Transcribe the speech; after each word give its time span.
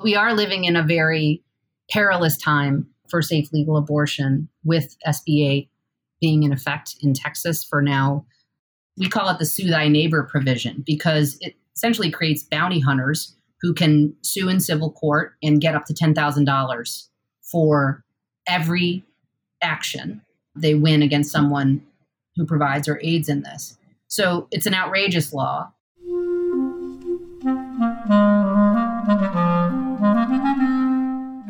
We 0.00 0.14
are 0.14 0.32
living 0.32 0.64
in 0.64 0.76
a 0.76 0.82
very 0.84 1.42
perilous 1.90 2.36
time 2.36 2.86
for 3.08 3.20
safe 3.20 3.52
legal 3.52 3.76
abortion 3.76 4.48
with 4.64 4.96
SB8 5.04 5.68
being 6.20 6.44
in 6.44 6.52
effect 6.52 6.94
in 7.02 7.14
Texas 7.14 7.64
for 7.64 7.82
now. 7.82 8.24
We 8.96 9.08
call 9.08 9.28
it 9.28 9.40
the 9.40 9.46
sue 9.46 9.68
thy 9.68 9.88
neighbor 9.88 10.22
provision 10.22 10.84
because 10.86 11.36
it 11.40 11.56
essentially 11.74 12.12
creates 12.12 12.44
bounty 12.44 12.78
hunters 12.78 13.34
who 13.60 13.74
can 13.74 14.14
sue 14.22 14.48
in 14.48 14.60
civil 14.60 14.92
court 14.92 15.34
and 15.42 15.60
get 15.60 15.74
up 15.74 15.86
to 15.86 15.94
$10,000 15.94 17.08
for 17.42 18.04
every 18.46 19.04
action 19.62 20.22
they 20.54 20.76
win 20.76 21.02
against 21.02 21.32
someone 21.32 21.82
who 22.36 22.46
provides 22.46 22.86
or 22.86 23.00
aids 23.02 23.28
in 23.28 23.42
this. 23.42 23.76
So 24.06 24.46
it's 24.52 24.66
an 24.66 24.74
outrageous 24.74 25.32
law. 25.32 25.72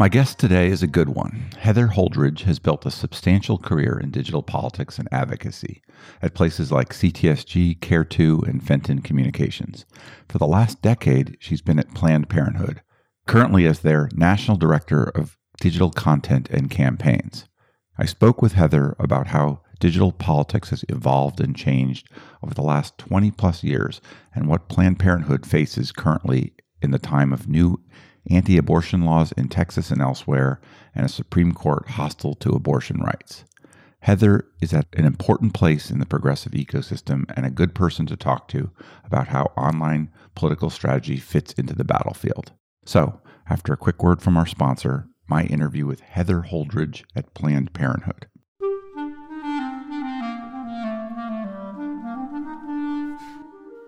My 0.00 0.08
guest 0.08 0.38
today 0.38 0.68
is 0.68 0.80
a 0.80 0.86
good 0.86 1.08
one. 1.08 1.50
Heather 1.58 1.88
Holdridge 1.88 2.42
has 2.42 2.60
built 2.60 2.86
a 2.86 2.90
substantial 2.90 3.58
career 3.58 3.98
in 4.00 4.12
digital 4.12 4.44
politics 4.44 4.96
and 4.96 5.08
advocacy 5.10 5.82
at 6.22 6.34
places 6.34 6.70
like 6.70 6.90
CTSG, 6.90 7.80
Care2, 7.80 8.46
and 8.46 8.62
Fenton 8.62 9.00
Communications. 9.00 9.86
For 10.28 10.38
the 10.38 10.46
last 10.46 10.82
decade, 10.82 11.36
she's 11.40 11.62
been 11.62 11.80
at 11.80 11.94
Planned 11.94 12.28
Parenthood, 12.28 12.80
currently 13.26 13.66
as 13.66 13.80
their 13.80 14.08
National 14.14 14.56
Director 14.56 15.02
of 15.16 15.36
Digital 15.60 15.90
Content 15.90 16.48
and 16.48 16.70
Campaigns. 16.70 17.46
I 17.98 18.06
spoke 18.06 18.40
with 18.40 18.52
Heather 18.52 18.94
about 19.00 19.26
how 19.26 19.62
digital 19.80 20.12
politics 20.12 20.70
has 20.70 20.84
evolved 20.88 21.40
and 21.40 21.56
changed 21.56 22.08
over 22.40 22.54
the 22.54 22.62
last 22.62 22.98
20 22.98 23.32
plus 23.32 23.64
years 23.64 24.00
and 24.32 24.46
what 24.46 24.68
Planned 24.68 25.00
Parenthood 25.00 25.44
faces 25.44 25.90
currently 25.90 26.54
in 26.80 26.92
the 26.92 27.00
time 27.00 27.32
of 27.32 27.48
new 27.48 27.82
anti 28.30 28.56
abortion 28.56 29.04
laws 29.04 29.32
in 29.32 29.48
Texas 29.48 29.90
and 29.90 30.00
elsewhere, 30.00 30.60
and 30.94 31.04
a 31.06 31.08
Supreme 31.08 31.52
Court 31.52 31.88
hostile 31.90 32.34
to 32.36 32.50
abortion 32.50 33.00
rights. 33.00 33.44
Heather 34.00 34.46
is 34.60 34.72
at 34.72 34.86
an 34.94 35.04
important 35.04 35.54
place 35.54 35.90
in 35.90 35.98
the 35.98 36.06
progressive 36.06 36.52
ecosystem 36.52 37.24
and 37.36 37.44
a 37.44 37.50
good 37.50 37.74
person 37.74 38.06
to 38.06 38.16
talk 38.16 38.48
to 38.48 38.70
about 39.04 39.28
how 39.28 39.52
online 39.56 40.10
political 40.34 40.70
strategy 40.70 41.16
fits 41.16 41.52
into 41.54 41.74
the 41.74 41.84
battlefield. 41.84 42.52
So, 42.84 43.20
after 43.50 43.72
a 43.72 43.78
quick 43.78 44.02
word 44.02 44.22
from 44.22 44.36
our 44.36 44.46
sponsor, 44.46 45.08
my 45.26 45.44
interview 45.44 45.84
with 45.84 46.00
Heather 46.00 46.42
Holdridge 46.42 47.04
at 47.16 47.34
Planned 47.34 47.72
Parenthood. 47.72 48.26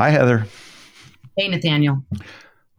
Hi, 0.00 0.08
Heather. 0.08 0.46
Hey, 1.36 1.46
Nathaniel. 1.48 2.02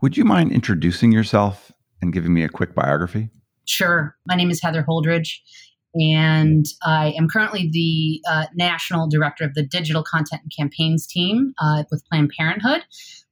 Would 0.01 0.17
you 0.17 0.25
mind 0.25 0.51
introducing 0.51 1.11
yourself 1.11 1.71
and 2.01 2.11
giving 2.11 2.33
me 2.33 2.43
a 2.43 2.49
quick 2.49 2.73
biography? 2.73 3.29
Sure. 3.67 4.15
My 4.25 4.33
name 4.33 4.49
is 4.49 4.59
Heather 4.59 4.83
Holdridge, 4.89 5.29
and 5.93 6.65
I 6.83 7.13
am 7.15 7.29
currently 7.29 7.69
the 7.71 8.23
uh, 8.27 8.45
National 8.55 9.07
Director 9.07 9.43
of 9.43 9.53
the 9.53 9.61
Digital 9.61 10.01
Content 10.01 10.41
and 10.41 10.51
Campaigns 10.57 11.05
team 11.05 11.53
uh, 11.61 11.83
with 11.91 12.03
Planned 12.09 12.31
Parenthood. 12.35 12.85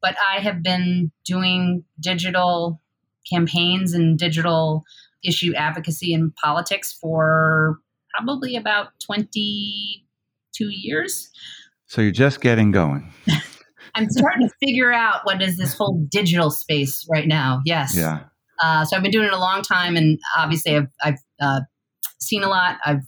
But 0.03 0.15
I 0.23 0.39
have 0.39 0.61
been 0.61 1.11
doing 1.25 1.83
digital 1.99 2.79
campaigns 3.27 3.95
and 3.95 4.19
digital 4.19 4.83
issue 5.23 5.55
advocacy 5.55 6.13
and 6.13 6.31
politics 6.35 6.93
for 6.93 7.79
probably 8.15 8.55
about 8.55 8.89
22 9.03 10.69
years. 10.69 11.31
So 11.87 12.01
you're 12.01 12.11
just 12.11 12.39
getting 12.39 12.69
going. 12.69 13.11
I'm 13.95 14.09
starting 14.09 14.47
to 14.47 14.53
figure 14.59 14.91
out 14.91 15.21
what 15.23 15.41
is 15.41 15.57
this 15.57 15.73
whole 15.73 16.05
digital 16.09 16.51
space 16.51 17.05
right 17.09 17.27
now. 17.27 17.61
Yes. 17.65 17.95
Yeah. 17.95 18.21
Uh, 18.61 18.85
so 18.85 18.95
I've 18.95 19.03
been 19.03 19.11
doing 19.11 19.27
it 19.27 19.33
a 19.33 19.39
long 19.39 19.61
time, 19.61 19.95
and 19.95 20.19
obviously 20.37 20.75
I've, 20.75 20.89
I've 21.01 21.19
uh, 21.39 21.61
seen 22.19 22.43
a 22.43 22.49
lot. 22.49 22.77
I've 22.85 23.03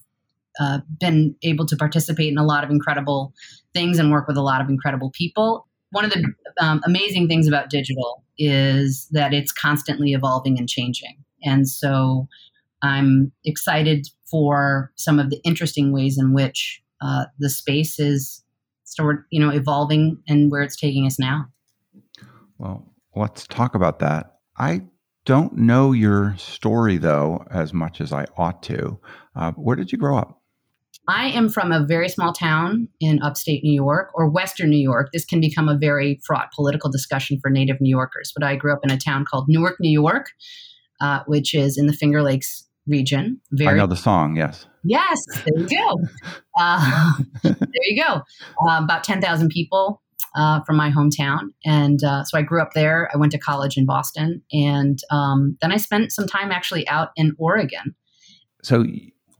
uh, 0.60 0.80
been 1.00 1.36
able 1.44 1.66
to 1.66 1.76
participate 1.76 2.32
in 2.32 2.38
a 2.38 2.46
lot 2.46 2.64
of 2.64 2.70
incredible 2.70 3.34
things 3.74 4.00
and 4.00 4.12
work 4.12 4.28
with 4.28 4.38
a 4.38 4.42
lot 4.42 4.62
of 4.62 4.70
incredible 4.70 5.12
people. 5.12 5.68
One 5.92 6.06
of 6.06 6.12
the 6.12 6.26
um, 6.62 6.82
amazing 6.86 7.28
things 7.28 7.48
about 7.48 7.70
digital 7.70 8.24
is 8.38 9.08
that 9.12 9.34
it's 9.34 9.52
constantly 9.52 10.14
evolving 10.14 10.58
and 10.58 10.68
changing. 10.68 11.18
And 11.44 11.68
so 11.68 12.28
I'm 12.82 13.32
excited 13.46 14.08
for 14.30 14.92
some 14.96 15.20
of 15.20 15.30
the 15.30 15.42
interesting 15.44 15.92
ways 15.92 16.18
in 16.18 16.34
which 16.34 16.82
uh, 17.02 17.26
the 17.40 17.50
space 17.50 18.00
is 18.00 18.44
sort 18.92 19.26
you 19.32 19.40
know 19.40 19.50
evolving 19.50 20.22
and 20.28 20.52
where 20.52 20.62
it's 20.62 20.76
taking 20.76 21.06
us 21.06 21.20
now 21.20 21.46
well 22.58 22.94
let's 23.16 23.48
talk 23.48 23.76
about 23.76 24.00
that 24.00 24.38
i 24.58 24.82
don't 25.26 25.58
know 25.58 25.92
your 25.92 26.36
story 26.38 26.98
though 26.98 27.44
as 27.52 27.74
much 27.74 28.02
as 28.02 28.12
i 28.12 28.26
ought 28.38 28.62
to 28.62 29.00
uh, 29.36 29.52
where 29.54 29.76
did 29.76 29.92
you 29.92 29.98
grow 29.98 30.18
up 30.18 30.42
I 31.08 31.30
am 31.30 31.50
from 31.50 31.72
a 31.72 31.86
very 31.86 32.08
small 32.08 32.32
town 32.32 32.88
in 33.00 33.22
upstate 33.24 33.64
New 33.64 33.74
York 33.74 34.12
or 34.14 34.30
Western 34.30 34.70
New 34.70 34.78
York. 34.78 35.10
This 35.12 35.26
can 35.26 35.42
become 35.42 35.68
a 35.68 35.78
very 35.78 36.22
fraught 36.24 36.52
political 36.54 36.92
discussion 36.92 37.40
for 37.42 37.50
Native 37.50 37.82
New 37.82 37.90
Yorkers. 37.90 38.32
But 38.34 38.46
I 38.46 38.56
grew 38.56 38.72
up 38.72 38.82
in 38.84 38.92
a 38.92 38.98
town 38.98 39.26
called 39.30 39.46
Newark, 39.48 39.78
New 39.80 39.92
York, 39.92 40.28
uh, 41.02 41.22
which 41.26 41.54
is 41.56 41.78
in 41.78 41.88
the 41.88 41.94
Finger 41.94 42.22
Lakes 42.22 42.68
region. 42.92 43.42
Very, 43.52 43.76
I 43.76 43.78
know 43.78 43.88
the 43.88 43.96
song, 43.96 44.36
yes. 44.36 44.68
Yes, 44.84 45.20
there 45.46 45.60
you 45.64 45.68
go. 45.68 45.98
Uh, 46.60 47.14
there 47.44 47.56
you 47.86 48.04
go. 48.04 48.16
Uh, 48.68 48.84
about 48.84 49.06
10,000 49.06 49.50
people 49.50 50.02
uh, 50.36 50.60
from 50.66 50.76
my 50.76 50.92
hometown. 50.92 51.54
And 51.64 52.04
uh, 52.04 52.26
so 52.26 52.38
I 52.38 52.42
grew 52.42 52.62
up 52.62 52.74
there. 52.74 53.10
I 53.14 53.18
went 53.18 53.32
to 53.32 53.38
college 53.38 53.78
in 53.78 53.86
Boston. 53.86 54.42
And 54.52 55.00
um, 55.12 55.58
then 55.62 55.72
I 55.72 55.78
spent 55.78 56.12
some 56.12 56.28
time 56.28 56.52
actually 56.52 56.86
out 56.90 57.12
in 57.16 57.34
Oregon. 57.40 57.96
So, 58.64 58.86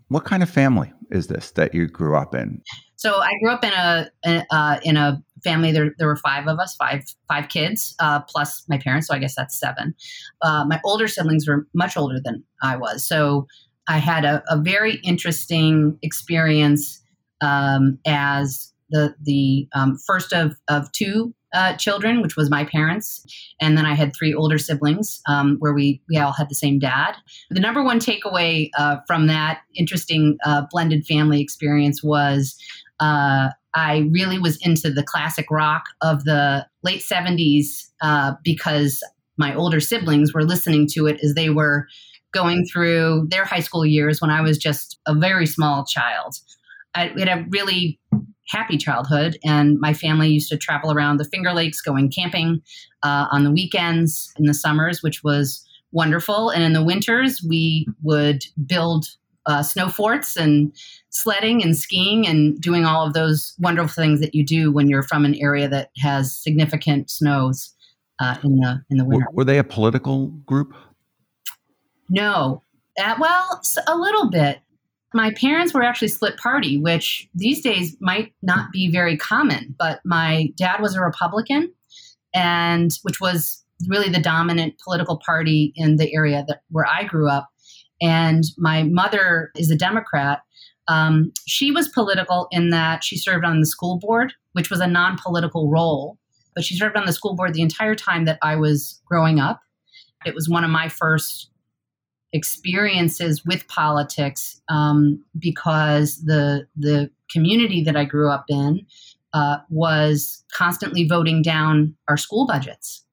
what 0.08 0.24
kind 0.24 0.42
of 0.42 0.50
family 0.50 0.92
is 1.12 1.28
this 1.28 1.52
that 1.52 1.76
you 1.76 1.88
grew 1.88 2.16
up 2.16 2.34
in? 2.34 2.62
So 2.96 3.16
I 3.16 3.32
grew 3.42 3.52
up 3.52 3.64
in 3.64 3.74
a, 3.74 4.12
a 4.26 4.46
uh, 4.52 4.80
in 4.84 4.96
a 4.96 5.24
family. 5.44 5.72
There, 5.72 5.94
there 5.98 6.08
were 6.08 6.16
five 6.16 6.48
of 6.48 6.60
us, 6.60 6.76
five 6.76 7.04
five 7.28 7.50
kids, 7.50 7.96
uh, 8.00 8.22
plus 8.22 8.64
my 8.68 8.78
parents. 8.78 9.08
So 9.08 9.16
I 9.16 9.20
guess 9.20 9.36
that's 9.36 9.60
seven. 9.60 9.96
Uh, 10.42 10.66
my 10.66 10.80
older 10.84 11.08
siblings 11.08 11.48
were 11.48 11.68
much 11.74 11.98
older 11.98 12.20
than 12.24 12.44
I 12.62 12.76
was. 12.76 13.06
So 13.06 13.48
I 13.88 13.98
had 13.98 14.26
a, 14.26 14.44
a 14.50 14.58
very 14.58 14.96
interesting 15.04 15.98
experience 16.02 17.02
um, 17.42 18.00
as 18.06 18.72
the 18.90 19.16
the 19.22 19.68
um, 19.74 19.98
first 20.06 20.34
of 20.34 20.56
of 20.68 20.92
two 20.92 21.34
uh, 21.54 21.76
children, 21.76 22.22
which 22.22 22.38
was 22.38 22.50
my 22.50 22.64
parents, 22.64 23.26
and 23.60 23.78
then 23.78 23.86
I 23.86 23.94
had 23.94 24.16
three 24.16 24.34
older 24.34 24.58
siblings, 24.58 25.22
um, 25.28 25.58
where 25.60 25.74
we 25.74 26.02
we 26.10 26.18
all 26.18 26.32
had 26.32 26.50
the 26.50 26.56
same 26.56 26.80
dad. 26.80 27.16
The 27.50 27.60
number 27.60 27.84
one 27.84 28.00
takeaway 28.00 28.70
uh, 28.78 28.98
from 29.08 29.28
that 29.28 29.62
interesting 29.76 30.38
uh, 30.46 30.64
blended 30.70 31.06
family 31.06 31.42
experience 31.42 32.04
was. 32.04 32.56
I 33.74 34.10
really 34.12 34.38
was 34.38 34.58
into 34.62 34.92
the 34.92 35.04
classic 35.04 35.50
rock 35.50 35.86
of 36.02 36.24
the 36.26 36.66
late 36.84 37.02
70s 37.02 37.90
uh, 38.02 38.34
because 38.44 39.04
my 39.38 39.56
older 39.56 39.80
siblings 39.80 40.34
were 40.34 40.44
listening 40.44 40.88
to 40.94 41.08
it 41.08 41.20
as 41.24 41.34
they 41.34 41.50
were 41.50 41.88
going 42.34 42.66
through 42.66 43.28
their 43.30 43.46
high 43.46 43.60
school 43.60 43.86
years 43.86 44.22
when 44.22 44.32
I 44.32 44.42
was 44.42 44.58
just 44.58 45.00
a 45.06 45.14
very 45.14 45.46
small 45.46 45.86
child. 45.86 46.36
I 46.96 47.08
had 47.18 47.28
a 47.28 47.46
really 47.50 48.00
happy 48.48 48.78
childhood, 48.78 49.38
and 49.46 49.80
my 49.80 49.94
family 49.94 50.30
used 50.30 50.50
to 50.50 50.58
travel 50.58 50.92
around 50.92 51.18
the 51.18 51.26
Finger 51.26 51.54
Lakes 51.54 51.82
going 51.82 52.12
camping 52.12 52.62
uh, 53.04 53.28
on 53.32 53.44
the 53.44 53.52
weekends 53.52 54.34
in 54.38 54.46
the 54.46 54.54
summers, 54.54 55.02
which 55.02 55.24
was 55.24 55.66
wonderful. 55.92 56.50
And 56.50 56.64
in 56.64 56.74
the 56.74 56.84
winters, 56.84 57.44
we 57.48 57.88
would 58.02 58.44
build 58.66 59.06
uh, 59.46 59.64
snow 59.64 59.90
forts 59.90 60.38
and 60.38 60.76
sledding 61.12 61.62
and 61.62 61.78
skiing 61.78 62.26
and 62.26 62.60
doing 62.60 62.86
all 62.86 63.06
of 63.06 63.14
those 63.14 63.54
wonderful 63.60 63.94
things 63.94 64.20
that 64.22 64.34
you 64.34 64.46
do 64.46 64.72
when 64.72 64.90
you're 64.90 65.04
from 65.04 65.26
an 65.26 65.36
area 65.36 65.68
that 65.68 65.92
has 65.98 66.36
significant 66.36 67.10
snows 67.10 67.74
uh, 68.20 68.36
in 68.44 68.56
the 68.58 68.82
in 68.90 68.98
the 68.98 69.06
winter. 69.06 69.26
Were, 69.32 69.38
were 69.38 69.44
they 69.44 69.60
a 69.60 69.64
political 69.64 70.28
group? 70.28 70.74
No, 72.10 72.64
uh, 73.00 73.16
well, 73.20 73.62
a 73.88 73.96
little 73.96 74.30
bit. 74.30 74.60
My 75.14 75.32
parents 75.34 75.74
were 75.74 75.84
actually 75.84 76.08
split 76.08 76.38
party, 76.38 76.78
which 76.78 77.28
these 77.36 77.62
days 77.62 77.98
might 78.00 78.34
not 78.42 78.72
be 78.72 78.90
very 78.90 79.18
common. 79.18 79.76
But 79.78 80.00
my 80.06 80.48
dad 80.58 80.82
was 80.82 80.96
a 80.96 81.02
Republican, 81.02 81.74
and 82.34 82.92
which 83.04 83.20
was 83.20 83.64
really 83.88 84.10
the 84.10 84.22
dominant 84.22 84.76
political 84.84 85.20
party 85.26 85.74
in 85.76 85.98
the 85.98 86.14
area 86.14 86.46
that 86.48 86.62
where 86.70 86.86
I 86.86 87.04
grew 87.04 87.30
up. 87.30 87.50
And 88.02 88.44
my 88.58 88.84
mother 88.84 89.52
is 89.56 89.70
a 89.70 89.76
Democrat. 89.76 90.42
Um, 90.88 91.32
she 91.48 91.72
was 91.72 91.88
political 91.90 92.48
in 92.52 92.70
that 92.70 93.04
she 93.04 93.18
served 93.18 93.46
on 93.46 93.60
the 93.60 93.66
school 93.66 94.00
board, 94.00 94.34
which 94.54 94.70
was 94.70 94.80
a 94.80 94.88
non-political 94.88 95.70
role, 95.70 96.18
but 96.56 96.64
she 96.64 96.76
served 96.76 96.98
on 96.98 97.06
the 97.06 97.14
school 97.14 97.36
board 97.36 97.54
the 97.54 97.62
entire 97.62 97.96
time 97.96 98.26
that 98.26 98.40
I 98.42 98.56
was 98.56 99.02
growing 99.06 99.40
up. 99.40 99.62
It 100.26 100.36
was 100.36 100.50
one 100.50 100.64
of 100.64 100.70
my 100.70 100.90
first 100.90 101.50
experiences 102.34 103.46
with 103.46 103.68
politics 103.68 104.62
um, 104.70 105.24
because 105.38 106.24
the 106.24 106.68
the 106.76 107.10
community 107.30 107.84
that 107.84 107.96
I 107.96 108.06
grew 108.06 108.30
up 108.30 108.46
in 108.50 108.86
uh, 109.34 109.58
was 109.70 110.44
constantly 110.54 111.08
voting 111.08 111.42
down 111.42 111.96
our 112.08 112.18
school 112.18 112.46
budgets. 112.46 113.06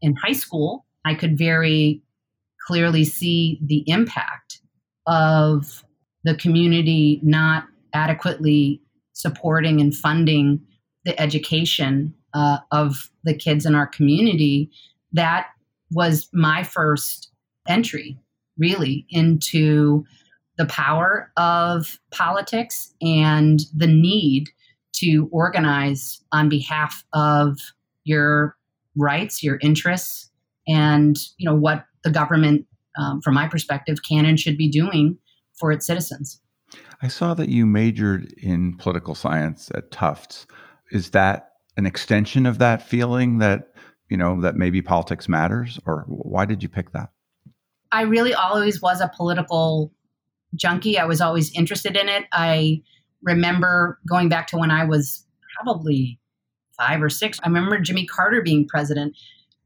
In 0.00 0.16
high 0.16 0.32
school, 0.32 0.86
I 1.04 1.14
could 1.14 1.36
very 1.36 2.02
clearly 2.66 3.04
see 3.04 3.58
the 3.62 3.84
impact 3.86 4.60
of 5.06 5.84
the 6.24 6.34
community 6.34 7.20
not 7.22 7.64
adequately 7.94 8.80
supporting 9.12 9.80
and 9.80 9.94
funding 9.94 10.60
the 11.04 11.18
education 11.20 12.14
uh, 12.34 12.58
of 12.72 13.10
the 13.24 13.34
kids 13.34 13.66
in 13.66 13.74
our 13.74 13.86
community. 13.86 14.70
That 15.12 15.48
was 15.90 16.28
my 16.32 16.62
first 16.62 17.30
entry 17.68 18.18
really 18.58 19.06
into 19.10 20.04
the 20.58 20.66
power 20.66 21.32
of 21.36 21.98
politics 22.10 22.94
and 23.00 23.60
the 23.74 23.86
need 23.86 24.50
to 24.92 25.28
organize 25.32 26.20
on 26.32 26.48
behalf 26.48 27.04
of 27.14 27.58
your 28.04 28.56
rights, 28.96 29.42
your 29.42 29.58
interests, 29.62 30.30
and 30.68 31.16
you 31.38 31.48
know 31.48 31.54
what 31.54 31.86
the 32.04 32.10
government, 32.10 32.66
um, 32.98 33.20
from 33.22 33.34
my 33.34 33.48
perspective, 33.48 33.98
can 34.06 34.26
and 34.26 34.38
should 34.38 34.58
be 34.58 34.68
doing 34.68 35.16
for 35.60 35.70
its 35.70 35.86
citizens. 35.86 36.40
I 37.02 37.08
saw 37.08 37.34
that 37.34 37.48
you 37.48 37.66
majored 37.66 38.32
in 38.32 38.76
political 38.76 39.14
science 39.14 39.70
at 39.74 39.90
Tufts. 39.90 40.46
Is 40.90 41.10
that 41.10 41.52
an 41.76 41.86
extension 41.86 42.46
of 42.46 42.58
that 42.58 42.82
feeling 42.82 43.38
that 43.38 43.68
you 44.08 44.16
know 44.16 44.40
that 44.40 44.56
maybe 44.56 44.82
politics 44.82 45.28
matters, 45.28 45.78
or 45.86 46.04
why 46.08 46.44
did 46.44 46.62
you 46.62 46.68
pick 46.68 46.92
that? 46.92 47.10
I 47.92 48.02
really 48.02 48.34
always 48.34 48.80
was 48.80 49.00
a 49.00 49.10
political 49.16 49.92
junkie. 50.54 50.98
I 50.98 51.04
was 51.04 51.20
always 51.20 51.52
interested 51.56 51.96
in 51.96 52.08
it. 52.08 52.24
I 52.32 52.82
remember 53.22 53.98
going 54.08 54.28
back 54.28 54.46
to 54.48 54.56
when 54.56 54.70
I 54.70 54.84
was 54.84 55.24
probably 55.56 56.18
five 56.76 57.02
or 57.02 57.10
six. 57.10 57.38
I 57.42 57.48
remember 57.48 57.78
Jimmy 57.78 58.06
Carter 58.06 58.42
being 58.42 58.66
president, 58.66 59.16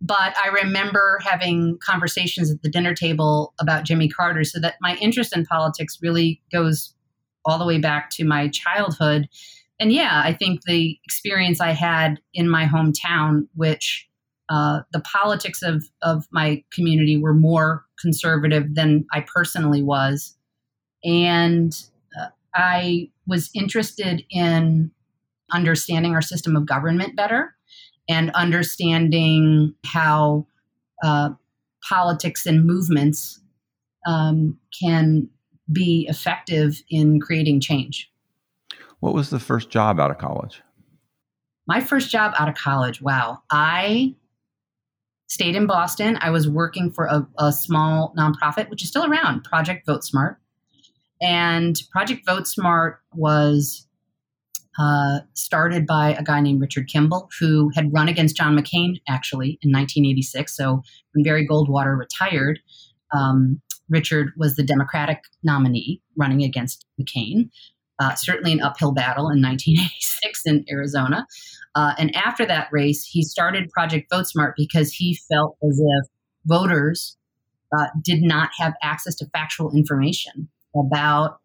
but 0.00 0.36
I 0.36 0.48
remember 0.48 1.18
having 1.22 1.78
conversations 1.82 2.50
at 2.50 2.62
the 2.62 2.70
dinner 2.70 2.94
table 2.94 3.54
about 3.60 3.84
Jimmy 3.84 4.08
Carter. 4.08 4.44
So 4.44 4.60
that 4.60 4.74
my 4.80 4.96
interest 4.96 5.34
in 5.36 5.46
politics 5.46 5.98
really 6.02 6.42
goes 6.52 6.94
all 7.44 7.58
the 7.58 7.66
way 7.66 7.78
back 7.78 8.10
to 8.10 8.24
my 8.24 8.48
childhood. 8.48 9.28
And 9.80 9.92
yeah, 9.92 10.22
I 10.24 10.32
think 10.32 10.62
the 10.62 10.98
experience 11.04 11.60
I 11.60 11.70
had 11.70 12.20
in 12.32 12.48
my 12.48 12.66
hometown, 12.66 13.48
which 13.54 14.08
uh, 14.48 14.80
the 14.92 15.00
politics 15.00 15.62
of, 15.62 15.84
of 16.02 16.26
my 16.30 16.62
community 16.72 17.16
were 17.16 17.34
more 17.34 17.84
conservative 17.98 18.74
than 18.74 19.06
I 19.12 19.24
personally 19.34 19.82
was. 19.82 20.36
And 21.02 21.74
uh, 22.18 22.28
I 22.54 23.10
was 23.26 23.50
interested 23.54 24.22
in 24.30 24.90
understanding 25.50 26.14
our 26.14 26.22
system 26.22 26.56
of 26.56 26.66
government 26.66 27.16
better 27.16 27.54
and 28.08 28.30
understanding 28.32 29.74
how 29.84 30.46
uh, 31.02 31.30
politics 31.88 32.46
and 32.46 32.64
movements 32.64 33.40
um, 34.06 34.58
can 34.82 35.28
be 35.72 36.06
effective 36.08 36.82
in 36.90 37.20
creating 37.20 37.60
change. 37.60 38.10
What 39.00 39.14
was 39.14 39.30
the 39.30 39.40
first 39.40 39.70
job 39.70 39.98
out 39.98 40.10
of 40.10 40.18
college? 40.18 40.62
My 41.66 41.80
first 41.80 42.10
job 42.10 42.34
out 42.38 42.48
of 42.48 42.54
college, 42.54 43.00
wow. 43.00 43.42
I 43.50 44.14
stayed 45.28 45.56
in 45.56 45.66
Boston. 45.66 46.18
I 46.20 46.30
was 46.30 46.48
working 46.48 46.90
for 46.90 47.06
a, 47.06 47.26
a 47.38 47.52
small 47.52 48.14
nonprofit, 48.18 48.68
which 48.68 48.82
is 48.82 48.88
still 48.88 49.10
around, 49.10 49.44
Project 49.44 49.86
Vote 49.86 50.04
Smart. 50.04 50.38
And 51.22 51.80
Project 51.90 52.26
Vote 52.26 52.46
Smart 52.46 53.00
was 53.14 53.86
uh, 54.78 55.20
started 55.34 55.86
by 55.86 56.14
a 56.14 56.22
guy 56.22 56.40
named 56.40 56.60
Richard 56.60 56.88
Kimball, 56.88 57.28
who 57.38 57.70
had 57.74 57.92
run 57.92 58.08
against 58.08 58.36
John 58.36 58.56
McCain 58.56 59.00
actually 59.08 59.58
in 59.62 59.70
1986. 59.70 60.56
So 60.56 60.82
when 61.12 61.22
Barry 61.24 61.46
Goldwater 61.46 61.96
retired, 61.98 62.58
um, 63.12 63.60
Richard 63.88 64.32
was 64.36 64.56
the 64.56 64.64
Democratic 64.64 65.22
nominee 65.42 66.00
running 66.16 66.42
against 66.42 66.86
McCain. 67.00 67.50
Uh, 68.00 68.14
certainly 68.16 68.52
an 68.52 68.60
uphill 68.60 68.92
battle 68.92 69.30
in 69.30 69.40
1986 69.40 70.42
in 70.46 70.64
Arizona. 70.68 71.26
Uh, 71.76 71.94
and 71.96 72.14
after 72.16 72.44
that 72.44 72.68
race, 72.72 73.04
he 73.04 73.22
started 73.22 73.70
Project 73.70 74.10
Vote 74.10 74.26
Smart 74.26 74.54
because 74.56 74.92
he 74.92 75.16
felt 75.30 75.56
as 75.62 75.80
if 75.80 76.08
voters 76.44 77.16
uh, 77.76 77.86
did 78.02 78.22
not 78.22 78.50
have 78.58 78.74
access 78.82 79.14
to 79.16 79.26
factual 79.26 79.74
information 79.74 80.48
about 80.76 81.38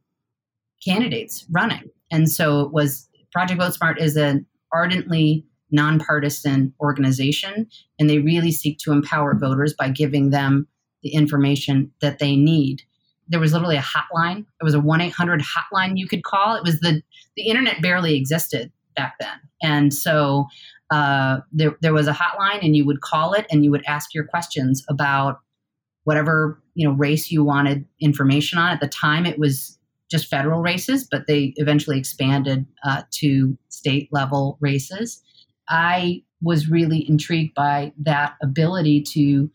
candidates 0.84 1.46
running. 1.52 1.90
And 2.12 2.30
so 2.30 2.62
it 2.62 2.72
was 2.72 3.09
Project 3.32 3.60
Vote 3.60 3.74
Smart 3.74 4.00
is 4.00 4.16
an 4.16 4.46
ardently 4.74 5.46
nonpartisan 5.72 6.74
organization, 6.80 7.68
and 8.00 8.10
they 8.10 8.20
really 8.20 8.52
seek 8.52 8.80
to 8.80 8.92
empower 8.92 9.38
voters 9.38 9.74
by 9.74 9.90
giving 9.90 10.32
them 10.32 10.68
the 11.04 11.10
information 11.10 11.92
that 12.02 12.20
they 12.20 12.36
need. 12.36 12.82
There 13.28 13.40
was 13.40 13.54
literally 13.54 13.78
a 13.78 13.82
hotline. 13.82 14.46
It 14.60 14.64
was 14.64 14.74
a 14.74 14.80
1 14.80 15.02
800 15.02 15.42
hotline 15.42 15.98
you 15.98 16.08
could 16.08 16.24
call. 16.24 16.56
It 16.56 16.64
was 16.64 16.80
the, 16.80 17.02
the 17.36 17.48
internet 17.48 17.82
barely 17.82 18.16
existed 18.16 18.72
back 18.96 19.16
then. 19.20 19.40
And 19.62 19.94
so 19.94 20.48
uh, 20.92 21.40
there, 21.52 21.76
there 21.82 21.94
was 21.94 22.08
a 22.08 22.14
hotline, 22.14 22.64
and 22.64 22.76
you 22.76 22.86
would 22.86 23.02
call 23.02 23.34
it 23.34 23.46
and 23.52 23.64
you 23.64 23.72
would 23.72 23.84
ask 23.88 24.14
your 24.14 24.26
questions 24.26 24.84
about 24.90 25.40
whatever 26.06 26.60
you 26.74 26.88
know 26.88 26.94
race 26.96 27.30
you 27.30 27.44
wanted 27.44 27.86
information 28.00 28.58
on. 28.58 28.72
At 28.72 28.82
the 28.82 28.88
time, 28.88 29.26
it 29.26 29.38
was 29.38 29.78
just 30.10 30.28
federal 30.28 30.62
races, 30.62 31.08
but 31.10 31.28
they 31.28 31.54
eventually 31.58 31.98
expanded 31.98 32.66
uh, 32.84 33.04
to 33.12 33.58
state 33.70 34.10
level 34.12 34.58
races. 34.60 35.22
I 35.70 36.24
was 36.42 36.70
really 36.70 37.08
intrigued 37.08 37.54
by 37.54 37.94
that 38.00 38.36
ability 38.42 39.04
to 39.04 39.52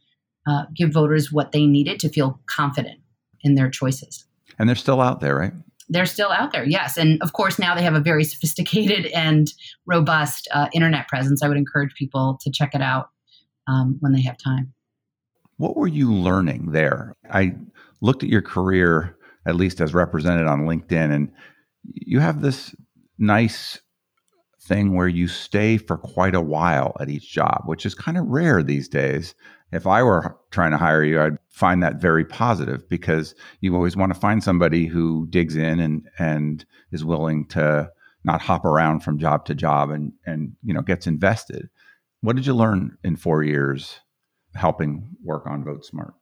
uh, 0.47 0.65
give 0.75 0.93
voters 0.93 1.33
what 1.33 1.53
they 1.53 1.67
needed 1.67 1.99
to 2.01 2.09
feel 2.09 2.41
confident 2.47 3.01
in 3.41 3.55
their 3.55 3.71
choices. 3.71 4.27
And 4.59 4.69
they're 4.69 4.77
still 4.77 5.01
out 5.01 5.21
there, 5.21 5.35
right? 5.35 5.53
they're 5.89 6.07
still 6.07 6.31
out 6.31 6.53
there, 6.53 6.65
yes. 6.65 6.97
And 6.97 7.21
of 7.23 7.33
course, 7.33 7.59
now 7.59 7.75
they 7.75 7.83
have 7.83 7.95
a 7.95 8.01
very 8.01 8.25
sophisticated 8.33 9.07
and 9.07 9.53
robust 9.87 10.49
uh, 10.53 10.69
internet 10.73 11.09
presence. 11.09 11.43
I 11.43 11.49
would 11.49 11.57
encourage 11.57 11.95
people 11.95 12.39
to 12.43 12.51
check 12.51 12.75
it 12.75 12.83
out 12.83 13.11
um, 13.67 13.97
when 14.01 14.13
they 14.13 14.23
have 14.23 14.37
time. 14.39 14.73
What 15.57 15.77
were 15.77 15.87
you 15.87 16.13
learning 16.13 16.73
there? 16.73 17.15
I 17.31 17.55
looked 18.01 18.23
at 18.23 18.29
your 18.29 18.43
career, 18.43 19.17
at 19.47 19.57
least 19.57 19.81
as 19.81 19.95
represented 19.95 20.47
on 20.47 20.67
LinkedIn, 20.67 21.13
and 21.13 21.33
you 21.85 22.21
have 22.21 22.41
this 22.41 22.75
nice 23.19 23.81
thing 24.63 24.95
where 24.95 25.09
you 25.09 25.29
stay 25.29 25.77
for 25.77 25.99
quite 25.99 26.35
a 26.35 26.41
while 26.41 26.97
at 26.99 27.11
each 27.11 27.31
job, 27.31 27.63
which 27.67 27.85
is 27.85 27.95
kind 27.95 28.17
of 28.17 28.27
rare 28.27 28.63
these 28.63 28.89
days 28.89 29.35
if 29.75 29.89
I 29.89 30.05
were 30.05 30.37
trying 30.53 30.71
to 30.71 30.77
hire 30.77 31.03
you, 31.03 31.21
I'd 31.21 31.39
find 31.51 31.83
that 31.83 32.01
very 32.01 32.25
positive 32.25 32.89
because 32.89 33.35
you 33.61 33.75
always 33.75 33.97
want 33.97 34.15
to 34.15 34.19
find 34.19 34.43
somebody 34.43 34.87
who 34.87 35.27
digs 35.31 35.57
in 35.57 35.81
and 35.81 36.09
and 36.17 36.65
is 36.93 37.05
willing 37.05 37.47
to 37.49 37.91
not 38.23 38.41
hop 38.41 38.65
around 38.65 39.01
from 39.01 39.19
job 39.19 39.45
to 39.47 39.55
job 39.55 39.91
and 39.91 40.13
and 40.25 40.53
you 40.63 40.73
know 40.73 40.81
gets 40.81 41.09
invested. 41.09 41.69
What 42.21 42.37
did 42.37 42.47
you 42.47 42.55
learn 42.55 42.97
in 43.03 43.17
four 43.17 43.43
years 43.43 43.99
helping 44.55 45.09
work 45.25 45.45
on 45.47 45.65
Vote 45.65 45.85
Smart? 45.85 46.15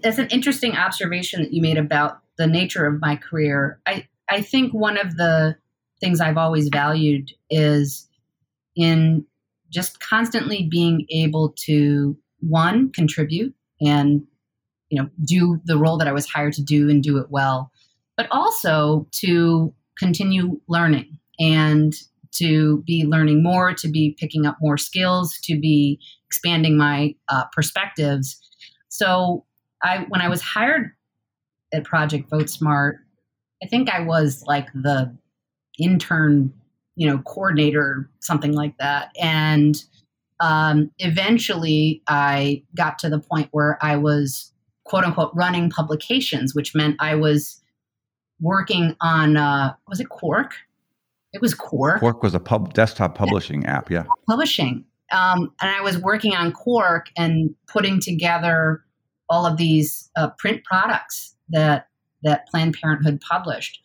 That's 0.00 0.18
an 0.18 0.28
interesting 0.28 0.74
observation 0.74 1.42
that 1.42 1.52
you 1.52 1.60
made 1.60 1.76
about 1.76 2.20
the 2.38 2.46
nature 2.46 2.86
of 2.86 3.00
my 3.00 3.16
career. 3.16 3.80
I 3.86 4.06
I 4.30 4.40
think 4.42 4.72
one 4.72 4.98
of 4.98 5.16
the 5.16 5.56
things 6.00 6.20
I've 6.20 6.36
always 6.36 6.68
valued 6.68 7.30
is 7.50 8.08
in 8.76 9.24
just 9.70 10.00
constantly 10.00 10.68
being 10.70 11.06
able 11.10 11.54
to 11.66 12.16
one 12.40 12.90
contribute 12.92 13.54
and 13.80 14.26
you 14.94 15.02
know, 15.02 15.08
do 15.24 15.60
the 15.64 15.76
role 15.76 15.98
that 15.98 16.06
I 16.06 16.12
was 16.12 16.26
hired 16.26 16.52
to 16.54 16.62
do 16.62 16.88
and 16.88 17.02
do 17.02 17.18
it 17.18 17.26
well, 17.28 17.72
but 18.16 18.28
also 18.30 19.08
to 19.12 19.74
continue 19.98 20.60
learning 20.68 21.18
and 21.40 21.92
to 22.32 22.82
be 22.86 23.04
learning 23.04 23.42
more, 23.42 23.74
to 23.74 23.88
be 23.88 24.16
picking 24.18 24.46
up 24.46 24.56
more 24.60 24.76
skills, 24.76 25.36
to 25.44 25.58
be 25.58 25.98
expanding 26.26 26.76
my 26.76 27.14
uh, 27.28 27.44
perspectives. 27.52 28.40
So, 28.88 29.44
I 29.82 30.06
when 30.08 30.20
I 30.20 30.28
was 30.28 30.40
hired 30.40 30.92
at 31.74 31.84
Project 31.84 32.30
Vote 32.30 32.48
Smart, 32.48 32.98
I 33.62 33.66
think 33.66 33.90
I 33.90 34.00
was 34.00 34.44
like 34.46 34.68
the 34.72 35.14
intern, 35.78 36.52
you 36.96 37.08
know, 37.08 37.18
coordinator, 37.18 38.08
something 38.20 38.52
like 38.52 38.76
that, 38.78 39.10
and 39.20 39.82
um, 40.40 40.90
eventually 40.98 42.02
I 42.08 42.62
got 42.76 42.98
to 43.00 43.08
the 43.08 43.18
point 43.18 43.48
where 43.52 43.78
I 43.80 43.96
was 43.96 44.52
quote 44.84 45.04
unquote 45.04 45.32
running 45.34 45.70
publications, 45.70 46.54
which 46.54 46.74
meant 46.74 46.96
I 47.00 47.14
was 47.14 47.60
working 48.40 48.96
on 49.00 49.36
uh, 49.36 49.74
was 49.88 50.00
it 50.00 50.08
Quark? 50.08 50.54
It 51.32 51.40
was 51.40 51.54
Quark. 51.54 52.00
Quark 52.00 52.22
was 52.22 52.34
a 52.34 52.40
pub 52.40 52.74
desktop 52.74 53.16
publishing 53.16 53.62
yeah. 53.62 53.76
app, 53.76 53.90
yeah. 53.90 54.04
Publishing. 54.28 54.84
Um, 55.10 55.52
and 55.60 55.70
I 55.70 55.80
was 55.80 55.98
working 55.98 56.34
on 56.34 56.52
Quark 56.52 57.06
and 57.16 57.54
putting 57.66 58.00
together 58.00 58.84
all 59.28 59.46
of 59.46 59.56
these 59.56 60.10
uh, 60.16 60.30
print 60.38 60.64
products 60.64 61.33
that 61.50 61.88
that 62.22 62.46
Planned 62.48 62.76
Parenthood 62.80 63.20
published. 63.20 63.80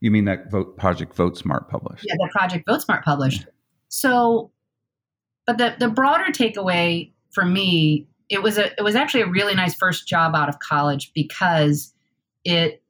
You 0.00 0.10
mean 0.10 0.24
that 0.26 0.50
vote 0.50 0.76
Project 0.76 1.14
Vote 1.14 1.36
Smart 1.36 1.70
published? 1.70 2.04
Yeah, 2.06 2.14
the 2.18 2.28
Project 2.32 2.64
Vote 2.68 2.82
Smart 2.82 3.04
published. 3.04 3.46
So, 3.88 4.50
but 5.46 5.58
the 5.58 5.76
the 5.78 5.88
broader 5.88 6.32
takeaway 6.32 7.12
for 7.30 7.44
me, 7.44 8.08
it 8.28 8.42
was 8.42 8.58
a 8.58 8.72
it 8.78 8.82
was 8.82 8.96
actually 8.96 9.22
a 9.22 9.28
really 9.28 9.54
nice 9.54 9.74
first 9.74 10.06
job 10.06 10.34
out 10.34 10.48
of 10.48 10.58
college 10.58 11.12
because 11.14 11.94
it 12.44 12.82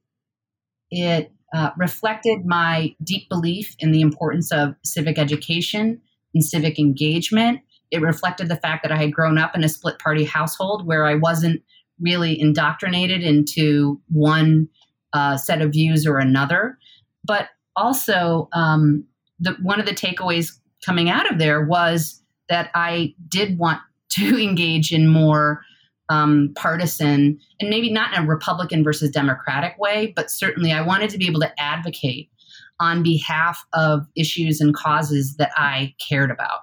it 0.90 1.32
uh, 1.54 1.70
reflected 1.76 2.44
my 2.44 2.94
deep 3.02 3.28
belief 3.28 3.76
in 3.78 3.92
the 3.92 4.00
importance 4.00 4.50
of 4.50 4.74
civic 4.84 5.18
education 5.18 6.00
and 6.34 6.44
civic 6.44 6.78
engagement. 6.78 7.60
It 7.90 8.00
reflected 8.00 8.48
the 8.48 8.56
fact 8.56 8.82
that 8.82 8.90
I 8.90 8.96
had 8.96 9.12
grown 9.12 9.38
up 9.38 9.54
in 9.54 9.62
a 9.62 9.68
split 9.68 9.98
party 10.00 10.24
household 10.24 10.84
where 10.84 11.06
I 11.06 11.14
wasn't 11.14 11.62
really 12.00 12.38
indoctrinated 12.38 13.22
into 13.22 14.00
one 14.08 14.68
uh, 15.12 15.36
set 15.36 15.62
of 15.62 15.72
views 15.72 16.06
or 16.06 16.18
another. 16.18 16.78
But 17.24 17.48
also, 17.76 18.48
um, 18.52 19.04
the, 19.40 19.52
one 19.62 19.80
of 19.80 19.86
the 19.86 19.92
takeaways 19.92 20.52
coming 20.84 21.08
out 21.08 21.30
of 21.30 21.38
there 21.38 21.64
was 21.64 22.22
that 22.48 22.70
I 22.74 23.14
did 23.28 23.58
want 23.58 23.80
to 24.10 24.40
engage 24.40 24.92
in 24.92 25.08
more 25.08 25.62
um, 26.08 26.52
partisan 26.54 27.38
and 27.58 27.70
maybe 27.70 27.90
not 27.90 28.14
in 28.14 28.24
a 28.24 28.26
Republican 28.26 28.84
versus 28.84 29.10
Democratic 29.10 29.76
way, 29.78 30.12
but 30.14 30.30
certainly 30.30 30.70
I 30.70 30.82
wanted 30.82 31.10
to 31.10 31.18
be 31.18 31.26
able 31.26 31.40
to 31.40 31.52
advocate 31.60 32.30
on 32.78 33.02
behalf 33.02 33.64
of 33.72 34.06
issues 34.14 34.60
and 34.60 34.74
causes 34.74 35.36
that 35.36 35.50
I 35.56 35.94
cared 36.06 36.30
about. 36.30 36.60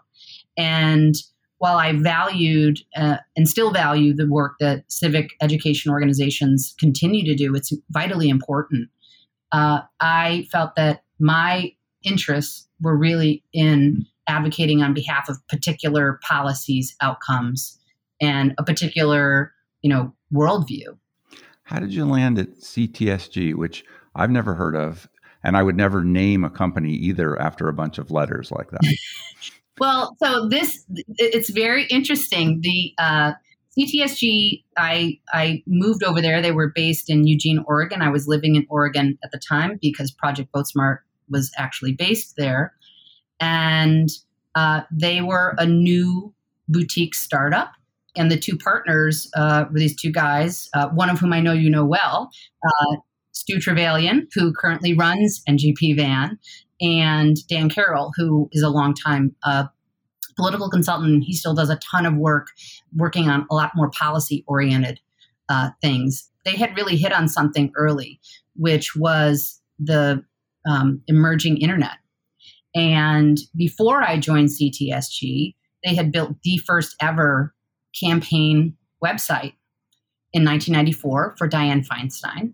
And 0.57 1.15
while 1.61 1.77
I 1.77 1.93
valued 1.93 2.79
uh, 2.95 3.17
and 3.37 3.47
still 3.47 3.71
value 3.71 4.15
the 4.15 4.25
work 4.25 4.55
that 4.59 4.83
civic 4.87 5.29
education 5.43 5.91
organizations 5.91 6.73
continue 6.79 7.23
to 7.23 7.35
do, 7.35 7.53
it's 7.53 7.71
vitally 7.91 8.29
important. 8.29 8.89
Uh, 9.51 9.81
I 9.99 10.47
felt 10.51 10.75
that 10.75 11.03
my 11.19 11.71
interests 12.03 12.67
were 12.81 12.97
really 12.97 13.43
in 13.53 14.07
advocating 14.27 14.81
on 14.81 14.95
behalf 14.95 15.29
of 15.29 15.37
particular 15.49 16.19
policies, 16.27 16.95
outcomes, 16.99 17.77
and 18.19 18.55
a 18.57 18.63
particular, 18.63 19.53
you 19.83 19.89
know, 19.91 20.11
worldview. 20.33 20.97
How 21.61 21.77
did 21.77 21.93
you 21.93 22.05
land 22.05 22.39
at 22.39 22.59
CTSG, 22.59 23.53
which 23.53 23.85
I've 24.15 24.31
never 24.31 24.55
heard 24.55 24.75
of, 24.75 25.07
and 25.43 25.55
I 25.55 25.61
would 25.61 25.77
never 25.77 26.03
name 26.03 26.43
a 26.43 26.49
company 26.49 26.93
either 26.93 27.39
after 27.39 27.67
a 27.67 27.73
bunch 27.73 27.99
of 27.99 28.09
letters 28.09 28.51
like 28.51 28.71
that? 28.71 28.81
well, 29.79 30.15
so 30.21 30.47
this 30.47 30.85
it's 31.17 31.49
very 31.49 31.85
interesting. 31.85 32.61
The 32.61 32.93
uh, 32.97 33.31
CTSG, 33.77 34.63
I 34.77 35.19
I 35.33 35.63
moved 35.65 36.03
over 36.03 36.21
there. 36.21 36.41
They 36.41 36.51
were 36.51 36.71
based 36.73 37.09
in 37.09 37.27
Eugene, 37.27 37.63
Oregon. 37.67 38.01
I 38.01 38.09
was 38.09 38.27
living 38.27 38.55
in 38.55 38.65
Oregon 38.69 39.17
at 39.23 39.31
the 39.31 39.39
time 39.39 39.79
because 39.81 40.11
Project 40.11 40.49
Vote 40.53 40.67
Smart 40.67 41.01
was 41.29 41.51
actually 41.57 41.93
based 41.93 42.35
there, 42.37 42.73
and 43.39 44.09
uh, 44.55 44.81
they 44.91 45.21
were 45.21 45.55
a 45.57 45.65
new 45.65 46.33
boutique 46.67 47.15
startup 47.15 47.71
and 48.15 48.31
the 48.31 48.37
two 48.37 48.57
partners 48.57 49.29
uh, 49.35 49.65
were 49.71 49.79
these 49.79 49.95
two 49.95 50.11
guys, 50.11 50.69
uh, 50.73 50.89
one 50.89 51.09
of 51.09 51.19
whom 51.19 51.33
I 51.33 51.39
know 51.39 51.53
you 51.53 51.69
know 51.69 51.85
well, 51.85 52.29
uh, 52.65 52.95
Stu 53.31 53.59
Trevelyan, 53.59 54.27
who 54.33 54.53
currently 54.53 54.93
runs 54.93 55.41
NGP 55.47 55.95
Van, 55.95 56.37
and 56.81 57.37
Dan 57.47 57.69
Carroll, 57.69 58.11
who 58.15 58.49
is 58.51 58.63
a 58.63 58.69
longtime 58.69 59.35
uh, 59.43 59.65
political 60.35 60.69
consultant. 60.69 61.23
He 61.23 61.33
still 61.33 61.53
does 61.53 61.69
a 61.69 61.77
ton 61.77 62.05
of 62.05 62.15
work 62.15 62.47
working 62.95 63.29
on 63.29 63.45
a 63.49 63.55
lot 63.55 63.71
more 63.75 63.91
policy 63.91 64.43
oriented 64.47 64.99
uh, 65.49 65.69
things. 65.81 66.29
They 66.45 66.55
had 66.55 66.75
really 66.75 66.97
hit 66.97 67.13
on 67.13 67.27
something 67.27 67.71
early, 67.75 68.19
which 68.55 68.95
was 68.95 69.61
the 69.79 70.23
um, 70.67 71.01
emerging 71.07 71.57
internet. 71.57 71.97
And 72.73 73.39
before 73.55 74.01
I 74.01 74.17
joined 74.17 74.49
CTSG, 74.49 75.55
they 75.83 75.95
had 75.95 76.11
built 76.11 76.35
the 76.43 76.57
first 76.57 76.95
ever 77.01 77.53
campaign 77.99 78.75
website 79.03 79.53
in 80.33 80.45
1994 80.45 81.35
for 81.37 81.49
Dianne 81.49 81.85
Feinstein. 81.85 82.53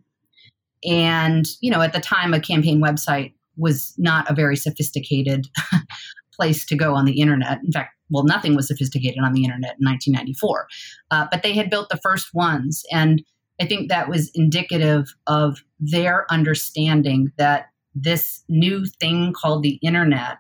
And, 0.84 1.46
you 1.62 1.70
know, 1.70 1.82
at 1.82 1.94
the 1.94 2.00
time, 2.00 2.34
a 2.34 2.40
campaign 2.40 2.82
website 2.82 3.34
was 3.58 3.94
not 3.98 4.30
a 4.30 4.36
very 4.36 4.56
sophisticated 4.56 5.48
place 6.34 6.66
to 6.66 6.76
go 6.76 6.96
on 6.96 7.06
the 7.06 7.20
internet. 7.20 7.60
In 7.64 7.72
fact, 7.72 7.94
well, 8.10 8.24
nothing 8.24 8.56
was 8.56 8.68
sophisticated 8.68 9.20
on 9.24 9.34
the 9.34 9.44
internet 9.44 9.76
in 9.80 9.86
1994. 9.86 10.68
Uh, 11.12 11.28
but 11.32 11.44
they 11.44 11.54
had 11.54 11.70
built 11.70 11.90
the 11.90 12.00
first 12.02 12.34
ones. 12.34 12.84
And 12.92 13.24
I 13.60 13.66
think 13.66 13.90
that 13.90 14.08
was 14.08 14.32
indicative 14.36 15.14
of 15.26 15.64
their 15.80 16.32
understanding 16.32 17.32
that 17.38 17.68
this 17.96 18.44
new 18.48 18.86
thing 19.00 19.34
called 19.34 19.64
the 19.64 19.80
internet 19.82 20.38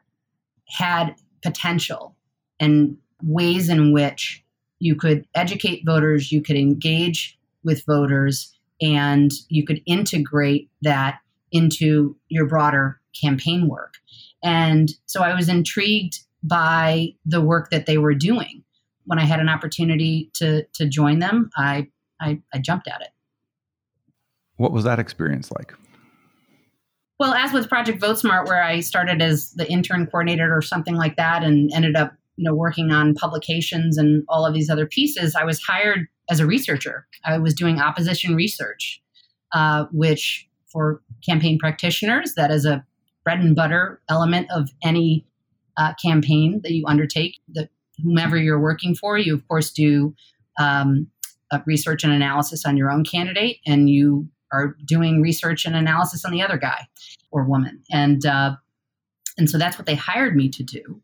had 0.69 1.15
potential 1.43 2.15
and 2.59 2.97
ways 3.23 3.69
in 3.69 3.91
which 3.91 4.43
you 4.79 4.95
could 4.95 5.25
educate 5.33 5.83
voters, 5.85 6.31
you 6.31 6.41
could 6.41 6.55
engage 6.55 7.37
with 7.63 7.85
voters, 7.85 8.53
and 8.81 9.31
you 9.49 9.65
could 9.65 9.81
integrate 9.87 10.69
that 10.83 11.19
into 11.51 12.15
your 12.29 12.45
broader 12.45 12.99
campaign 13.19 13.67
work. 13.67 13.95
And 14.43 14.91
so 15.05 15.21
I 15.23 15.33
was 15.35 15.49
intrigued 15.49 16.19
by 16.43 17.09
the 17.25 17.41
work 17.41 17.69
that 17.71 17.85
they 17.85 17.97
were 17.97 18.13
doing. 18.13 18.63
When 19.05 19.19
I 19.19 19.23
had 19.23 19.39
an 19.39 19.49
opportunity 19.49 20.29
to 20.35 20.63
to 20.73 20.87
join 20.87 21.19
them, 21.19 21.49
I 21.57 21.87
I, 22.19 22.41
I 22.53 22.59
jumped 22.59 22.87
at 22.87 23.01
it. 23.01 23.09
What 24.57 24.71
was 24.71 24.83
that 24.83 24.99
experience 24.99 25.51
like? 25.51 25.73
Well, 27.19 27.33
as 27.33 27.53
with 27.53 27.69
Project 27.69 27.99
Vote 27.99 28.19
Smart, 28.19 28.47
where 28.47 28.63
I 28.63 28.79
started 28.81 29.21
as 29.21 29.51
the 29.51 29.69
intern 29.71 30.05
coordinator 30.07 30.55
or 30.55 30.61
something 30.61 30.95
like 30.95 31.15
that, 31.15 31.43
and 31.43 31.71
ended 31.73 31.95
up 31.95 32.13
you 32.37 32.43
know 32.43 32.55
working 32.55 32.91
on 32.91 33.15
publications 33.15 33.97
and 33.97 34.23
all 34.29 34.45
of 34.45 34.53
these 34.53 34.69
other 34.69 34.85
pieces 34.85 35.35
i 35.35 35.43
was 35.43 35.59
hired 35.61 36.07
as 36.29 36.39
a 36.39 36.45
researcher 36.45 37.05
i 37.25 37.37
was 37.37 37.53
doing 37.53 37.79
opposition 37.79 38.35
research 38.35 39.01
uh, 39.53 39.85
which 39.91 40.47
for 40.77 41.01
campaign 41.25 41.57
practitioners 41.57 42.35
that 42.35 42.51
is 42.51 42.63
a 42.63 42.85
bread 43.23 43.39
and 43.39 43.55
butter 43.55 43.99
element 44.09 44.47
of 44.51 44.69
any 44.83 45.25
uh, 45.77 45.93
campaign 46.03 46.61
that 46.61 46.71
you 46.71 46.85
undertake 46.85 47.39
that 47.49 47.69
whomever 48.03 48.37
you're 48.37 48.59
working 48.59 48.93
for 48.93 49.17
you 49.17 49.33
of 49.33 49.47
course 49.47 49.71
do 49.71 50.13
um, 50.59 51.07
research 51.65 52.03
and 52.03 52.13
analysis 52.13 52.63
on 52.63 52.77
your 52.77 52.91
own 52.91 53.03
candidate 53.03 53.57
and 53.65 53.89
you 53.89 54.27
are 54.53 54.75
doing 54.85 55.19
research 55.19 55.65
and 55.65 55.75
analysis 55.75 56.23
on 56.23 56.31
the 56.31 56.43
other 56.43 56.57
guy 56.57 56.87
or 57.31 57.43
woman 57.43 57.81
and 57.91 58.25
uh, 58.27 58.55
and 59.39 59.49
so 59.49 59.57
that's 59.57 59.79
what 59.79 59.87
they 59.87 59.95
hired 59.95 60.35
me 60.35 60.47
to 60.47 60.61
do 60.61 61.01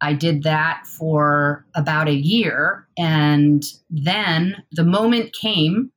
I 0.00 0.12
did 0.12 0.42
that 0.42 0.86
for 0.86 1.64
about 1.74 2.08
a 2.08 2.14
year. 2.14 2.86
And 2.98 3.64
then 3.88 4.62
the 4.72 4.84
moment 4.84 5.32
came, 5.32 5.90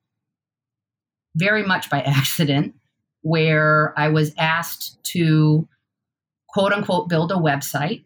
very 1.36 1.64
much 1.64 1.90
by 1.90 2.02
accident, 2.06 2.76
where 3.22 3.94
I 3.98 4.10
was 4.10 4.34
asked 4.38 5.04
to 5.12 5.68
quote 6.48 6.74
unquote 6.74 7.10
build 7.10 7.32
a 7.32 7.36
website. 7.36 8.04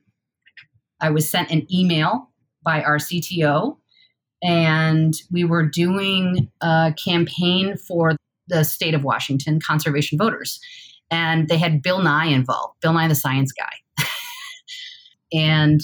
I 1.00 1.10
was 1.10 1.30
sent 1.30 1.52
an 1.52 1.68
email 1.74 2.30
by 2.64 2.82
our 2.84 2.98
CTO, 2.98 3.78
and 4.42 5.14
we 5.32 5.44
were 5.44 5.68
doing 5.68 6.50
a 6.62 6.94
campaign 7.04 7.78
for 7.78 8.16
the 8.48 8.64
state 8.64 8.94
of 8.94 9.04
Washington 9.04 9.60
conservation 9.60 10.18
voters. 10.18 10.60
And 11.10 11.48
they 11.48 11.58
had 11.58 11.82
Bill 11.82 12.00
Nye 12.00 12.28
involved, 12.28 12.80
Bill 12.82 12.94
Nye 12.94 13.08
the 13.08 13.16
science 13.16 13.52
guy 13.52 14.06
and 15.34 15.82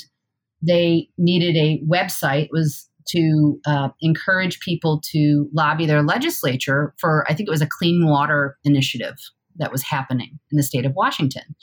they 0.62 1.10
needed 1.18 1.56
a 1.56 1.82
website 1.88 2.46
it 2.46 2.52
was 2.52 2.89
to 3.12 3.60
uh, 3.66 3.90
encourage 4.02 4.60
people 4.60 5.02
to 5.12 5.50
lobby 5.54 5.86
their 5.86 6.04
legislature 6.04 6.94
for, 6.98 7.26
I 7.30 7.34
think 7.34 7.48
it 7.48 7.52
was 7.52 7.62
a 7.62 7.68
clean 7.68 8.08
water 8.08 8.58
initiative 8.64 9.16
that 9.58 9.72
was 9.72 9.84
happening 9.84 10.40
in 10.52 10.58
the 10.58 10.64
state 10.64 10.86
of 10.86 10.94
Washington. 10.96 11.56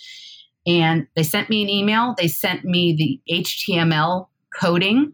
And 0.66 1.06
they 1.14 1.22
sent 1.22 1.48
me 1.48 1.62
an 1.62 1.68
email. 1.68 2.14
They 2.18 2.28
sent 2.28 2.64
me 2.64 2.94
the 3.28 3.42
HTML 3.42 4.28
coding 4.60 5.12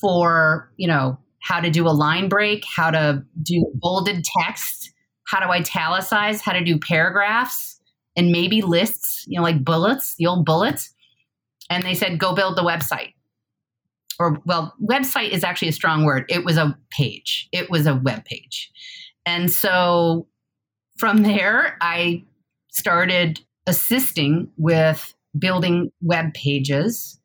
for, 0.00 0.70
you 0.76 0.86
know, 0.86 1.18
how 1.40 1.60
to 1.60 1.70
do 1.70 1.86
a 1.86 1.90
line 1.90 2.28
break, 2.28 2.64
how 2.64 2.90
to 2.90 3.22
do 3.42 3.70
bolded 3.74 4.24
text, 4.24 4.92
how 5.26 5.40
to 5.40 5.50
italicize, 5.50 6.40
how 6.40 6.52
to 6.52 6.62
do 6.62 6.78
paragraphs, 6.78 7.80
and 8.16 8.30
maybe 8.30 8.62
lists, 8.62 9.24
you 9.26 9.38
know, 9.38 9.42
like 9.42 9.64
bullets, 9.64 10.14
the 10.16 10.26
old 10.26 10.44
bullets. 10.44 10.90
And 11.70 11.82
they 11.82 11.94
said, 11.94 12.18
go 12.18 12.34
build 12.34 12.56
the 12.56 12.62
website. 12.62 13.13
Or, 14.18 14.38
well, 14.44 14.74
website 14.82 15.30
is 15.30 15.44
actually 15.44 15.68
a 15.68 15.72
strong 15.72 16.04
word. 16.04 16.24
It 16.28 16.44
was 16.44 16.56
a 16.56 16.76
page, 16.90 17.48
it 17.52 17.70
was 17.70 17.86
a 17.86 17.96
web 17.96 18.24
page. 18.24 18.70
And 19.26 19.50
so 19.50 20.26
from 20.98 21.22
there, 21.22 21.76
I 21.80 22.24
started 22.70 23.40
assisting 23.66 24.50
with 24.56 25.14
building 25.38 25.90
web 26.00 26.34
pages. 26.34 27.18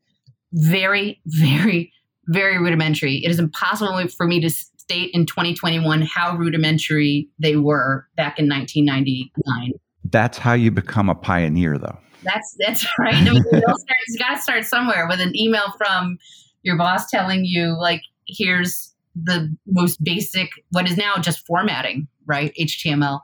Very, 0.53 1.21
very, 1.25 1.93
very 2.27 2.57
rudimentary. 2.57 3.17
It 3.23 3.29
is 3.29 3.39
impossible 3.39 4.07
for 4.07 4.25
me 4.25 4.39
to 4.41 4.49
state 4.49 5.11
in 5.13 5.25
2021 5.25 6.01
how 6.01 6.35
rudimentary 6.35 7.29
they 7.37 7.55
were 7.55 8.07
back 8.15 8.39
in 8.39 8.49
1999. 8.49 9.73
That's 10.05 10.39
how 10.39 10.53
you 10.53 10.71
become 10.71 11.09
a 11.09 11.15
pioneer, 11.15 11.77
though. 11.77 11.97
That's 12.23 12.55
that's 12.59 12.85
right. 12.99 13.13
I 13.13 13.23
mean, 13.23 13.43
you 13.51 14.19
got 14.19 14.35
to 14.35 14.41
start 14.41 14.65
somewhere 14.65 15.07
with 15.07 15.19
an 15.21 15.35
email 15.37 15.73
from 15.77 16.17
your 16.63 16.77
boss 16.77 17.09
telling 17.09 17.45
you, 17.45 17.77
like, 17.79 18.01
here's 18.27 18.93
the 19.15 19.55
most 19.67 20.03
basic, 20.03 20.49
what 20.71 20.89
is 20.89 20.97
now 20.97 21.15
just 21.17 21.45
formatting, 21.45 22.07
right? 22.25 22.53
HTML, 22.59 23.19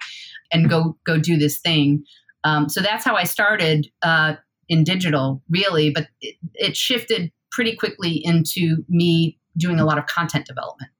and 0.51 0.69
go 0.69 0.97
go 1.05 1.17
do 1.17 1.37
this 1.37 1.59
thing. 1.59 2.03
Um, 2.43 2.69
so 2.69 2.81
that's 2.81 3.03
how 3.03 3.15
I 3.15 3.23
started 3.23 3.87
uh, 4.01 4.35
in 4.69 4.83
digital, 4.83 5.41
really. 5.49 5.89
But 5.89 6.07
it, 6.21 6.35
it 6.53 6.77
shifted 6.77 7.31
pretty 7.51 7.75
quickly 7.75 8.21
into 8.23 8.83
me 8.89 9.39
doing 9.57 9.79
a 9.79 9.85
lot 9.85 9.97
of 9.97 10.05
content 10.05 10.45
development. 10.45 10.91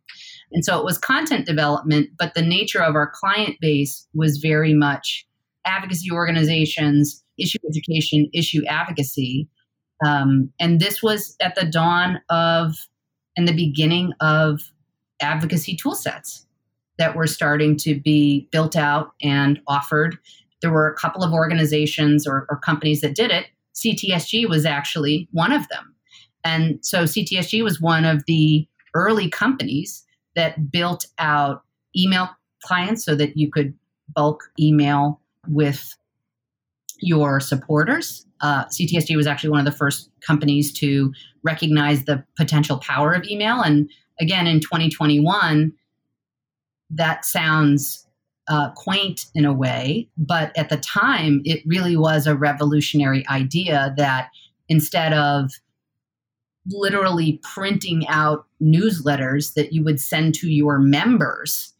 And 0.51 0.63
so 0.63 0.80
it 0.80 0.86
was 0.86 0.98
content 0.98 1.46
development, 1.46 2.12
but 2.18 2.34
the 2.34 2.42
nature 2.42 2.82
of 2.82 2.96
our 2.96 3.12
client 3.13 3.58
base 3.60 4.08
was 4.13 4.38
very 4.38 4.74
much 4.74 5.27
advocacy 5.65 6.12
organizations, 6.12 7.24
issue 7.38 7.58
education, 7.68 8.30
issue 8.34 8.63
advocacy. 8.65 9.50
Um, 10.06 10.52
and 10.60 10.80
this 10.80 11.02
was 11.04 11.36
at 11.42 11.56
the 11.56 11.66
dawn 11.66 12.22
of 12.30 12.75
and 13.38 13.48
the 13.48 13.56
beginning 13.56 14.14
of 14.22 14.62
advocacy 15.22 15.75
tool 15.75 15.96
sets 15.96 16.46
that 16.98 17.16
were 17.16 17.28
starting 17.28 17.75
to 17.78 18.00
be 18.00 18.48
built 18.52 18.75
out 18.75 19.14
and 19.22 19.60
offered. 19.68 20.18
There 20.62 20.72
were 20.72 20.90
a 20.90 20.96
couple 20.96 21.24
of 21.24 21.34
organizations 21.34 22.25
or, 22.25 22.46
or 22.50 22.58
companies 22.58 23.02
that 23.02 23.16
did 23.16 23.32
it. 23.32 23.48
CTSG 23.75 24.48
was 24.48 24.66
actually 24.66 25.28
one 25.32 25.52
of 25.52 25.68
them. 25.68 25.94
And 26.44 26.80
so 26.82 27.04
CTSG 27.04 27.64
was 27.64 27.82
one 27.82 28.06
of 28.06 28.24
the 28.25 28.68
early 28.94 29.30
companies 29.30 30.06
that 30.36 30.72
built 30.72 31.06
out 31.18 31.64
email 31.98 32.30
clients 32.64 33.04
so 33.04 33.16
that 33.16 33.36
you 33.36 33.52
could 33.52 33.74
bulk 34.14 34.44
email 34.60 35.20
with 35.48 35.98
your 37.00 37.40
supporters. 37.40 38.25
Uh, 38.42 38.65
CTSG 38.65 39.15
was 39.15 39.27
actually 39.27 39.50
one 39.50 39.60
of 39.60 39.65
the 39.65 39.77
first 39.77 40.10
companies 40.22 40.74
to 40.74 41.13
recognize 41.44 42.06
the 42.06 42.24
potential 42.38 42.77
power 42.77 43.13
of 43.13 43.25
email. 43.25 43.62
And 43.62 43.89
again, 44.20 44.48
in 44.48 44.60
2021, 44.60 45.72
that 46.89 47.25
sounds 47.25 48.06
uh, 48.48 48.72
quaint 48.75 49.25
in 49.34 49.46
a 49.46 49.54
way, 49.54 50.08
but 50.18 50.56
at 50.58 50.70
the 50.70 50.77
time, 50.77 51.42
it 51.46 51.63
really 51.65 51.98
was 51.98 52.27
a 52.27 52.36
revolutionary 52.36 53.27
idea 53.27 53.93
that 53.98 54.30
instead 54.69 55.13
of 55.13 55.52
literally 56.67 57.39
printing 57.43 58.08
out 58.08 58.45
newsletters 58.62 59.54
that 59.54 59.74
you 59.74 59.84
would 59.84 60.00
send 60.00 60.34
to 60.36 60.48
your 60.48 60.80
members 60.80 61.74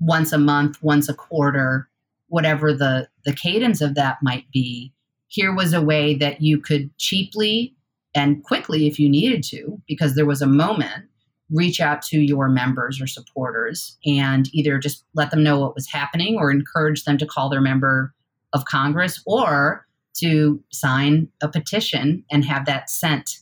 once 0.00 0.32
a 0.32 0.38
month, 0.38 0.82
once 0.82 1.08
a 1.08 1.14
quarter, 1.14 1.88
whatever 2.28 2.72
the, 2.72 3.08
the 3.24 3.32
cadence 3.32 3.80
of 3.80 3.94
that 3.94 4.18
might 4.22 4.44
be, 4.52 4.92
here 5.34 5.52
was 5.52 5.72
a 5.72 5.82
way 5.82 6.14
that 6.14 6.40
you 6.40 6.60
could 6.60 6.96
cheaply 6.96 7.74
and 8.14 8.44
quickly, 8.44 8.86
if 8.86 9.00
you 9.00 9.08
needed 9.08 9.42
to, 9.42 9.82
because 9.88 10.14
there 10.14 10.24
was 10.24 10.40
a 10.40 10.46
moment, 10.46 11.06
reach 11.50 11.80
out 11.80 12.02
to 12.02 12.20
your 12.20 12.48
members 12.48 13.00
or 13.00 13.08
supporters 13.08 13.98
and 14.06 14.48
either 14.52 14.78
just 14.78 15.04
let 15.14 15.32
them 15.32 15.42
know 15.42 15.58
what 15.58 15.74
was 15.74 15.90
happening 15.90 16.36
or 16.36 16.52
encourage 16.52 17.02
them 17.02 17.18
to 17.18 17.26
call 17.26 17.50
their 17.50 17.60
member 17.60 18.14
of 18.52 18.64
Congress 18.66 19.20
or 19.26 19.84
to 20.14 20.62
sign 20.70 21.26
a 21.42 21.48
petition 21.48 22.24
and 22.30 22.44
have 22.44 22.66
that 22.66 22.88
sent 22.88 23.38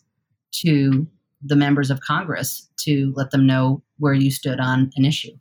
to 0.52 1.06
the 1.44 1.56
members 1.56 1.90
of 1.90 2.00
Congress 2.00 2.70
to 2.78 3.12
let 3.14 3.32
them 3.32 3.46
know 3.46 3.82
where 3.98 4.14
you 4.14 4.30
stood 4.30 4.60
on 4.60 4.90
an 4.96 5.04
issue. 5.04 5.36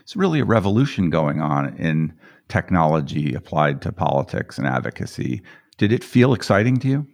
It's 0.00 0.16
really 0.16 0.40
a 0.40 0.44
revolution 0.44 1.10
going 1.10 1.40
on 1.40 1.76
in 1.76 2.12
technology 2.48 3.34
applied 3.34 3.80
to 3.82 3.92
politics 3.92 4.58
and 4.58 4.66
advocacy. 4.66 5.42
Did 5.78 5.92
it 5.92 6.04
feel 6.04 6.34
exciting 6.34 6.78
to 6.78 6.88
you? 6.88 7.06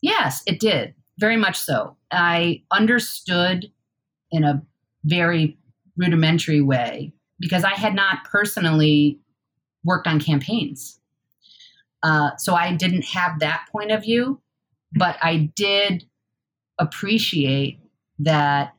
Yes, 0.00 0.42
it 0.46 0.60
did. 0.60 0.94
Very 1.18 1.36
much 1.36 1.58
so. 1.58 1.96
I 2.10 2.62
understood 2.70 3.70
in 4.30 4.44
a 4.44 4.62
very 5.04 5.58
rudimentary 5.96 6.60
way 6.60 7.12
because 7.38 7.64
I 7.64 7.74
had 7.74 7.94
not 7.94 8.24
personally 8.24 9.18
worked 9.84 10.06
on 10.06 10.20
campaigns. 10.20 10.98
Uh, 12.02 12.30
so 12.38 12.54
I 12.54 12.74
didn't 12.74 13.04
have 13.04 13.40
that 13.40 13.66
point 13.70 13.90
of 13.90 14.02
view, 14.02 14.40
but 14.94 15.16
I 15.22 15.50
did 15.54 16.04
appreciate 16.78 17.78
that 18.18 18.74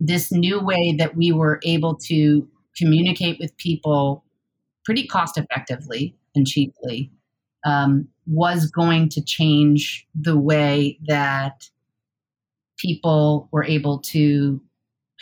this 0.00 0.32
new 0.32 0.60
way 0.60 0.94
that 0.98 1.16
we 1.16 1.32
were 1.32 1.60
able 1.62 1.94
to 1.94 2.46
communicate 2.76 3.38
with 3.38 3.56
people 3.56 4.24
pretty 4.84 5.06
cost 5.06 5.38
effectively 5.38 6.16
and 6.34 6.46
cheaply 6.46 7.10
um, 7.64 8.08
was 8.26 8.66
going 8.66 9.08
to 9.10 9.22
change 9.22 10.06
the 10.14 10.38
way 10.38 10.98
that 11.06 11.68
people 12.78 13.48
were 13.52 13.64
able 13.64 13.98
to 13.98 14.60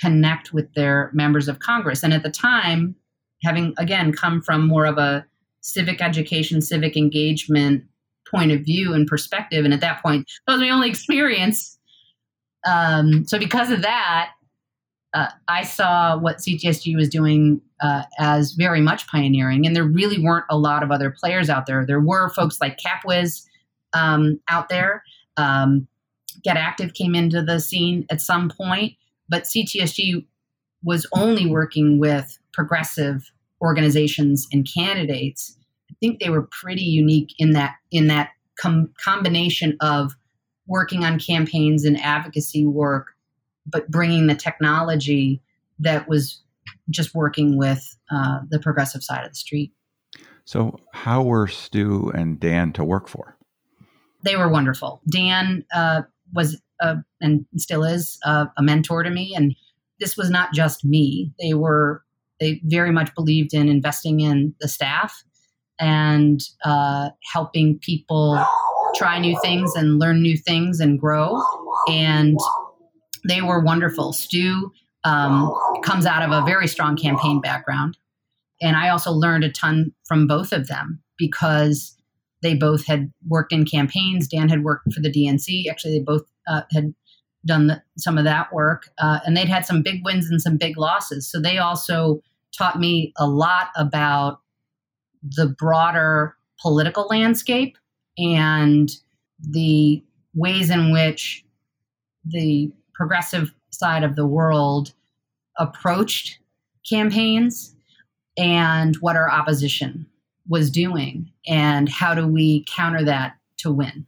connect 0.00 0.53
with 0.53 0.72
their 0.74 1.11
members 1.12 1.48
of 1.48 1.59
Congress. 1.59 2.03
And 2.03 2.14
at 2.14 2.22
the 2.22 2.31
time, 2.31 2.96
having 3.42 3.74
again 3.79 4.12
come 4.12 4.42
from 4.42 4.66
more 4.66 4.87
of 4.87 4.98
a 4.98 5.24
civic 5.61 6.00
education, 6.00 6.62
civic 6.62 6.96
engagement 6.96 7.85
point 8.31 8.53
of 8.53 8.61
view 8.61 8.94
and 8.94 9.07
perspective, 9.07 9.64
and 9.64 9.74
at 9.74 9.81
that 9.81 10.03
point, 10.03 10.31
that 10.46 10.53
was 10.53 10.61
my 10.61 10.70
only 10.70 10.88
experience. 10.90 11.79
Um, 12.66 13.26
so, 13.26 13.38
because 13.38 13.70
of 13.70 13.83
that, 13.83 14.33
uh, 15.12 15.29
I 15.49 15.64
saw 15.64 16.16
what 16.16 16.38
CTSG 16.38 16.94
was 16.94 17.09
doing 17.09 17.61
uh, 17.81 18.05
as 18.18 18.53
very 18.53 18.81
much 18.81 19.07
pioneering, 19.09 19.66
and 19.66 19.75
there 19.75 19.85
really 19.85 20.23
weren't 20.23 20.44
a 20.51 20.59
lot 20.59 20.83
of 20.83 20.90
other 20.90 21.11
players 21.11 21.51
out 21.51 21.66
there. 21.66 21.85
There 21.85 22.01
were 22.01 22.29
folks 22.31 22.61
like 22.61 22.79
CapWiz 22.79 23.46
um, 23.92 24.40
out 24.49 24.68
there. 24.68 25.03
Um, 25.37 25.88
Get 26.44 26.57
Active 26.57 26.94
came 26.94 27.14
into 27.14 27.42
the 27.42 27.59
scene 27.59 28.07
at 28.11 28.20
some 28.20 28.51
point, 28.51 28.94
but 29.29 29.44
CTSG 29.44 30.25
was 30.83 31.07
only 31.12 31.46
working 31.46 31.99
with 31.99 32.38
progressive 32.53 33.31
organizations 33.61 34.46
and 34.53 34.66
candidates. 34.73 35.57
I 35.90 35.94
think 36.01 36.20
they 36.20 36.31
were 36.31 36.49
pretty 36.51 36.85
unique 36.85 37.35
in 37.38 37.51
that 37.53 37.75
in 37.90 38.07
that 38.07 38.31
com- 38.59 38.92
combination 39.03 39.77
of 39.81 40.12
working 40.66 41.05
on 41.05 41.18
campaigns 41.18 41.85
and 41.85 42.01
advocacy 42.01 42.64
work 42.64 43.09
but 43.70 43.90
bringing 43.90 44.26
the 44.26 44.35
technology 44.35 45.40
that 45.78 46.09
was 46.09 46.42
just 46.90 47.14
working 47.14 47.56
with 47.56 47.96
uh, 48.11 48.40
the 48.48 48.59
progressive 48.59 49.02
side 49.02 49.24
of 49.24 49.30
the 49.30 49.37
street. 49.37 49.72
So, 50.44 50.80
how 50.92 51.22
were 51.22 51.46
Stu 51.46 52.11
and 52.14 52.40
Dan 52.40 52.72
to 52.72 52.85
work 52.85 53.09
for? 53.09 53.37
They 54.24 54.37
were 54.37 54.48
wonderful. 54.48 55.00
Dan 55.11 55.64
uh, 55.72 56.02
was 56.33 56.61
uh, 56.83 56.96
and 57.20 57.46
still 57.56 57.85
is 57.85 58.18
uh, 58.24 58.46
a 58.56 58.62
mentor 58.62 59.02
to 59.02 59.11
me, 59.11 59.35
and 59.35 59.54
this 60.00 60.16
was 60.16 60.30
not 60.30 60.52
just 60.52 60.85
me. 60.85 61.33
They 61.40 61.54
were 61.54 62.02
they 62.40 62.61
very 62.64 62.90
much 62.90 63.14
believed 63.14 63.54
in 63.54 63.68
investing 63.68 64.20
in 64.20 64.54
the 64.61 64.68
staff 64.68 65.22
and 65.78 66.40
uh, 66.64 67.11
helping 67.33 67.78
people 67.78 68.42
try 68.94 69.18
new 69.18 69.38
things 69.42 69.74
and 69.76 69.98
learn 69.98 70.20
new 70.20 70.37
things 70.37 70.80
and 70.80 70.98
grow. 70.98 71.40
And 71.88 72.38
they 73.26 73.42
were 73.42 73.61
wonderful. 73.61 74.12
Stu 74.12 74.72
um, 75.04 75.54
comes 75.83 76.06
out 76.06 76.22
of 76.22 76.30
a 76.30 76.44
very 76.44 76.66
strong 76.66 76.96
campaign 76.96 77.40
background. 77.40 77.96
And 78.61 78.76
I 78.76 78.90
also 78.90 79.11
learned 79.12 79.44
a 79.44 79.50
ton 79.50 79.92
from 80.04 80.26
both 80.26 80.52
of 80.52 80.68
them 80.68 81.02
because 81.16 81.96
they 82.42 82.54
both 82.54 82.87
had 82.87 83.12
worked 83.26 83.52
in 83.52 83.64
campaigns. 83.64 84.28
Dan 84.28 84.48
had 84.48 84.64
worked 84.64 84.92
for 84.92 85.00
the 85.00 85.11
DNC. 85.11 85.68
Actually, 85.70 85.98
they 85.98 86.04
both 86.04 86.22
uh, 86.46 86.62
had 86.72 86.94
done 87.46 87.68
the, 87.68 87.83
some 87.96 88.18
of 88.18 88.24
that 88.24 88.52
work, 88.52 88.90
uh, 88.98 89.20
and 89.24 89.37
they'd 89.37 89.48
had 89.48 89.64
some 89.64 89.83
big 89.83 90.04
wins 90.04 90.28
and 90.28 90.42
some 90.42 90.56
big 90.56 90.76
losses. 90.76 91.30
So 91.30 91.40
they 91.40 91.59
also 91.59 92.22
taught 92.56 92.78
me 92.78 93.12
a 93.18 93.26
lot 93.26 93.68
about 93.76 94.40
the 95.22 95.46
broader 95.46 96.37
political 96.61 97.06
landscape 97.09 97.78
and 98.18 98.90
the 99.40 100.02
ways 100.35 100.70
in 100.70 100.92
which 100.92 101.44
the 102.24 102.70
progressive 103.01 103.55
side 103.71 104.05
of 104.05 104.15
the 104.15 104.27
world 104.27 104.93
approached 105.59 106.39
campaigns 106.87 107.75
and 108.37 108.95
what 108.97 109.17
our 109.17 109.31
opposition 109.31 110.05
was 110.47 110.71
doing 110.71 111.33
and 111.47 111.89
how 111.89 112.15
do 112.15 112.29
we 112.29 112.63
counter 112.69 113.03
that 113.03 113.39
to 113.57 113.73
win. 113.73 114.05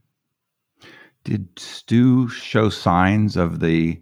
Did 1.24 1.48
Stu 1.58 2.28
show 2.28 2.68
signs 2.68 3.34
of 3.34 3.60
the 3.60 3.98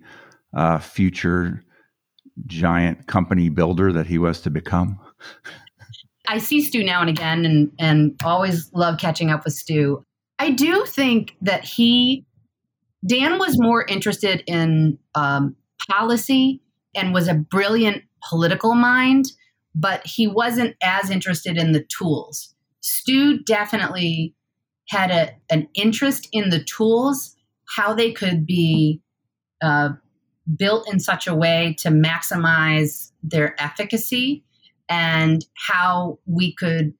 uh, 0.54 0.80
future 0.80 1.64
giant 2.46 3.06
company 3.06 3.48
builder 3.48 3.92
that 3.92 4.08
he 4.08 4.18
was 4.18 4.40
to 4.40 4.50
become? 4.50 4.98
I 6.26 6.38
see 6.38 6.62
Stu 6.62 6.82
now 6.82 7.00
and 7.00 7.10
again 7.10 7.44
and, 7.44 7.70
and 7.78 8.20
always 8.24 8.72
love 8.72 8.98
catching 8.98 9.30
up 9.30 9.44
with 9.44 9.54
Stu. 9.54 10.04
I 10.40 10.50
do 10.50 10.84
think 10.84 11.36
that 11.42 11.62
he, 11.62 12.24
Dan 13.06 13.38
was 13.38 13.58
more 13.58 13.84
interested 13.86 14.42
in 14.46 14.98
um, 15.14 15.56
policy 15.88 16.60
and 16.94 17.14
was 17.14 17.28
a 17.28 17.34
brilliant 17.34 18.02
political 18.28 18.74
mind, 18.74 19.26
but 19.74 20.06
he 20.06 20.26
wasn't 20.26 20.76
as 20.82 21.10
interested 21.10 21.56
in 21.56 21.72
the 21.72 21.84
tools. 21.84 22.54
Stu 22.80 23.42
definitely 23.42 24.34
had 24.88 25.10
a, 25.10 25.34
an 25.50 25.68
interest 25.74 26.28
in 26.32 26.50
the 26.50 26.62
tools, 26.62 27.36
how 27.76 27.94
they 27.94 28.12
could 28.12 28.44
be 28.44 29.00
uh, 29.62 29.90
built 30.56 30.92
in 30.92 30.98
such 30.98 31.26
a 31.26 31.34
way 31.34 31.76
to 31.78 31.88
maximize 31.88 33.12
their 33.22 33.60
efficacy 33.60 34.44
and 34.88 35.46
how 35.54 36.18
we 36.26 36.54
could 36.54 36.92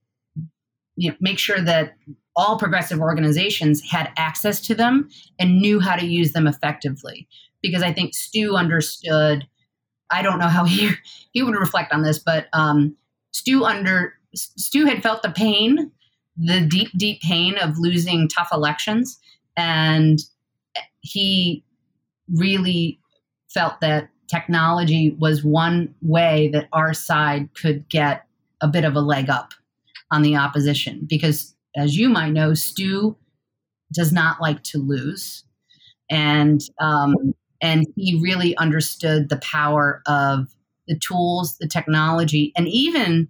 you 0.97 1.11
know, 1.11 1.17
make 1.21 1.39
sure 1.39 1.61
that 1.61 1.95
all 2.37 2.59
progressive 2.59 3.01
organizations 3.01 3.83
had 3.83 4.11
access 4.17 4.61
to 4.63 4.75
them 4.75 5.09
and 5.39 5.61
knew 5.61 5.81
how 5.81 5.97
to 5.97 6.07
use 6.07 6.33
them 6.33 6.47
effectively. 6.47 7.29
Because 7.63 7.83
I 7.83 7.93
think 7.93 8.15
Stu 8.15 8.57
understood. 8.57 9.47
I 10.11 10.23
don't 10.23 10.39
know 10.39 10.49
how 10.49 10.65
he 10.65 10.91
he 11.33 11.43
would 11.43 11.55
reflect 11.55 11.93
on 11.93 12.03
this, 12.03 12.19
but 12.19 12.47
um, 12.53 12.97
Stu 13.33 13.65
under 13.65 14.15
Stu 14.35 14.87
had 14.87 15.03
felt 15.03 15.23
the 15.23 15.31
pain, 15.31 15.91
the 16.37 16.61
deep, 16.61 16.91
deep 16.97 17.21
pain 17.21 17.59
of 17.59 17.79
losing 17.79 18.29
tough 18.29 18.51
elections, 18.53 19.19
and 19.57 20.21
he 21.01 21.65
really 22.33 23.01
felt 23.49 23.81
that 23.81 24.09
technology 24.29 25.17
was 25.19 25.43
one 25.43 25.93
way 26.03 26.49
that 26.53 26.69
our 26.73 26.95
side 26.95 27.49
could 27.55 27.89
get 27.89 28.27
a 28.61 28.69
bit 28.69 28.85
of 28.85 28.95
a 28.95 29.01
leg 29.01 29.29
up 29.29 29.53
on 30.13 30.23
the 30.23 30.37
opposition 30.37 31.07
because 31.09 31.55
as 31.77 31.97
you 31.97 32.09
might 32.09 32.31
know 32.31 32.55
stu 32.55 33.17
does 33.93 34.13
not 34.13 34.41
like 34.41 34.63
to 34.63 34.79
lose 34.79 35.45
and 36.11 36.61
um, 36.81 37.15
and 37.63 37.87
he 37.97 38.19
really 38.21 38.57
understood 38.57 39.29
the 39.29 39.39
power 39.39 40.03
of 40.07 40.49
the 40.89 40.99
tools 40.99 41.57
the 41.59 41.69
technology 41.69 42.53
and 42.57 42.69
even 42.69 43.29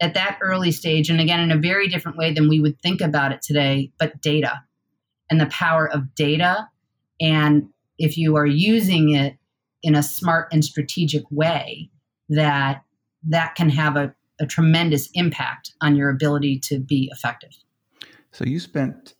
at 0.00 0.14
that 0.14 0.38
early 0.40 0.70
stage 0.70 1.10
and 1.10 1.20
again 1.20 1.40
in 1.40 1.50
a 1.50 1.58
very 1.58 1.88
different 1.88 2.18
way 2.18 2.32
than 2.32 2.48
we 2.48 2.60
would 2.60 2.80
think 2.80 3.00
about 3.00 3.32
it 3.32 3.42
today 3.42 3.90
but 3.98 4.20
data 4.20 4.60
and 5.30 5.40
the 5.40 5.46
power 5.46 5.86
of 5.90 6.14
data 6.14 6.68
and 7.20 7.68
if 7.98 8.16
you 8.16 8.36
are 8.36 8.46
using 8.46 9.14
it 9.14 9.36
in 9.82 9.94
a 9.94 10.02
smart 10.02 10.48
and 10.52 10.64
strategic 10.64 11.22
way 11.30 11.90
that 12.28 12.82
that 13.26 13.54
can 13.54 13.70
have 13.70 13.96
a, 13.96 14.14
a 14.40 14.46
tremendous 14.46 15.08
impact 15.14 15.72
on 15.80 15.96
your 15.96 16.10
ability 16.10 16.58
to 16.60 16.78
be 16.78 17.10
effective. 17.12 17.50
So 18.38 18.44
you 18.44 18.60
spent 18.60 19.16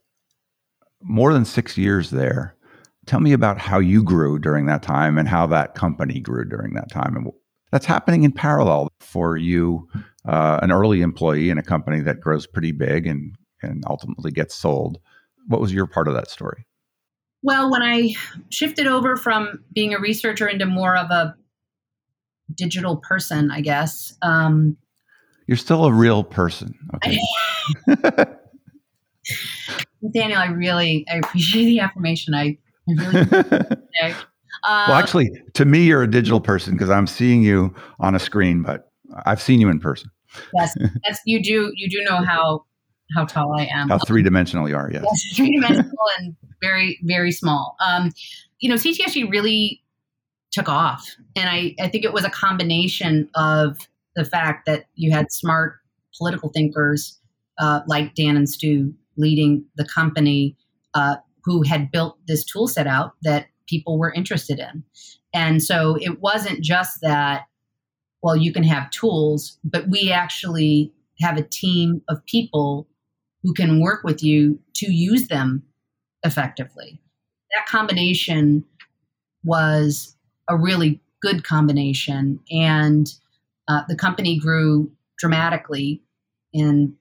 more 1.02 1.32
than 1.32 1.44
six 1.44 1.76
years 1.76 2.10
there. 2.10 2.54
Tell 3.06 3.18
me 3.18 3.32
about 3.32 3.58
how 3.58 3.80
you 3.80 4.04
grew 4.04 4.38
during 4.38 4.66
that 4.66 4.80
time 4.80 5.18
and 5.18 5.26
how 5.26 5.44
that 5.48 5.74
company 5.74 6.20
grew 6.20 6.44
during 6.44 6.74
that 6.74 6.88
time. 6.88 7.16
And 7.16 7.32
that's 7.72 7.84
happening 7.84 8.22
in 8.22 8.30
parallel 8.30 8.86
for 9.00 9.36
you, 9.36 9.88
uh, 10.24 10.60
an 10.62 10.70
early 10.70 11.00
employee 11.00 11.50
in 11.50 11.58
a 11.58 11.64
company 11.64 11.98
that 12.02 12.20
grows 12.20 12.46
pretty 12.46 12.70
big 12.70 13.08
and, 13.08 13.34
and 13.60 13.82
ultimately 13.88 14.30
gets 14.30 14.54
sold. 14.54 15.00
What 15.48 15.60
was 15.60 15.72
your 15.72 15.88
part 15.88 16.06
of 16.06 16.14
that 16.14 16.30
story? 16.30 16.64
Well, 17.42 17.72
when 17.72 17.82
I 17.82 18.14
shifted 18.50 18.86
over 18.86 19.16
from 19.16 19.64
being 19.72 19.94
a 19.94 19.98
researcher 19.98 20.46
into 20.46 20.64
more 20.64 20.96
of 20.96 21.10
a 21.10 21.34
digital 22.54 22.98
person, 22.98 23.50
I 23.50 23.62
guess. 23.62 24.16
Um, 24.22 24.76
You're 25.48 25.56
still 25.56 25.86
a 25.86 25.92
real 25.92 26.22
person. 26.22 26.78
Okay. 26.94 27.18
Daniel, 30.12 30.38
I 30.38 30.46
really 30.46 31.04
I 31.10 31.16
appreciate 31.16 31.64
the 31.64 31.80
affirmation. 31.80 32.34
I, 32.34 32.58
I 32.88 32.92
really 32.92 33.20
uh, 34.64 34.86
well, 34.88 34.96
actually, 34.96 35.30
to 35.54 35.64
me, 35.64 35.84
you're 35.84 36.02
a 36.02 36.10
digital 36.10 36.40
person 36.40 36.74
because 36.74 36.90
I'm 36.90 37.06
seeing 37.06 37.42
you 37.42 37.74
on 38.00 38.14
a 38.14 38.18
screen, 38.18 38.62
but 38.62 38.90
I've 39.26 39.42
seen 39.42 39.60
you 39.60 39.68
in 39.68 39.80
person. 39.80 40.10
Yes, 40.54 40.76
yes, 41.04 41.20
you 41.24 41.42
do. 41.42 41.72
You 41.74 41.88
do 41.88 42.02
know 42.04 42.24
how 42.24 42.64
how 43.16 43.24
tall 43.24 43.58
I 43.58 43.66
am. 43.66 43.88
How 43.88 43.98
three 43.98 44.22
dimensional 44.22 44.68
you 44.68 44.76
are, 44.76 44.90
yes. 44.92 45.02
yes 45.04 45.22
three 45.36 45.54
dimensional 45.54 45.96
and 46.18 46.36
very, 46.60 46.98
very 47.02 47.32
small. 47.32 47.76
Um, 47.84 48.12
you 48.60 48.68
know, 48.68 48.76
CTSG 48.76 49.30
really 49.30 49.82
took 50.50 50.68
off. 50.68 51.16
And 51.36 51.48
I, 51.48 51.74
I 51.80 51.88
think 51.88 52.04
it 52.04 52.12
was 52.12 52.24
a 52.24 52.30
combination 52.30 53.28
of 53.34 53.78
the 54.16 54.24
fact 54.24 54.66
that 54.66 54.86
you 54.94 55.12
had 55.12 55.30
smart 55.30 55.76
political 56.16 56.48
thinkers 56.50 57.18
uh, 57.58 57.80
like 57.86 58.14
Dan 58.14 58.36
and 58.36 58.48
Stu 58.48 58.92
leading 59.18 59.64
the 59.76 59.84
company 59.84 60.56
uh, 60.94 61.16
who 61.44 61.62
had 61.62 61.90
built 61.90 62.18
this 62.26 62.44
tool 62.44 62.68
set 62.68 62.86
out 62.86 63.12
that 63.22 63.46
people 63.66 63.98
were 63.98 64.12
interested 64.12 64.58
in. 64.58 64.82
And 65.34 65.62
so 65.62 65.96
it 66.00 66.20
wasn't 66.20 66.62
just 66.62 67.00
that, 67.02 67.46
well, 68.22 68.36
you 68.36 68.52
can 68.52 68.62
have 68.62 68.90
tools, 68.90 69.58
but 69.62 69.88
we 69.88 70.10
actually 70.10 70.92
have 71.20 71.36
a 71.36 71.42
team 71.42 72.00
of 72.08 72.24
people 72.26 72.88
who 73.42 73.52
can 73.52 73.80
work 73.80 74.04
with 74.04 74.22
you 74.22 74.58
to 74.74 74.92
use 74.92 75.28
them 75.28 75.62
effectively. 76.24 77.00
That 77.56 77.66
combination 77.66 78.64
was 79.44 80.16
a 80.48 80.56
really 80.56 81.00
good 81.20 81.44
combination, 81.44 82.40
and 82.50 83.06
uh, 83.68 83.82
the 83.88 83.96
company 83.96 84.38
grew 84.38 84.90
dramatically 85.18 86.02
in 86.52 86.94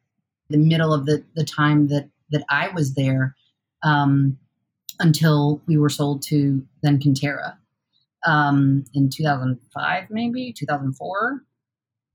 the 0.49 0.57
middle 0.57 0.93
of 0.93 1.05
the, 1.05 1.23
the 1.35 1.43
time 1.43 1.87
that, 1.87 2.09
that 2.31 2.43
I 2.49 2.69
was 2.69 2.93
there 2.93 3.35
um, 3.83 4.37
until 4.99 5.61
we 5.67 5.77
were 5.77 5.89
sold 5.89 6.21
to 6.23 6.63
then 6.83 6.99
Kintera 6.99 7.55
um, 8.25 8.85
in 8.93 9.09
2005, 9.09 10.03
maybe 10.09 10.53
2004. 10.53 11.43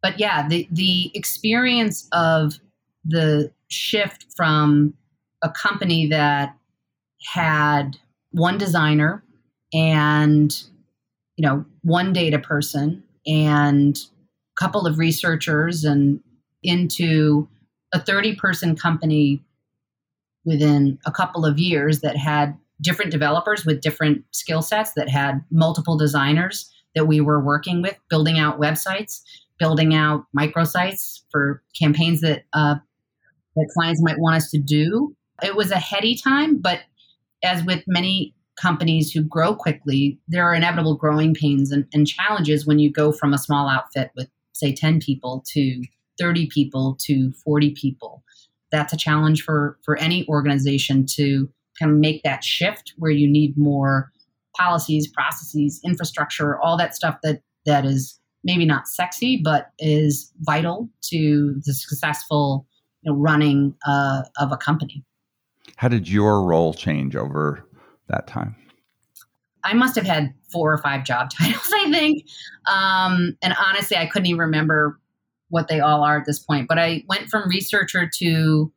But 0.03 0.19
yeah, 0.19 0.49
the, 0.49 0.69
the 0.71 1.11
experience 1.15 2.09
of 2.13 2.59
the 3.05 3.53
shift 3.69 4.27
from 4.37 4.95
a 5.43 5.49
company 5.49 6.07
that 6.09 6.57
had 7.33 7.97
one 8.31 8.59
designer 8.59 9.23
and 9.73 10.63
you 11.37 11.47
know 11.47 11.65
one 11.83 12.13
data 12.13 12.39
person 12.39 13.03
and 13.27 13.97
a 13.97 14.61
couple 14.61 14.87
of 14.87 14.99
researchers 14.99 15.85
and 15.85 16.21
into 16.63 17.49
a 17.93 18.01
30 18.01 18.37
person 18.37 18.77
company 18.77 19.43
within 20.45 20.99
a 21.07 21.13
couple 21.13 21.45
of 21.47 21.59
years 21.59 22.01
that 22.01 22.17
had 22.17 22.57
different 22.81 23.11
developers 23.13 23.65
with 23.65 23.81
different 23.81 24.25
skill 24.33 24.63
sets 24.63 24.93
that 24.95 25.09
had 25.09 25.45
multiple 25.51 25.97
designers 25.97 26.71
that 26.95 27.07
we 27.07 27.21
were 27.21 27.41
working 27.41 27.81
with 27.81 27.97
building 28.09 28.39
out 28.39 28.61
websites 28.61 29.21
building 29.63 29.95
out 29.95 30.27
microsites 30.37 31.21
for 31.31 31.63
campaigns 31.79 32.21
that 32.21 32.43
uh, 32.53 32.75
that 33.55 33.71
clients 33.75 34.03
might 34.03 34.19
want 34.19 34.35
us 34.35 34.51
to 34.51 34.59
do. 34.59 35.15
It 35.41 35.55
was 35.55 35.71
a 35.71 35.79
heady 35.79 36.17
time, 36.17 36.59
but 36.59 36.81
as 37.45 37.63
with 37.63 37.85
many 37.87 38.35
companies 38.57 39.13
who 39.13 39.23
grow 39.23 39.55
quickly, 39.55 40.19
there 40.27 40.45
are 40.45 40.55
inevitable 40.55 40.97
growing 40.97 41.33
pains 41.33 41.71
and, 41.71 41.87
and 41.93 42.09
challenges 42.09 42.67
when 42.67 42.81
you 42.81 42.91
go 42.91 43.13
from 43.13 43.33
a 43.33 43.39
small 43.39 43.69
outfit 43.69 44.11
with, 44.17 44.29
say, 44.53 44.75
10 44.75 45.01
people 45.01 45.45
to 45.53 45.85
30 46.19 46.49
people 46.49 46.97
to 47.03 47.33
40 47.33 47.71
people. 47.71 48.23
That's 48.71 48.93
a 48.93 48.97
challenge 48.97 49.43
for, 49.43 49.79
for 49.85 49.97
any 49.97 50.27
organization 50.29 51.07
to 51.17 51.49
kind 51.79 51.93
of 51.93 51.99
make 51.99 52.23
that 52.23 52.45
shift 52.45 52.95
where 52.97 53.11
you 53.11 53.29
need 53.29 53.57
more 53.57 54.11
policies, 54.57 55.09
processes, 55.09 55.81
infrastructure, 55.85 56.61
all 56.61 56.77
that 56.77 56.95
stuff 56.95 57.17
that 57.23 57.41
that 57.65 57.85
is 57.85 58.19
maybe 58.45 58.65
not 58.65 58.89
sexy, 58.89 59.41
but 59.43 59.71
is 59.79 60.33
vital 60.41 60.89
to 61.01 61.61
the 61.65 61.73
successful 61.73 62.67
you 63.03 63.13
know, 63.13 63.19
running 63.19 63.75
uh, 63.87 64.23
of 64.39 64.53
a 64.53 64.57
company. 64.57 65.05
How 65.77 65.89
did 65.89 66.09
your 66.09 66.43
role 66.43 66.75
change 66.75 67.17
over 67.17 67.65
that 68.09 68.27
time? 68.27 68.57
I 69.65 69.75
must 69.75 69.95
have 69.95 70.05
had 70.05 70.35
four 70.51 70.73
or 70.73 70.79
five 70.79 71.05
job 71.05 71.31
titles, 71.39 71.71
I 71.73 71.91
think. 71.91 72.25
Um, 72.67 73.37
and 73.43 73.55
honestly, 73.65 73.97
I 73.97 74.07
couldn't 74.07 74.27
even 74.27 74.41
remember 74.41 74.99
what 75.53 75.69
they 75.69 75.81
all 75.81 76.03
are 76.03 76.19
at 76.19 76.25
this 76.25 76.39
point. 76.39 76.67
But 76.67 76.79
I 76.79 77.05
went 77.09 77.29
from 77.29 77.47
researcher 77.49 78.11
to 78.19 78.73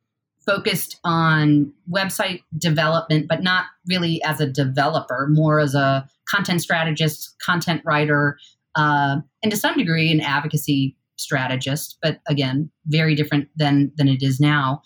focused 0.45 0.99
on 1.05 1.71
website 1.89 2.43
development, 2.57 3.27
but 3.27 3.41
not 3.41 3.65
really 3.87 4.21
as 4.23 4.41
a 4.41 4.45
developer, 4.45 5.27
more 5.31 5.59
as 5.59 5.73
a 5.73 6.07
content 6.29 6.61
strategist, 6.61 7.33
content 7.43 7.81
writer, 7.85 8.37
uh, 8.75 9.17
and 9.41 9.51
to 9.51 9.57
some 9.57 9.77
degree 9.77 10.11
an 10.11 10.19
advocacy 10.19 10.97
strategist. 11.15 11.97
But 12.01 12.19
again, 12.27 12.69
very 12.87 13.15
different 13.15 13.47
than 13.55 13.93
than 13.95 14.09
it 14.09 14.21
is 14.21 14.41
now. 14.41 14.81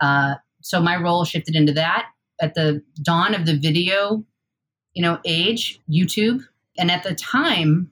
Uh, 0.00 0.36
so 0.62 0.80
my 0.80 0.96
role 0.96 1.24
shifted 1.24 1.56
into 1.56 1.72
that 1.72 2.06
at 2.40 2.54
the 2.54 2.82
dawn 3.02 3.34
of 3.34 3.46
the 3.46 3.58
video, 3.58 4.24
you 4.94 5.02
know, 5.02 5.18
age, 5.24 5.80
YouTube, 5.90 6.44
and 6.78 6.88
at 6.88 7.02
the 7.02 7.16
time, 7.16 7.90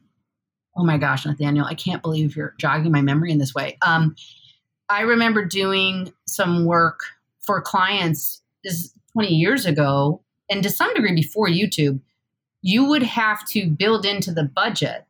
oh 0.77 0.85
my 0.85 0.99
gosh, 0.99 1.27
Nathaniel, 1.27 1.67
I 1.67 1.75
can't 1.75 2.03
believe 2.03 2.37
you're 2.37 2.55
jogging 2.59 2.93
my 2.93 3.03
memory 3.03 3.33
in 3.33 3.39
this 3.39 3.55
way. 3.55 3.79
Um, 3.83 4.15
I 4.89 5.03
remember 5.03 5.45
doing 5.45 6.13
some 6.27 6.65
work 6.65 7.01
for 7.41 7.61
clients 7.61 8.43
this 8.65 8.93
20 9.13 9.29
years 9.29 9.67
ago, 9.67 10.23
and 10.49 10.63
to 10.63 10.71
some 10.71 10.93
degree 10.95 11.15
before 11.15 11.49
YouTube, 11.49 12.01
you 12.63 12.85
would 12.85 13.03
have 13.03 13.47
to 13.49 13.69
build 13.69 14.05
into 14.05 14.33
the 14.33 14.45
budget 14.45 15.07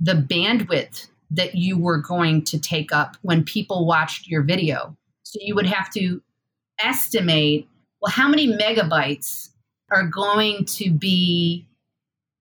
the 0.00 0.14
bandwidth 0.14 1.08
that 1.30 1.54
you 1.54 1.76
were 1.76 1.98
going 1.98 2.42
to 2.44 2.58
take 2.58 2.92
up 2.92 3.16
when 3.22 3.44
people 3.44 3.86
watched 3.86 4.28
your 4.28 4.42
video. 4.42 4.96
So 5.24 5.38
you 5.42 5.54
would 5.54 5.66
have 5.66 5.90
to 5.94 6.22
estimate 6.82 7.68
well, 8.00 8.12
how 8.12 8.28
many 8.28 8.46
megabytes 8.56 9.50
are 9.90 10.06
going 10.06 10.64
to 10.66 10.90
be 10.90 11.66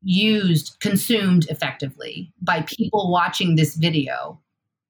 used, 0.02 0.78
consumed 0.80 1.48
effectively 1.50 2.32
by 2.42 2.62
people 2.62 3.12
watching 3.12 3.56
this 3.56 3.76
video 3.76 4.40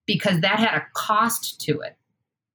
because 0.06 0.40
that 0.40 0.58
had 0.58 0.74
a 0.74 0.86
cost 0.94 1.60
to 1.60 1.80
it. 1.80 1.96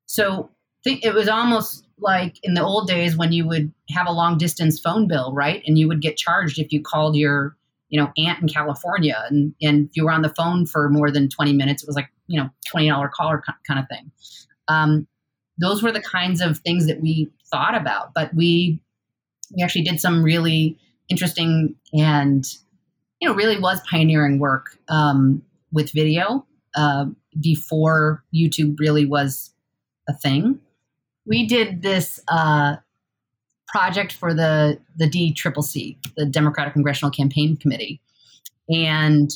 So 0.06 0.50
think 0.84 1.04
it 1.04 1.14
was 1.14 1.28
almost 1.28 1.86
like 2.00 2.38
in 2.44 2.54
the 2.54 2.64
old 2.64 2.88
days 2.88 3.16
when 3.16 3.32
you 3.32 3.48
would 3.48 3.72
have 3.90 4.08
a 4.08 4.12
long 4.12 4.38
distance 4.38 4.80
phone 4.80 5.08
bill, 5.08 5.34
right? 5.34 5.64
And 5.66 5.78
you 5.78 5.88
would 5.88 6.02
get 6.02 6.18
charged 6.18 6.60
if 6.60 6.72
you 6.72 6.82
called 6.82 7.16
your, 7.16 7.56
you 7.90 8.02
know, 8.02 8.12
aunt 8.18 8.42
in 8.42 8.50
California 8.50 9.24
and, 9.30 9.54
and 9.62 9.88
if 9.90 9.96
you 9.96 10.04
were 10.04 10.12
on 10.12 10.22
the 10.22 10.34
phone 10.34 10.66
for 10.66 10.90
more 10.90 11.12
than 11.12 11.30
20 11.30 11.54
minutes, 11.54 11.84
it 11.84 11.88
was 11.88 11.96
like, 11.96 12.10
you 12.28 12.40
know, 12.40 12.50
$20 12.74 13.12
call 13.12 13.40
kind 13.66 13.80
of 13.80 13.88
thing. 13.88 14.12
Um, 14.68 15.08
those 15.58 15.84
were 15.84 15.92
the 15.92 16.02
kinds 16.02 16.42
of 16.42 16.60
things 16.60 16.88
that 16.88 17.02
we 17.02 17.30
thought 17.52 17.76
about, 17.76 18.14
but 18.14 18.34
we, 18.34 18.80
we 19.56 19.64
actually 19.64 19.84
did 19.84 20.02
some 20.02 20.24
really 20.24 20.78
interesting 21.10 21.76
and, 21.94 22.46
you 23.20 23.28
know, 23.28 23.36
really 23.36 23.60
was 23.60 23.82
pioneering 23.90 24.40
work 24.40 24.78
um, 24.90 25.42
with 25.72 25.92
video 25.92 26.46
uh, 26.76 27.06
before 27.40 28.24
YouTube 28.34 28.80
really 28.80 29.06
was 29.06 29.54
a 30.08 30.14
thing. 30.14 30.60
We 31.26 31.48
did 31.48 31.82
this 31.82 32.20
uh, 32.28 32.78
project 33.68 34.14
for 34.14 34.34
the 34.34 34.80
the 34.96 35.10
DCCC, 35.10 35.98
the 36.16 36.26
Democratic 36.26 36.74
Congressional 36.74 37.12
Campaign 37.12 37.56
Committee, 37.58 38.02
and 38.70 39.32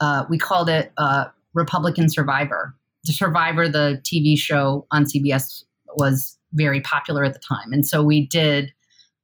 uh, 0.00 0.24
we 0.28 0.38
called 0.38 0.68
it 0.68 0.92
uh, 0.96 1.26
Republican 1.52 2.08
Survivor. 2.08 2.74
The 3.04 3.12
Survivor, 3.12 3.68
the 3.68 4.00
TV 4.04 4.38
show 4.38 4.86
on 4.90 5.04
CBS, 5.04 5.64
was 5.96 6.38
very 6.52 6.80
popular 6.80 7.24
at 7.24 7.34
the 7.34 7.40
time, 7.40 7.72
and 7.72 7.86
so 7.86 8.02
we 8.02 8.26
did 8.26 8.72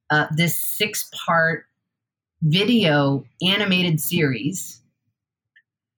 uh, 0.09 0.27
this 0.35 0.57
six 0.57 1.09
part 1.25 1.65
video 2.41 3.25
animated 3.41 3.99
series 3.99 4.81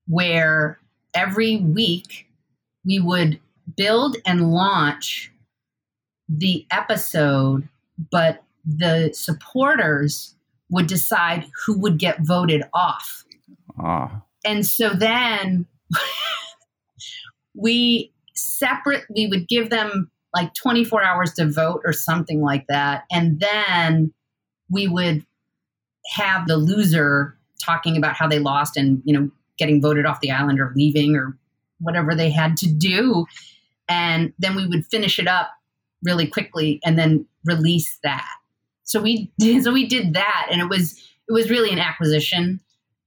where 0.08 0.80
every 1.14 1.58
week 1.58 2.28
we 2.86 3.00
would 3.00 3.40
build 3.78 4.18
and 4.26 4.52
launch 4.52 5.32
the 6.28 6.66
episode, 6.72 7.68
but 8.12 8.44
the 8.66 9.12
supporters 9.14 10.36
would 10.70 10.88
decide 10.88 11.46
who 11.66 11.78
would 11.80 11.98
get 11.98 12.22
voted 12.22 12.64
off. 12.74 13.24
Ah. 13.80 14.24
And 14.46 14.66
so 14.66 14.90
then 14.90 15.66
we 17.56 18.12
separate 18.34 19.04
we 19.16 19.28
would 19.28 19.48
give 19.48 19.70
them 19.70 20.10
like 20.34 20.54
24 20.56 21.04
hours 21.04 21.34
to 21.34 21.50
vote 21.50 21.82
or 21.86 21.94
something 21.94 22.42
like 22.42 22.66
that 22.68 23.04
and 23.12 23.40
then 23.40 24.12
we 24.72 24.88
would 24.88 25.24
have 26.08 26.48
the 26.48 26.58
loser 26.58 27.38
talking 27.64 27.98
about 27.98 28.16
how 28.16 28.28
they 28.28 28.40
lost 28.40 28.78
and 28.78 29.02
you 29.06 29.18
know 29.18 29.30
getting 29.58 29.82
voted 29.82 30.06
off 30.06 30.20
the 30.22 30.32
island 30.32 30.60
or 30.60 30.74
leaving 30.76 31.16
or 31.16 31.38
whatever 31.80 32.16
they 32.16 32.30
had 32.30 32.58
to 32.58 32.68
do 32.68 33.26
and 33.90 34.34
then 34.40 34.56
we 34.56 34.68
would 34.68 34.86
finish 34.88 35.20
it 35.20 35.28
up 35.28 35.52
really 36.04 36.28
quickly 36.28 36.80
and 36.84 36.98
then 36.98 37.26
release 37.46 38.00
that. 38.04 38.28
So 38.84 39.02
we 39.02 39.32
did, 39.40 39.64
so 39.64 39.72
we 39.72 39.88
did 39.88 40.14
that, 40.14 40.48
and 40.52 40.62
it 40.62 40.70
was 40.70 41.00
it 41.28 41.34
was 41.34 41.50
really 41.50 41.72
an 41.72 41.80
acquisition 41.80 42.60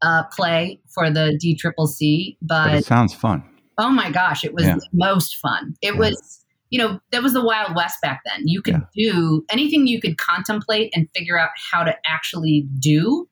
uh, 0.03 0.25
play 0.33 0.81
for 0.89 1.11
the 1.11 1.39
DCCC. 1.43 2.37
But, 2.43 2.69
but, 2.69 2.75
it 2.75 2.85
sounds 2.85 3.15
fun. 3.15 3.45
Oh 3.79 3.91
my 3.91 4.11
gosh, 4.11 4.45
it 4.45 4.55
was 4.55 4.65
yeah. 4.65 4.77
the 4.77 4.89
most 4.93 5.37
fun. 5.37 5.75
It 5.83 5.95
yeah. 5.95 6.01
was 6.01 6.45
you 6.71 6.79
know 6.79 7.01
that 7.13 7.23
was 7.23 7.33
the 7.33 7.45
wild 7.45 7.75
west 7.75 7.99
back 8.03 8.23
then. 8.25 8.43
You 8.47 8.63
could 8.63 8.83
yeah. 8.95 9.11
do 9.13 9.45
anything 9.51 9.87
you 9.87 10.01
could 10.01 10.19
contemplate 10.19 10.93
and 10.95 11.09
figure 11.15 11.39
out 11.39 11.51
how 11.71 11.85
to 11.85 11.97
actually 12.07 12.67
do. 12.79 13.29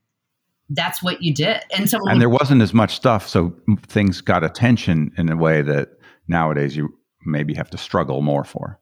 That's 0.70 1.02
what 1.02 1.22
you 1.22 1.34
did, 1.34 1.62
and 1.76 1.88
so 1.90 1.98
and 2.08 2.20
there 2.20 2.28
wasn't 2.28 2.62
as 2.62 2.72
much 2.72 2.94
stuff, 2.94 3.28
so 3.28 3.54
things 3.86 4.20
got 4.20 4.42
attention 4.42 5.12
in 5.18 5.30
a 5.30 5.36
way 5.36 5.62
that 5.62 5.90
nowadays 6.26 6.76
you 6.76 6.96
maybe 7.26 7.54
have 7.54 7.70
to 7.70 7.78
struggle 7.78 8.22
more 8.22 8.44
for. 8.44 8.80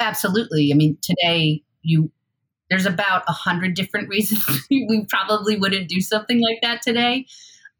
Absolutely. 0.00 0.70
I 0.72 0.76
mean, 0.76 0.96
today 1.02 1.62
you 1.82 2.10
there's 2.70 2.86
about 2.86 3.24
a 3.28 3.32
hundred 3.32 3.74
different 3.74 4.08
reasons 4.10 4.66
we 4.70 5.04
probably 5.08 5.56
wouldn't 5.56 5.88
do 5.88 6.00
something 6.00 6.40
like 6.40 6.60
that 6.62 6.82
today. 6.82 7.26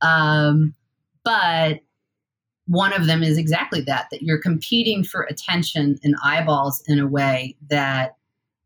Um, 0.01 0.75
but 1.25 1.81
one 2.69 2.93
of 2.93 3.07
them 3.07 3.23
is 3.23 3.39
exactly 3.39 3.81
that 3.81 4.09
that 4.11 4.23
you're 4.23 4.41
competing 4.41 5.03
for 5.03 5.23
attention 5.23 5.99
and 6.05 6.15
eyeballs 6.23 6.83
in 6.87 6.99
a 6.99 7.07
way 7.07 7.57
that 7.71 8.17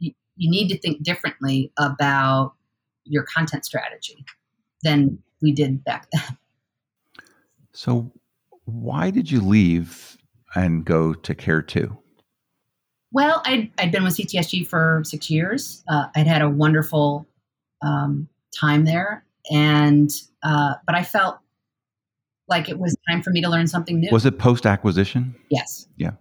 you, 0.01 0.13
you 0.37 0.51
need 0.51 0.69
to 0.69 0.79
think 0.79 1.03
differently 1.03 1.73
about 1.79 2.53
your 3.05 3.23
content 3.23 3.65
strategy 3.65 4.25
than 4.83 5.19
we 5.41 5.53
did 5.53 5.83
back 5.85 6.09
then. 6.13 6.23
So, 7.75 8.13
why 8.67 9.11
did 9.11 9.31
you 9.31 9.41
leave 9.41 10.19
and 10.55 10.85
go 10.85 11.15
to 11.15 11.35
Care 11.35 11.63
2? 11.63 11.97
Well, 13.13 13.41
I'd, 13.47 13.71
I'd 13.79 13.91
been 13.91 14.05
with 14.05 14.19
CTSG 14.19 14.67
for 14.67 15.01
six 15.07 15.31
years. 15.31 15.83
Uh, 15.89 16.09
I'd 16.15 16.27
had 16.27 16.43
a 16.43 16.51
wonderful 16.51 17.27
um, 17.81 18.29
time 18.55 18.85
there, 18.85 19.25
and 19.51 20.11
uh, 20.43 20.75
but 20.85 20.95
I 20.95 21.03
felt 21.03 21.39
like 22.53 22.69
it 22.69 22.79
was 22.79 22.97
time 23.11 23.23
for 23.23 23.31
me 23.31 23.41
to 23.41 23.49
learn 23.49 23.67
something 23.67 23.99
new. 23.99 24.11
Was 24.13 24.27
it 24.27 24.39
post 24.39 24.67
acquisition? 24.67 25.35
Yes. 25.51 25.89
Yeah. 25.97 26.13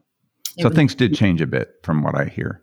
It 0.57 0.63
so 0.63 0.69
was, 0.69 0.75
things 0.75 0.95
did 0.95 1.13
change 1.13 1.41
a 1.41 1.47
bit 1.47 1.75
from 1.83 2.03
what 2.03 2.15
I 2.15 2.25
hear. 2.25 2.61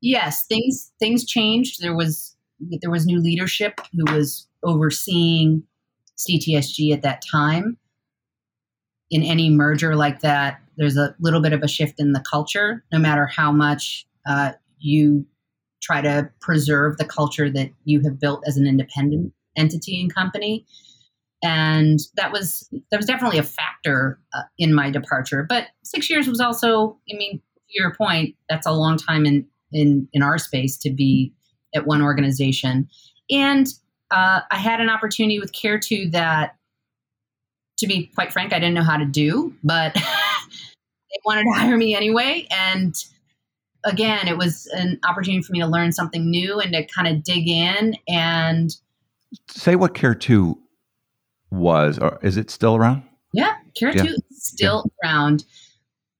Yes, 0.00 0.46
things 0.46 0.92
things 0.98 1.24
changed. 1.24 1.82
There 1.82 1.94
was 1.94 2.36
there 2.60 2.90
was 2.90 3.06
new 3.06 3.20
leadership 3.20 3.80
who 3.92 4.12
was 4.12 4.46
overseeing 4.62 5.64
CTSG 6.16 6.92
at 6.92 7.02
that 7.02 7.22
time. 7.30 7.76
In 9.10 9.22
any 9.22 9.50
merger 9.50 9.94
like 9.94 10.20
that, 10.20 10.60
there's 10.76 10.96
a 10.96 11.14
little 11.20 11.40
bit 11.40 11.52
of 11.52 11.62
a 11.62 11.68
shift 11.68 12.00
in 12.00 12.12
the 12.12 12.24
culture, 12.28 12.82
no 12.92 12.98
matter 12.98 13.26
how 13.26 13.52
much 13.52 14.06
uh, 14.26 14.52
you 14.78 15.26
try 15.82 16.00
to 16.00 16.30
preserve 16.40 16.96
the 16.96 17.04
culture 17.04 17.50
that 17.50 17.70
you 17.84 18.00
have 18.00 18.18
built 18.18 18.42
as 18.46 18.56
an 18.56 18.66
independent 18.66 19.32
entity 19.56 20.00
and 20.00 20.14
company. 20.14 20.64
And 21.42 22.00
that 22.16 22.32
was 22.32 22.68
that 22.90 22.96
was 22.96 23.06
definitely 23.06 23.38
a 23.38 23.42
factor 23.42 24.20
uh, 24.32 24.42
in 24.58 24.74
my 24.74 24.90
departure. 24.90 25.44
But 25.48 25.68
six 25.82 26.08
years 26.08 26.28
was 26.28 26.40
also, 26.40 26.98
I 27.12 27.16
mean, 27.16 27.38
to 27.38 27.64
your 27.70 27.94
point, 27.94 28.36
that's 28.48 28.66
a 28.66 28.72
long 28.72 28.96
time 28.96 29.26
in 29.26 29.46
in 29.72 30.08
in 30.12 30.22
our 30.22 30.38
space 30.38 30.76
to 30.78 30.90
be 30.90 31.32
at 31.74 31.86
one 31.86 32.02
organization. 32.02 32.88
And 33.30 33.66
uh, 34.12 34.40
I 34.50 34.58
had 34.58 34.80
an 34.80 34.90
opportunity 34.90 35.40
with 35.40 35.52
Care2 35.52 36.12
that, 36.12 36.56
to 37.78 37.86
be 37.86 38.10
quite 38.14 38.32
frank, 38.32 38.52
I 38.52 38.58
didn't 38.58 38.74
know 38.74 38.82
how 38.82 38.98
to 38.98 39.06
do, 39.06 39.54
but 39.64 39.94
they 39.94 41.20
wanted 41.24 41.44
to 41.44 41.58
hire 41.58 41.76
me 41.76 41.96
anyway. 41.96 42.46
And 42.50 42.94
again, 43.84 44.28
it 44.28 44.36
was 44.36 44.66
an 44.76 45.00
opportunity 45.08 45.42
for 45.42 45.52
me 45.52 45.60
to 45.60 45.66
learn 45.66 45.92
something 45.92 46.30
new 46.30 46.60
and 46.60 46.72
to 46.74 46.84
kind 46.86 47.08
of 47.08 47.24
dig 47.24 47.48
in 47.48 47.96
and 48.06 48.76
say 49.48 49.76
what 49.76 49.94
Care 49.94 50.14
2 50.14 50.58
was, 51.52 51.98
or 51.98 52.18
is 52.22 52.36
it 52.36 52.50
still 52.50 52.76
around? 52.76 53.02
Yeah, 53.32 53.54
Care 53.78 53.94
yeah. 53.94 54.02
2 54.02 54.08
is 54.08 54.44
still 54.44 54.84
yeah. 55.02 55.10
around. 55.10 55.44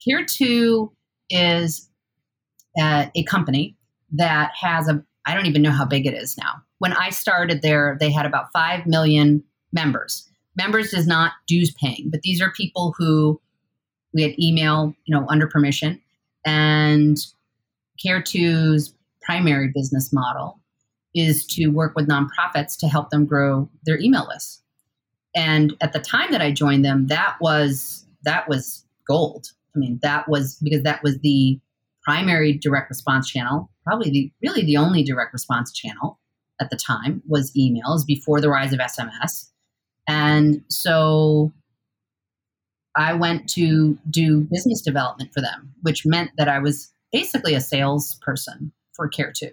Care 0.07 0.25
2 0.25 0.93
is 1.31 1.89
uh, 2.81 3.07
a 3.15 3.25
company 3.25 3.77
that 4.13 4.53
has 4.61 4.89
a, 4.89 5.03
I 5.27 5.35
don't 5.35 5.47
even 5.47 5.63
know 5.63 5.71
how 5.71 5.85
big 5.85 6.07
it 6.07 6.15
is 6.15 6.37
now. 6.37 6.63
when 6.79 6.93
I 6.93 7.11
started 7.11 7.63
there, 7.63 7.97
they 8.01 8.11
had 8.11 8.27
about 8.27 8.53
5 8.53 8.87
million 8.87 9.45
members. 9.73 10.29
Members 10.57 10.93
is 10.93 11.07
not 11.07 11.33
dues 11.47 11.73
paying, 11.73 12.09
but 12.11 12.23
these 12.23 12.43
are 12.43 12.51
people 12.51 12.95
who 12.99 13.41
we 14.13 14.23
had 14.23 14.39
email, 14.39 14.95
you 15.05 15.15
know, 15.15 15.27
under 15.29 15.47
permission. 15.47 16.01
And 16.45 17.17
Care2's 18.05 18.95
primary 19.23 19.71
business 19.73 20.13
model 20.13 20.59
is 21.15 21.47
to 21.47 21.69
work 21.69 21.95
with 21.95 22.09
nonprofits 22.09 22.77
to 22.79 22.89
help 22.89 23.11
them 23.11 23.27
grow 23.27 23.69
their 23.85 23.99
email 24.01 24.27
lists. 24.29 24.62
And 25.35 25.75
at 25.81 25.93
the 25.93 26.01
time 26.01 26.31
that 26.33 26.43
I 26.43 26.53
joined 26.53 26.85
them, 26.85 27.07
that 27.09 27.37
was 27.41 28.07
that 28.25 28.49
was 28.49 28.85
gold. 29.07 29.49
I 29.75 29.79
mean, 29.79 29.99
that 30.03 30.29
was 30.29 30.59
because 30.63 30.83
that 30.83 31.03
was 31.03 31.19
the 31.21 31.59
primary 32.03 32.53
direct 32.53 32.91
response 32.91 33.31
channel, 33.31 33.71
probably 33.85 34.11
the 34.11 34.33
really 34.43 34.65
the 34.65 34.77
only 34.77 35.03
direct 35.03 35.33
response 35.33 35.73
channel 35.73 36.19
at 36.61 36.71
the 36.71 36.77
time 36.77 37.23
was 37.27 37.53
emails 37.53 38.07
before 38.07 38.41
the 38.41 38.49
rise 38.49 38.73
of 38.73 38.79
SMS. 38.79 39.51
And 40.09 40.63
so 40.69 41.53
I 42.97 43.15
went 43.15 43.49
to 43.51 43.99
do 44.11 44.43
business 44.51 44.83
development 44.83 45.33
for 45.33 45.41
them, 45.41 45.73
which 45.83 46.05
meant 46.05 46.31
that 46.37 46.49
I 46.49 46.59
was 46.59 46.93
basically 47.13 47.55
a 47.55 47.61
salesperson 47.61 48.73
for 48.93 49.09
Care2. 49.09 49.51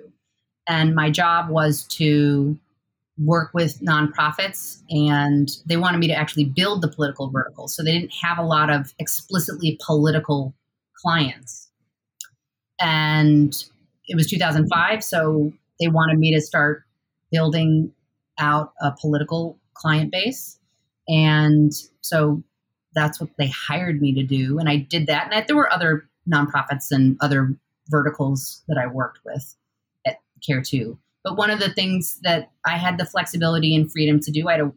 And 0.68 0.94
my 0.94 1.10
job 1.10 1.50
was 1.50 1.84
to 1.84 2.58
work 3.24 3.52
with 3.54 3.80
nonprofits, 3.82 4.82
and 4.90 5.50
they 5.66 5.78
wanted 5.78 5.98
me 5.98 6.08
to 6.08 6.14
actually 6.14 6.46
build 6.46 6.82
the 6.82 6.88
political 6.88 7.30
vertical. 7.30 7.68
So 7.68 7.84
they 7.84 7.92
didn't 7.92 8.14
have 8.22 8.38
a 8.38 8.44
lot 8.44 8.70
of 8.70 8.94
explicitly 9.00 9.80
political 9.86 10.54
clients. 10.96 11.70
And 12.80 13.54
it 14.08 14.16
was 14.16 14.28
2005, 14.28 15.04
so 15.04 15.52
they 15.80 15.88
wanted 15.88 16.18
me 16.18 16.34
to 16.34 16.42
start 16.42 16.84
building 17.32 17.92
out 18.38 18.74
a 18.82 18.92
political 18.92 19.58
client 19.74 20.12
base. 20.12 20.58
And 21.08 21.74
so 22.02 22.42
that's 22.96 23.20
what 23.20 23.30
they 23.38 23.48
hired 23.48 24.02
me 24.02 24.14
to 24.14 24.24
do. 24.24 24.60
And 24.60 24.70
I 24.70 24.78
did 24.78 25.08
that. 25.08 25.26
And 25.26 25.34
I, 25.34 25.42
there 25.42 25.56
were 25.56 25.72
other 25.72 26.08
nonprofits 26.32 26.92
and 26.92 27.18
other 27.22 27.56
verticals 27.88 28.64
that 28.68 28.78
I 28.78 28.88
worked 28.88 29.20
with 29.26 29.56
at 30.06 30.18
Care2. 30.48 30.98
But 31.24 31.38
one 31.38 31.50
of 31.50 31.60
the 31.60 31.70
things 31.70 32.20
that 32.24 32.52
I 32.66 32.78
had 32.78 32.98
the 32.98 33.06
flexibility 33.06 33.76
and 33.76 33.92
freedom 33.92 34.20
to 34.22 34.32
do, 34.32 34.48
I 34.48 34.54
had 34.54 34.62
a 34.62 34.72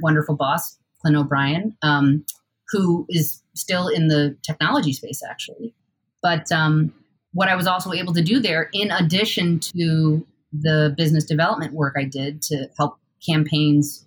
wonderful 0.00 0.36
boss, 0.36 0.78
Clint 1.00 1.16
O'Brien, 1.16 1.76
um, 1.82 2.24
who 2.68 3.06
is 3.08 3.42
still 3.54 3.88
in 3.88 4.08
the 4.08 4.36
technology 4.42 4.92
space, 4.92 5.22
actually. 5.28 5.74
But 6.22 6.50
um, 6.52 6.92
what 7.32 7.48
I 7.48 7.56
was 7.56 7.66
also 7.66 7.92
able 7.92 8.12
to 8.14 8.22
do 8.22 8.40
there, 8.40 8.68
in 8.72 8.90
addition 8.90 9.60
to 9.60 10.26
the 10.52 10.94
business 10.96 11.24
development 11.24 11.72
work 11.72 11.94
I 11.98 12.04
did 12.04 12.42
to 12.42 12.68
help 12.76 12.98
campaigns 13.26 14.06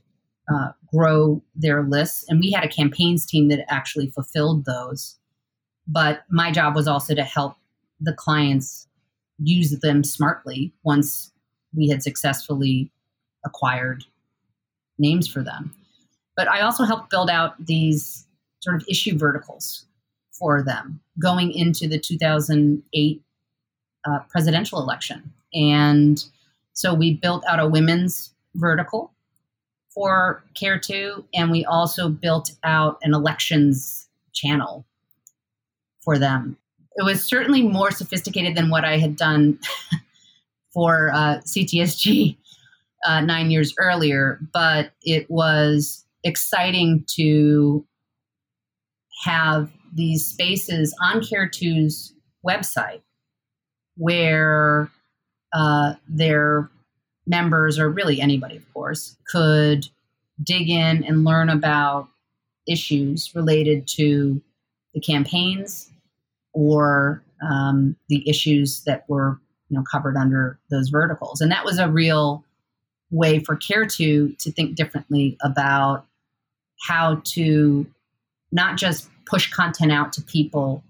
uh, 0.53 0.69
grow 0.91 1.41
their 1.55 1.83
lists. 1.83 2.25
And 2.27 2.39
we 2.39 2.51
had 2.51 2.63
a 2.63 2.69
campaigns 2.69 3.25
team 3.25 3.49
that 3.49 3.65
actually 3.71 4.09
fulfilled 4.09 4.65
those. 4.65 5.17
But 5.87 6.23
my 6.29 6.51
job 6.51 6.75
was 6.75 6.87
also 6.87 7.15
to 7.15 7.23
help 7.23 7.55
the 7.99 8.13
clients 8.13 8.87
use 9.37 9.71
them 9.79 10.03
smartly 10.03 10.73
once 10.83 11.31
we 11.75 11.89
had 11.89 12.03
successfully 12.03 12.89
acquired 13.45 14.03
names 14.97 15.27
for 15.27 15.43
them. 15.43 15.75
But 16.35 16.47
I 16.47 16.61
also 16.61 16.83
helped 16.83 17.09
build 17.09 17.29
out 17.29 17.53
these 17.65 18.25
sort 18.61 18.75
of 18.75 18.85
issue 18.87 19.17
verticals 19.17 19.85
for 20.31 20.63
them 20.63 21.01
going 21.21 21.51
into 21.51 21.87
the 21.87 21.99
2008 21.99 23.21
uh, 24.05 24.19
presidential 24.29 24.81
election. 24.81 25.33
And 25.53 26.23
so 26.73 26.93
we 26.93 27.13
built 27.13 27.43
out 27.45 27.59
a 27.59 27.67
women's 27.67 28.31
vertical 28.55 29.11
for 29.89 30.43
Care2, 30.55 31.25
and 31.33 31.51
we 31.51 31.65
also 31.65 32.09
built 32.09 32.51
out 32.63 32.99
an 33.01 33.13
elections 33.13 34.07
channel 34.33 34.85
for 36.01 36.17
them. 36.17 36.57
It 36.95 37.03
was 37.03 37.23
certainly 37.23 37.63
more 37.63 37.91
sophisticated 37.91 38.55
than 38.55 38.69
what 38.69 38.85
I 38.85 38.97
had 38.97 39.15
done 39.15 39.59
for 40.79 41.11
uh, 41.13 41.39
CTSG 41.39 42.37
uh, 43.05 43.19
nine 43.19 43.51
years 43.51 43.73
earlier, 43.77 44.39
but 44.53 44.93
it 45.01 45.29
was 45.29 46.05
exciting 46.23 47.03
to 47.15 47.85
have 49.25 49.69
these 49.93 50.25
spaces 50.25 50.95
on 51.01 51.19
Care2's 51.19 52.13
website 52.47 53.01
where 53.97 54.89
uh, 55.51 55.95
their 56.07 56.69
members, 57.27 57.77
or 57.77 57.89
really 57.89 58.21
anybody, 58.21 58.55
of 58.55 58.73
course, 58.73 59.17
could 59.29 59.85
dig 60.41 60.69
in 60.69 61.03
and 61.03 61.25
learn 61.25 61.49
about 61.49 62.07
issues 62.69 63.35
related 63.35 63.85
to 63.85 64.41
the 64.93 65.01
campaigns 65.01 65.91
or 66.53 67.21
um, 67.45 67.97
the 68.07 68.23
issues 68.29 68.85
that 68.85 69.03
were 69.09 69.41
you 69.69 69.77
know 69.77 69.83
covered 69.89 70.17
under 70.17 70.59
those 70.69 70.89
verticals 70.89 71.41
and 71.41 71.51
that 71.51 71.65
was 71.65 71.79
a 71.79 71.89
real 71.89 72.43
way 73.11 73.39
for 73.39 73.55
Care2 73.55 74.37
to 74.37 74.51
think 74.51 74.75
differently 74.75 75.37
about 75.43 76.05
how 76.87 77.21
to 77.23 77.87
not 78.51 78.77
just 78.77 79.09
push 79.25 79.51
content 79.51 79.91
out 79.91 80.13
to 80.13 80.21
people 80.21 80.83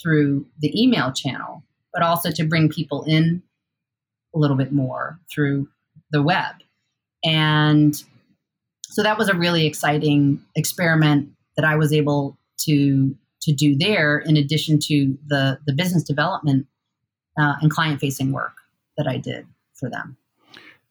through 0.00 0.46
the 0.60 0.80
email 0.80 1.12
channel 1.12 1.62
but 1.92 2.02
also 2.02 2.30
to 2.30 2.44
bring 2.44 2.68
people 2.68 3.04
in 3.04 3.42
a 4.34 4.38
little 4.38 4.56
bit 4.56 4.70
more 4.70 5.18
through 5.32 5.66
the 6.10 6.22
web. 6.22 6.54
And 7.24 7.96
so 8.82 9.02
that 9.02 9.18
was 9.18 9.28
a 9.28 9.34
really 9.34 9.66
exciting 9.66 10.40
experiment 10.54 11.30
that 11.56 11.64
I 11.64 11.76
was 11.76 11.92
able 11.92 12.36
to 12.60 13.16
to 13.42 13.52
do 13.52 13.76
there 13.76 14.18
in 14.18 14.36
addition 14.36 14.78
to 14.78 15.16
the 15.26 15.58
the 15.66 15.72
business 15.72 16.02
development 16.02 16.66
uh, 17.38 17.54
and 17.60 17.70
client 17.70 18.00
facing 18.00 18.32
work 18.32 18.56
that 18.96 19.06
I 19.06 19.18
did 19.18 19.46
for 19.74 19.90
them. 19.90 20.16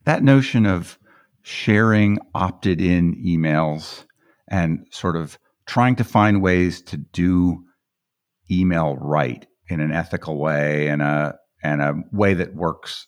That 0.06 0.24
notion 0.24 0.66
of 0.66 1.00
sharing 1.42 2.20
opted 2.34 2.82
in 2.82 3.16
emails 3.24 4.06
and 4.48 4.88
sort 4.92 5.16
of 5.16 5.38
trying 5.66 5.96
to 5.96 6.04
find 6.04 6.42
ways 6.42 6.82
to 6.82 6.98
do 6.98 7.64
email 8.50 8.96
right 8.98 9.46
in 9.68 9.80
an 9.80 9.92
ethical 9.92 10.38
way 10.38 10.88
and 10.88 11.02
a 11.02 11.36
and 11.64 11.82
a 11.82 11.96
way 12.12 12.34
that 12.36 12.54
works 12.56 13.08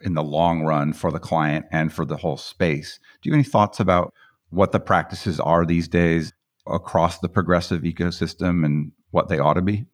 in 0.00 0.14
the 0.14 0.22
long 0.22 0.62
run 0.62 0.92
for 0.92 1.10
the 1.10 1.18
client 1.18 1.66
and 1.70 1.92
for 1.92 2.04
the 2.04 2.16
whole 2.16 2.36
space. 2.36 2.98
Do 3.20 3.28
you 3.28 3.34
have 3.34 3.38
any 3.38 3.48
thoughts 3.48 3.80
about 3.80 4.14
what 4.50 4.72
the 4.72 4.80
practices 4.80 5.38
are 5.40 5.66
these 5.66 5.88
days 5.88 6.32
across 6.66 7.18
the 7.18 7.28
progressive 7.28 7.82
ecosystem 7.82 8.64
and 8.64 8.92
what 9.10 9.28
they 9.28 9.38
ought 9.38 9.54
to 9.54 9.62
be? 9.62 9.84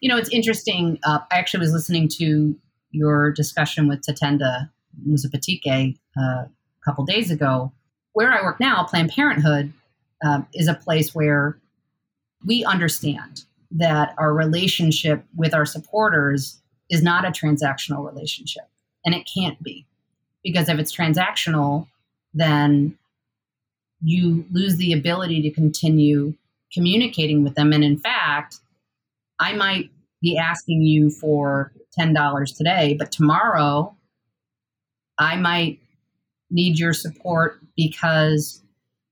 You 0.00 0.08
know, 0.08 0.16
it's 0.16 0.30
interesting. 0.30 0.98
Uh, 1.04 1.20
I 1.30 1.38
actually 1.38 1.60
was 1.60 1.72
listening 1.72 2.08
to 2.18 2.56
your 2.90 3.32
discussion 3.32 3.88
with 3.88 4.02
Tatenda 4.02 4.70
Musapatike 5.08 5.96
uh, 6.16 6.20
a 6.20 6.50
couple 6.84 7.04
days 7.04 7.30
ago. 7.30 7.72
Where 8.12 8.32
I 8.32 8.42
work 8.42 8.60
now, 8.60 8.84
Planned 8.84 9.10
Parenthood, 9.10 9.72
uh, 10.24 10.42
is 10.52 10.68
a 10.68 10.74
place 10.74 11.14
where 11.14 11.58
we 12.44 12.64
understand 12.64 13.44
that 13.72 14.14
our 14.18 14.32
relationship 14.32 15.24
with 15.34 15.52
our 15.54 15.66
supporters 15.66 16.60
is 16.90 17.02
not 17.02 17.24
a 17.24 17.30
transactional 17.30 18.06
relationship. 18.06 18.64
And 19.04 19.14
it 19.14 19.28
can't 19.32 19.60
be. 19.62 19.86
Because 20.42 20.68
if 20.68 20.78
it's 20.78 20.94
transactional, 20.94 21.88
then 22.34 22.96
you 24.02 24.44
lose 24.52 24.76
the 24.76 24.92
ability 24.92 25.42
to 25.42 25.50
continue 25.50 26.34
communicating 26.72 27.42
with 27.42 27.54
them. 27.54 27.72
And 27.72 27.82
in 27.82 27.96
fact, 27.96 28.58
I 29.44 29.52
might 29.52 29.90
be 30.22 30.38
asking 30.38 30.80
you 30.80 31.10
for 31.10 31.70
$10 31.98 32.56
today, 32.56 32.96
but 32.98 33.12
tomorrow 33.12 33.94
I 35.18 35.36
might 35.36 35.80
need 36.50 36.78
your 36.78 36.94
support 36.94 37.60
because 37.76 38.62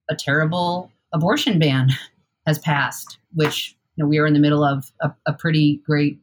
a 0.08 0.16
terrible 0.16 0.90
abortion 1.12 1.58
ban 1.58 1.90
has 2.46 2.58
passed, 2.58 3.18
which 3.34 3.76
you 3.94 4.04
know, 4.04 4.08
we 4.08 4.16
are 4.16 4.26
in 4.26 4.32
the 4.32 4.40
middle 4.40 4.64
of 4.64 4.90
a, 5.02 5.12
a 5.26 5.34
pretty 5.34 5.82
great 5.84 6.18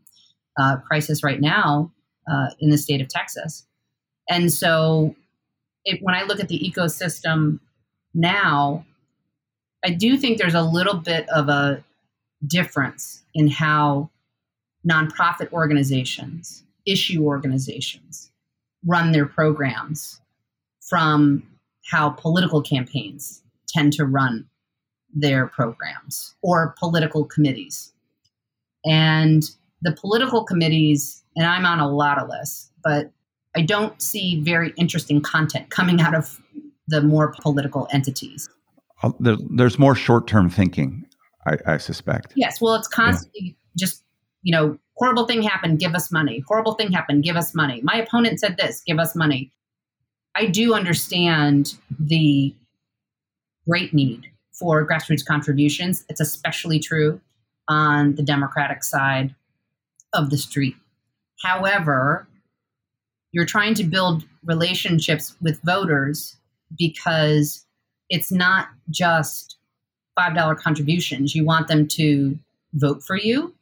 uh, 0.59 0.77
crisis 0.77 1.23
right 1.23 1.39
now 1.39 1.91
uh, 2.27 2.47
in 2.59 2.71
the 2.71 2.79
state 2.79 3.01
of 3.01 3.09
Texas. 3.09 3.67
And 4.27 4.51
so 4.51 5.15
it, 5.85 5.99
when 6.01 6.15
I 6.15 6.23
look 6.23 6.39
at 6.39 6.47
the 6.47 6.59
ecosystem 6.59 7.59
now, 8.15 8.87
I 9.85 9.91
do 9.91 10.17
think 10.17 10.39
there's 10.39 10.55
a 10.55 10.63
little 10.63 10.97
bit 10.97 11.29
of 11.29 11.47
a 11.47 11.83
difference 12.45 13.23
in 13.33 13.47
how 13.47 14.09
nonprofit 14.87 15.51
organizations, 15.51 16.63
issue 16.85 17.23
organizations 17.25 18.31
run 18.85 19.11
their 19.11 19.25
programs 19.25 20.21
from 20.81 21.43
how 21.85 22.09
political 22.09 22.61
campaigns 22.61 23.43
tend 23.67 23.93
to 23.93 24.05
run 24.05 24.47
their 25.13 25.47
programs 25.47 26.35
or 26.41 26.75
political 26.79 27.25
committees. 27.25 27.93
And 28.85 29.43
the 29.81 29.91
political 29.91 30.43
committees, 30.43 31.23
and 31.35 31.45
I'm 31.45 31.65
on 31.65 31.79
a 31.79 31.89
lot 31.89 32.21
of 32.21 32.29
lists, 32.29 32.71
but 32.83 33.11
I 33.55 33.61
don't 33.61 34.01
see 34.01 34.41
very 34.41 34.73
interesting 34.77 35.21
content 35.21 35.69
coming 35.69 35.99
out 36.01 36.15
of 36.15 36.39
the 36.87 37.01
more 37.01 37.33
political 37.41 37.87
entities. 37.91 38.49
Uh, 39.01 39.11
there, 39.19 39.37
there's 39.49 39.79
more 39.79 39.95
short 39.95 40.27
term 40.27 40.49
thinking, 40.49 41.05
I, 41.49 41.73
I, 41.73 41.77
suspect. 41.77 42.33
Yes. 42.35 42.61
Well, 42.61 42.75
it's 42.75 42.87
constantly 42.87 43.39
yeah. 43.41 43.53
just, 43.77 44.03
you 44.43 44.51
know, 44.51 44.77
horrible 44.95 45.25
thing 45.25 45.41
happened, 45.41 45.79
give 45.79 45.95
us 45.95 46.11
money. 46.11 46.43
Horrible 46.47 46.73
thing 46.73 46.91
happened, 46.91 47.23
give 47.23 47.35
us 47.35 47.55
money. 47.55 47.81
My 47.83 47.95
opponent 47.95 48.39
said 48.39 48.57
this, 48.57 48.81
give 48.85 48.99
us 48.99 49.15
money. 49.15 49.51
I 50.35 50.45
do 50.45 50.73
understand 50.73 51.75
the 51.99 52.53
great 53.67 53.93
need 53.93 54.27
for 54.53 54.85
grassroots 54.87 55.25
contributions. 55.25 56.05
It's 56.09 56.19
especially 56.19 56.79
true 56.79 57.21
on 57.67 58.15
the 58.15 58.23
Democratic 58.23 58.83
side 58.83 59.35
of 60.13 60.29
the 60.29 60.37
street. 60.37 60.75
However, 61.41 62.27
you're 63.31 63.45
trying 63.45 63.75
to 63.75 63.83
build 63.83 64.25
relationships 64.43 65.35
with 65.41 65.61
voters 65.63 66.35
because 66.77 67.65
it's 68.09 68.31
not 68.31 68.67
just 68.89 69.58
$5 70.19 70.57
contributions. 70.57 71.33
You 71.33 71.45
want 71.45 71.67
them 71.67 71.87
to 71.89 72.37
vote 72.73 73.03
for 73.03 73.17
you. 73.17 73.53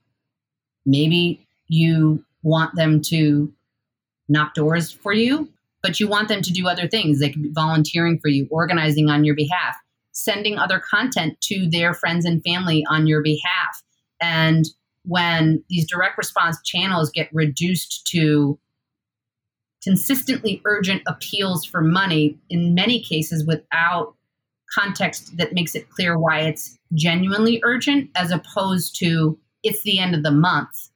Maybe 0.85 1.45
you 1.67 2.23
want 2.43 2.75
them 2.75 3.01
to 3.01 3.53
knock 4.29 4.53
doors 4.55 4.91
for 4.91 5.13
you, 5.13 5.49
but 5.83 5.99
you 5.99 6.07
want 6.07 6.29
them 6.29 6.41
to 6.41 6.51
do 6.51 6.67
other 6.67 6.87
things. 6.87 7.19
They 7.19 7.29
could 7.29 7.43
be 7.43 7.51
volunteering 7.51 8.19
for 8.19 8.29
you, 8.29 8.47
organizing 8.49 9.09
on 9.09 9.23
your 9.23 9.35
behalf, 9.35 9.75
sending 10.11 10.57
other 10.57 10.79
content 10.79 11.39
to 11.41 11.69
their 11.69 11.93
friends 11.93 12.25
and 12.25 12.43
family 12.43 12.85
on 12.89 13.05
your 13.05 13.21
behalf. 13.21 13.83
And 14.21 14.65
when 15.03 15.63
these 15.69 15.87
direct 15.87 16.17
response 16.17 16.57
channels 16.63 17.11
get 17.11 17.29
reduced 17.33 18.07
to 18.07 18.59
consistently 19.83 20.61
urgent 20.65 21.01
appeals 21.07 21.63
for 21.63 21.81
money, 21.81 22.37
in 22.49 22.73
many 22.73 23.01
cases 23.01 23.45
without 23.45 24.15
context 24.73 25.37
that 25.37 25.53
makes 25.53 25.75
it 25.75 25.89
clear 25.89 26.17
why 26.17 26.41
it's 26.41 26.77
genuinely 26.93 27.61
urgent, 27.63 28.09
as 28.15 28.31
opposed 28.31 28.97
to 28.99 29.37
it's 29.63 29.83
the 29.83 29.99
end 29.99 30.15
of 30.15 30.23
the 30.23 30.31
month, 30.31 30.89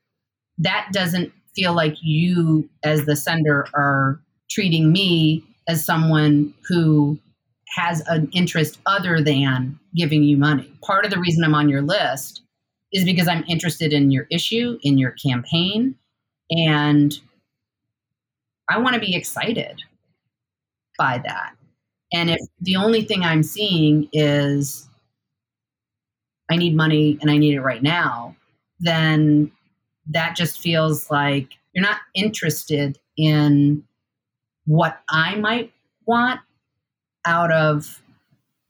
that 0.57 0.89
doesn't 0.91 1.34
feel 1.55 1.74
like 1.74 1.95
you, 2.01 2.69
as 2.84 3.05
the 3.05 3.15
sender, 3.15 3.67
are 3.74 4.22
treating 4.49 4.91
me 4.91 5.43
as 5.67 5.84
someone 5.84 6.53
who 6.67 7.17
has 7.76 8.01
an 8.07 8.30
interest 8.34 8.80
other 8.86 9.22
than 9.22 9.80
giving 9.95 10.24
you 10.24 10.38
money. 10.38 10.72
Part 10.84 11.05
of 11.05 11.11
the 11.11 11.19
reason 11.19 11.43
I'm 11.43 11.55
on 11.55 11.69
your 11.69 11.82
list 11.82 12.41
is 12.91 13.05
because 13.05 13.28
I'm 13.28 13.45
interested 13.47 13.93
in 13.93 14.11
your 14.11 14.28
issue, 14.30 14.78
in 14.84 14.97
your 14.97 15.11
campaign, 15.11 15.95
and 16.49 17.17
I 18.69 18.78
want 18.80 18.95
to 18.95 18.99
be 18.99 19.15
excited 19.15 19.82
by 20.97 21.22
that. 21.26 21.53
And 22.14 22.30
if 22.30 22.39
the 22.59 22.76
only 22.76 23.03
thing 23.03 23.24
I'm 23.24 23.43
seeing 23.43 24.09
is 24.12 24.88
I 26.49 26.57
need 26.57 26.76
money 26.76 27.18
and 27.22 27.32
I 27.32 27.38
need 27.38 27.53
it 27.53 27.62
right 27.62 27.82
now, 27.82 28.36
then 28.80 29.51
that 30.09 30.36
just 30.36 30.59
feels 30.59 31.09
like 31.09 31.49
you're 31.74 31.84
not 31.84 31.99
interested 32.14 32.99
in 33.18 33.84
what 34.66 35.01
I 35.09 35.36
might 35.36 35.72
want 36.05 36.41
out 37.26 37.51
of 37.51 38.01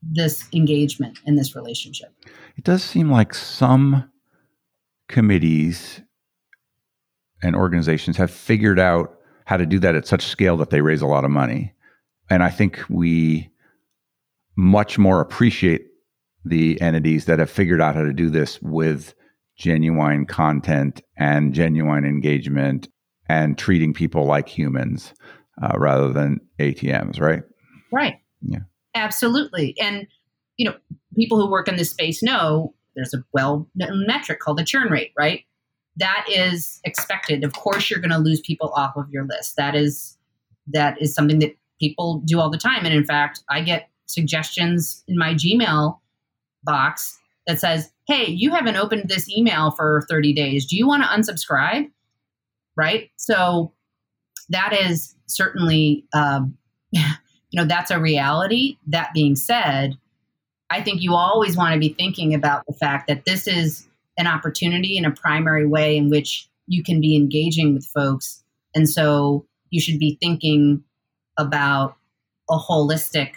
this 0.02 0.48
engagement 0.54 1.20
in 1.26 1.36
this 1.36 1.56
relationship. 1.56 2.14
It 2.58 2.64
does 2.64 2.84
seem 2.84 3.12
like 3.12 3.34
some 3.34 4.12
committees 5.08 6.02
and 7.44 7.56
organizations 7.56 8.18
have 8.18 8.32
figured 8.32 8.80
out 8.80 9.18
how 9.46 9.58
to 9.58 9.66
do 9.66 9.80
that 9.80 9.96
at 9.96 10.08
such 10.08 10.24
scale 10.24 10.58
that 10.58 10.70
they 10.70 10.82
raise 10.82 11.02
a 11.02 11.08
lot 11.08 11.26
of 11.26 11.32
money. 11.32 11.74
And 12.32 12.44
I 12.44 12.50
think 12.50 12.80
we 12.90 13.50
much 14.56 14.98
more 14.98 15.20
appreciate 15.20 15.88
the 16.46 16.80
entities 16.80 17.26
that 17.26 17.40
have 17.40 17.52
figured 17.52 17.82
out 17.82 17.94
how 17.94 18.04
to 18.04 18.14
do 18.14 18.30
this 18.30 18.58
with 18.62 19.14
genuine 19.58 20.26
content 20.26 21.02
and 21.18 21.54
genuine 21.54 22.06
engagement 22.06 22.88
and 23.28 23.58
treating 23.58 23.94
people 23.94 24.26
like 24.26 24.48
humans 24.48 25.14
uh, 25.62 25.78
rather 25.78 26.14
than 26.14 26.40
ATMs, 26.58 27.20
right? 27.20 27.44
Right. 27.92 28.16
Yeah. 28.42 28.60
Absolutely. 28.96 29.76
And, 29.82 30.08
you 30.56 30.70
know, 30.70 30.76
people 31.18 31.38
who 31.38 31.52
work 31.52 31.68
in 31.68 31.76
this 31.76 31.90
space 31.90 32.24
know 32.24 32.74
there's 32.96 33.14
a 33.14 33.26
well 33.34 33.68
known 33.76 34.08
metric 34.08 34.40
called 34.40 34.58
the 34.58 34.64
churn 34.64 34.90
rate, 34.90 35.12
right? 35.18 35.44
That 35.98 36.26
is 36.30 36.80
expected. 36.86 37.44
Of 37.44 37.52
course, 37.52 37.90
you're 37.90 38.00
going 38.00 38.12
to 38.12 38.18
lose 38.18 38.40
people 38.40 38.72
off 38.74 38.96
of 38.96 39.10
your 39.10 39.26
list. 39.26 39.58
That 39.58 39.76
is 39.76 40.18
that 40.68 41.02
is 41.02 41.14
something 41.14 41.40
that 41.40 41.58
people 41.82 42.22
do 42.26 42.40
all 42.40 42.50
the 42.50 42.58
time. 42.58 42.86
And 42.86 42.94
in 42.94 43.04
fact, 43.04 43.44
I 43.50 43.62
get 43.62 43.90
suggestions 44.06 45.04
in 45.08 45.18
my 45.18 45.34
Gmail 45.34 45.98
box 46.64 47.18
that 47.48 47.60
says, 47.60 47.92
"Hey, 48.08 48.30
you 48.30 48.52
haven't 48.52 48.78
opened 48.78 49.10
this 49.10 49.30
email 49.30 49.72
for 49.72 50.06
30 50.10 50.32
days. 50.34 50.66
Do 50.66 50.78
you 50.78 50.88
want 50.88 51.04
to 51.04 51.10
unsubscribe?" 51.10 51.90
Right. 52.78 53.10
So 53.18 53.74
that 54.50 54.74
is 54.74 55.16
certainly, 55.26 56.06
um, 56.14 56.58
you 56.92 57.02
know, 57.54 57.66
that's 57.66 57.92
a 57.92 58.00
reality. 58.00 58.78
That 58.88 59.14
being 59.14 59.36
said, 59.36 59.98
I 60.70 60.82
think 60.82 61.02
you 61.02 61.16
always 61.16 61.58
want 61.58 61.74
to 61.74 61.80
be 61.80 61.90
thinking 61.90 62.34
about 62.34 62.66
the 62.66 62.74
fact 62.74 63.08
that 63.08 63.26
this 63.26 63.48
is 63.48 63.88
an 64.18 64.28
opportunity 64.28 64.98
in 64.98 65.06
a 65.06 65.12
primary 65.12 65.68
way 65.68 65.98
in 65.98 66.10
which 66.10 66.48
you 66.68 66.84
can 66.84 67.02
be 67.02 67.16
engaging 67.16 67.74
with 67.74 67.86
folks. 67.86 68.44
And 68.74 68.90
so 68.90 69.46
you 69.70 69.82
should 69.82 70.00
be 70.00 70.18
thinking 70.22 70.84
about 71.38 71.96
a 72.50 72.58
holistic 72.58 73.34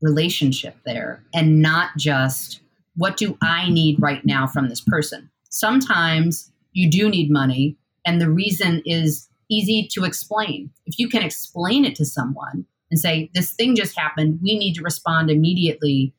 relationship 0.00 0.76
there 0.84 1.22
and 1.34 1.60
not 1.60 1.96
just 1.96 2.60
what 2.96 3.16
do 3.16 3.36
I 3.42 3.68
need 3.70 4.00
right 4.00 4.24
now 4.24 4.46
from 4.46 4.68
this 4.68 4.80
person. 4.80 5.30
Sometimes 5.50 6.52
you 6.72 6.90
do 6.90 7.08
need 7.08 7.30
money, 7.30 7.76
and 8.06 8.20
the 8.20 8.30
reason 8.30 8.82
is 8.84 9.28
easy 9.50 9.88
to 9.92 10.04
explain. 10.04 10.70
If 10.86 10.98
you 10.98 11.08
can 11.08 11.22
explain 11.22 11.84
it 11.84 11.96
to 11.96 12.04
someone, 12.04 12.66
and 12.90 13.00
say, 13.00 13.28
this 13.34 13.52
thing 13.52 13.74
just 13.74 13.98
happened, 13.98 14.38
we 14.40 14.56
need 14.56 14.74
to 14.74 14.82
respond 14.82 15.28
immediately, 15.28 16.14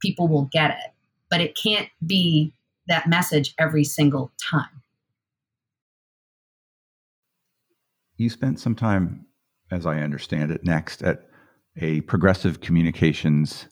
people 0.00 0.26
will 0.26 0.48
get 0.52 0.70
it. 0.70 0.92
But 1.30 1.40
it 1.40 1.56
can't 1.56 1.88
be 2.04 2.52
that 2.88 3.08
message 3.08 3.54
every 3.58 3.84
single 3.84 4.32
time. 4.50 4.81
You 8.22 8.30
spent 8.30 8.60
some 8.60 8.76
time, 8.76 9.26
as 9.72 9.84
I 9.84 9.98
understand 9.98 10.52
it, 10.52 10.62
next 10.62 11.02
at 11.02 11.26
a 11.76 12.02
progressive 12.02 12.60
communications 12.60 13.64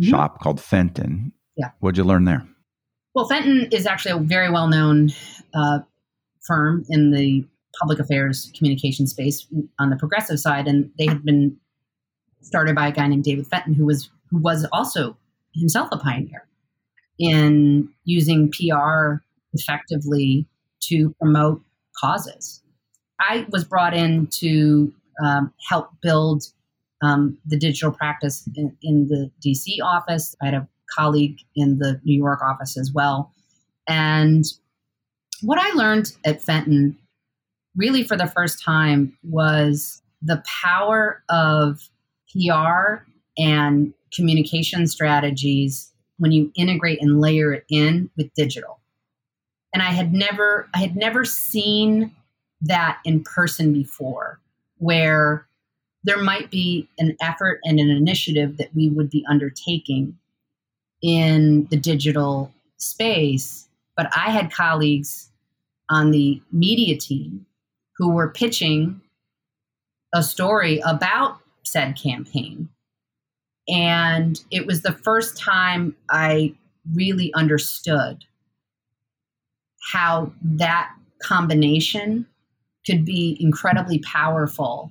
mm-hmm. 0.00 0.10
shop 0.10 0.40
called 0.40 0.60
Fenton. 0.60 1.32
Yeah. 1.56 1.70
What'd 1.78 1.98
you 1.98 2.02
learn 2.02 2.24
there? 2.24 2.44
Well, 3.14 3.28
Fenton 3.28 3.68
is 3.70 3.86
actually 3.86 4.10
a 4.10 4.18
very 4.18 4.50
well 4.50 4.66
known 4.66 5.10
uh, 5.54 5.80
firm 6.44 6.84
in 6.88 7.12
the 7.12 7.46
public 7.80 8.00
affairs 8.00 8.50
communication 8.56 9.06
space 9.06 9.46
on 9.78 9.90
the 9.90 9.96
progressive 9.96 10.40
side, 10.40 10.66
and 10.66 10.90
they 10.98 11.06
had 11.06 11.24
been 11.24 11.56
started 12.40 12.74
by 12.74 12.88
a 12.88 12.92
guy 12.92 13.06
named 13.06 13.22
David 13.22 13.46
Fenton, 13.46 13.72
who 13.72 13.86
was 13.86 14.10
who 14.30 14.38
was 14.38 14.66
also 14.72 15.16
himself 15.54 15.90
a 15.92 15.96
pioneer 15.96 16.48
in 17.20 17.88
using 18.02 18.50
PR 18.50 19.22
effectively 19.52 20.48
to 20.88 21.14
promote 21.20 21.62
causes. 21.96 22.61
I 23.20 23.46
was 23.50 23.64
brought 23.64 23.94
in 23.94 24.26
to 24.38 24.92
um, 25.22 25.52
help 25.68 25.90
build 26.02 26.44
um, 27.02 27.38
the 27.46 27.56
digital 27.56 27.92
practice 27.92 28.48
in, 28.56 28.76
in, 28.82 29.08
the 29.08 29.30
DC 29.44 29.82
office. 29.82 30.36
I 30.40 30.46
had 30.46 30.54
a 30.54 30.68
colleague 30.96 31.38
in 31.56 31.78
the 31.78 32.00
New 32.04 32.16
York 32.16 32.40
office 32.42 32.78
as 32.78 32.92
well. 32.92 33.32
And 33.88 34.44
what 35.42 35.58
I 35.58 35.72
learned 35.74 36.12
at 36.24 36.42
Fenton 36.42 36.96
really 37.76 38.04
for 38.04 38.16
the 38.16 38.26
first 38.26 38.62
time 38.62 39.16
was 39.24 40.02
the 40.20 40.42
power 40.62 41.22
of 41.28 41.88
PR 42.30 43.04
and 43.36 43.92
communication 44.14 44.86
strategies 44.86 45.92
when 46.18 46.32
you 46.32 46.52
integrate 46.54 47.02
and 47.02 47.20
layer 47.20 47.52
it 47.52 47.64
in 47.68 48.10
with 48.16 48.32
digital. 48.34 48.78
And 49.74 49.82
I 49.82 49.90
had 49.90 50.12
never 50.12 50.68
I 50.74 50.78
had 50.78 50.96
never 50.96 51.24
seen 51.24 52.14
that 52.62 52.98
in 53.04 53.22
person 53.22 53.72
before 53.72 54.40
where 54.78 55.46
there 56.04 56.22
might 56.22 56.50
be 56.50 56.88
an 56.98 57.16
effort 57.20 57.60
and 57.64 57.78
an 57.78 57.90
initiative 57.90 58.56
that 58.56 58.74
we 58.74 58.88
would 58.88 59.10
be 59.10 59.24
undertaking 59.28 60.16
in 61.02 61.66
the 61.70 61.76
digital 61.76 62.52
space 62.76 63.68
but 63.96 64.10
I 64.16 64.30
had 64.30 64.52
colleagues 64.52 65.30
on 65.88 66.10
the 66.10 66.40
media 66.50 66.96
team 66.96 67.46
who 67.96 68.10
were 68.10 68.28
pitching 68.28 69.00
a 70.14 70.22
story 70.22 70.80
about 70.84 71.38
said 71.64 71.96
campaign. 71.96 72.68
And 73.68 74.42
it 74.50 74.66
was 74.66 74.82
the 74.82 74.92
first 74.92 75.36
time 75.36 75.94
I 76.10 76.54
really 76.94 77.32
understood 77.34 78.24
how 79.92 80.32
that 80.42 80.92
combination 81.22 82.26
could 82.86 83.04
be 83.04 83.36
incredibly 83.40 83.98
powerful 84.00 84.90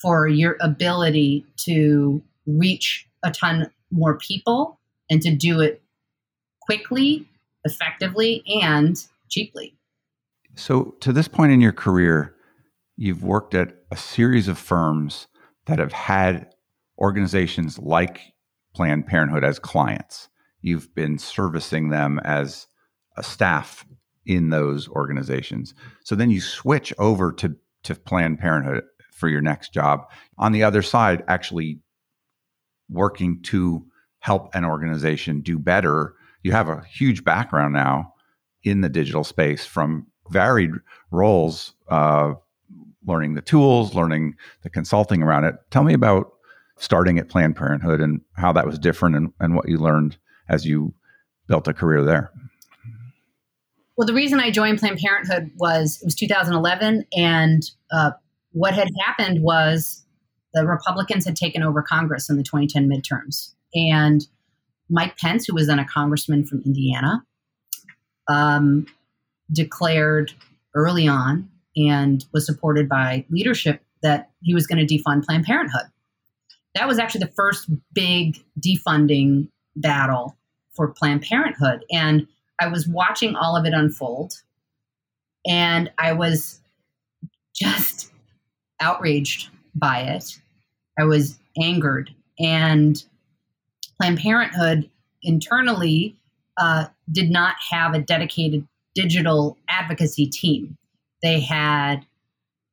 for 0.00 0.26
your 0.26 0.56
ability 0.60 1.46
to 1.56 2.22
reach 2.46 3.06
a 3.22 3.30
ton 3.30 3.70
more 3.90 4.18
people 4.18 4.80
and 5.08 5.22
to 5.22 5.34
do 5.34 5.60
it 5.60 5.82
quickly, 6.60 7.28
effectively, 7.64 8.42
and 8.60 8.96
cheaply. 9.28 9.74
So, 10.54 10.94
to 11.00 11.12
this 11.12 11.28
point 11.28 11.52
in 11.52 11.60
your 11.60 11.72
career, 11.72 12.34
you've 12.96 13.22
worked 13.22 13.54
at 13.54 13.74
a 13.90 13.96
series 13.96 14.48
of 14.48 14.58
firms 14.58 15.28
that 15.66 15.78
have 15.78 15.92
had 15.92 16.52
organizations 16.98 17.78
like 17.78 18.20
Planned 18.74 19.06
Parenthood 19.06 19.44
as 19.44 19.58
clients. 19.58 20.28
You've 20.60 20.94
been 20.94 21.18
servicing 21.18 21.90
them 21.90 22.20
as 22.24 22.66
a 23.16 23.22
staff 23.22 23.84
in 24.26 24.50
those 24.50 24.88
organizations. 24.88 25.74
So 26.04 26.14
then 26.14 26.30
you 26.30 26.40
switch 26.40 26.92
over 26.98 27.32
to, 27.32 27.56
to 27.84 27.94
Planned 27.94 28.38
Parenthood 28.38 28.84
for 29.12 29.28
your 29.28 29.40
next 29.40 29.72
job. 29.72 30.10
On 30.38 30.52
the 30.52 30.62
other 30.62 30.82
side, 30.82 31.24
actually 31.28 31.80
working 32.88 33.42
to 33.42 33.84
help 34.20 34.54
an 34.54 34.64
organization 34.64 35.40
do 35.40 35.58
better. 35.58 36.14
You 36.42 36.52
have 36.52 36.68
a 36.68 36.84
huge 36.84 37.24
background 37.24 37.74
now 37.74 38.14
in 38.62 38.80
the 38.80 38.88
digital 38.88 39.24
space 39.24 39.64
from 39.64 40.06
varied 40.30 40.70
roles, 41.10 41.74
uh, 41.88 42.34
learning 43.04 43.34
the 43.34 43.42
tools, 43.42 43.94
learning 43.94 44.34
the 44.62 44.70
consulting 44.70 45.22
around 45.22 45.44
it. 45.44 45.56
Tell 45.70 45.82
me 45.82 45.94
about 45.94 46.32
starting 46.78 47.18
at 47.18 47.28
Planned 47.28 47.56
Parenthood 47.56 48.00
and 48.00 48.20
how 48.36 48.52
that 48.52 48.66
was 48.66 48.78
different 48.78 49.16
and, 49.16 49.32
and 49.40 49.54
what 49.54 49.68
you 49.68 49.78
learned 49.78 50.16
as 50.48 50.64
you 50.64 50.94
built 51.48 51.68
a 51.68 51.74
career 51.74 52.02
there. 52.04 52.32
Well, 54.02 54.06
the 54.08 54.14
reason 54.14 54.40
I 54.40 54.50
joined 54.50 54.80
Planned 54.80 54.98
Parenthood 54.98 55.52
was 55.58 56.00
it 56.02 56.04
was 56.04 56.16
2011, 56.16 57.06
and 57.16 57.62
uh, 57.92 58.10
what 58.50 58.74
had 58.74 58.88
happened 59.06 59.44
was 59.44 60.04
the 60.54 60.66
Republicans 60.66 61.24
had 61.24 61.36
taken 61.36 61.62
over 61.62 61.82
Congress 61.82 62.28
in 62.28 62.36
the 62.36 62.42
2010 62.42 62.90
midterms, 62.90 63.54
and 63.76 64.26
Mike 64.90 65.16
Pence, 65.18 65.46
who 65.46 65.54
was 65.54 65.68
then 65.68 65.78
a 65.78 65.86
congressman 65.86 66.44
from 66.44 66.62
Indiana, 66.66 67.24
um, 68.26 68.88
declared 69.52 70.32
early 70.74 71.06
on 71.06 71.48
and 71.76 72.24
was 72.32 72.44
supported 72.44 72.88
by 72.88 73.24
leadership 73.30 73.84
that 74.02 74.32
he 74.40 74.52
was 74.52 74.66
going 74.66 74.84
to 74.84 74.98
defund 74.98 75.24
Planned 75.24 75.44
Parenthood. 75.44 75.86
That 76.74 76.88
was 76.88 76.98
actually 76.98 77.20
the 77.20 77.32
first 77.36 77.70
big 77.92 78.36
defunding 78.58 79.46
battle 79.76 80.36
for 80.74 80.88
Planned 80.88 81.22
Parenthood. 81.22 81.84
And 81.92 82.26
I 82.62 82.68
was 82.68 82.86
watching 82.86 83.34
all 83.34 83.56
of 83.56 83.64
it 83.66 83.74
unfold, 83.74 84.34
and 85.44 85.90
I 85.98 86.12
was 86.12 86.60
just 87.52 88.12
outraged 88.80 89.48
by 89.74 90.02
it. 90.02 90.38
I 90.96 91.04
was 91.04 91.40
angered. 91.60 92.14
And 92.38 93.02
Planned 94.00 94.20
Parenthood 94.20 94.88
internally 95.24 96.16
uh, 96.56 96.86
did 97.10 97.30
not 97.30 97.56
have 97.70 97.94
a 97.94 98.00
dedicated 98.00 98.66
digital 98.94 99.58
advocacy 99.68 100.26
team. 100.26 100.76
They 101.20 101.40
had 101.40 102.06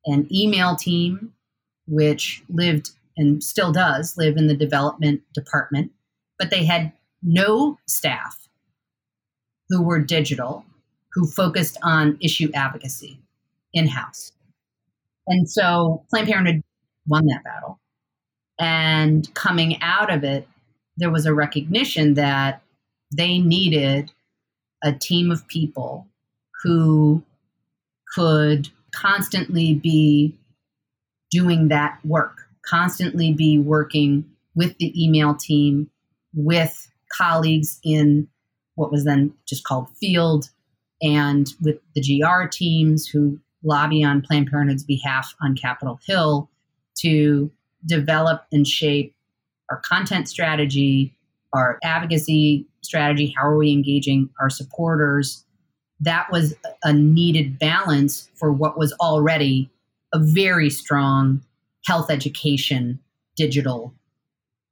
an 0.06 0.28
email 0.32 0.76
team, 0.76 1.32
which 1.88 2.44
lived 2.48 2.90
and 3.16 3.42
still 3.42 3.72
does 3.72 4.16
live 4.16 4.36
in 4.36 4.46
the 4.46 4.56
development 4.56 5.22
department, 5.34 5.90
but 6.38 6.50
they 6.50 6.64
had 6.64 6.92
no 7.24 7.76
staff 7.88 8.39
who 9.70 9.82
were 9.82 10.00
digital, 10.00 10.64
who 11.12 11.26
focused 11.26 11.78
on 11.82 12.18
issue 12.20 12.50
advocacy 12.52 13.18
in 13.72 13.86
house. 13.86 14.32
And 15.26 15.48
so 15.48 16.04
Planned 16.10 16.28
Parenthood 16.28 16.62
won 17.06 17.24
that 17.26 17.44
battle. 17.44 17.78
And 18.58 19.32
coming 19.34 19.80
out 19.80 20.12
of 20.12 20.24
it, 20.24 20.46
there 20.96 21.10
was 21.10 21.24
a 21.24 21.32
recognition 21.32 22.14
that 22.14 22.62
they 23.16 23.38
needed 23.38 24.12
a 24.82 24.92
team 24.92 25.30
of 25.30 25.46
people 25.48 26.06
who 26.62 27.22
could 28.14 28.68
constantly 28.94 29.74
be 29.74 30.34
doing 31.30 31.68
that 31.68 31.98
work, 32.04 32.48
constantly 32.66 33.32
be 33.32 33.58
working 33.58 34.24
with 34.54 34.76
the 34.78 34.92
email 35.02 35.34
team, 35.34 35.88
with 36.34 36.90
colleagues 37.16 37.78
in 37.84 38.28
what 38.80 38.90
was 38.90 39.04
then 39.04 39.32
just 39.46 39.64
called 39.64 39.88
field, 40.00 40.48
and 41.02 41.48
with 41.60 41.76
the 41.94 42.00
GR 42.00 42.48
teams 42.48 43.06
who 43.06 43.38
lobby 43.62 44.02
on 44.02 44.22
Planned 44.22 44.50
Parenthood's 44.50 44.84
behalf 44.84 45.34
on 45.42 45.54
Capitol 45.54 46.00
Hill 46.06 46.48
to 47.00 47.50
develop 47.86 48.46
and 48.50 48.66
shape 48.66 49.14
our 49.70 49.82
content 49.84 50.28
strategy, 50.28 51.14
our 51.52 51.78
advocacy 51.84 52.66
strategy, 52.82 53.34
how 53.36 53.46
are 53.46 53.56
we 53.58 53.70
engaging 53.70 54.30
our 54.40 54.48
supporters. 54.48 55.44
That 56.00 56.32
was 56.32 56.54
a 56.82 56.92
needed 56.92 57.58
balance 57.58 58.30
for 58.34 58.50
what 58.50 58.78
was 58.78 58.92
already 58.94 59.70
a 60.14 60.18
very 60.18 60.70
strong 60.70 61.42
health 61.84 62.10
education 62.10 62.98
digital 63.36 63.94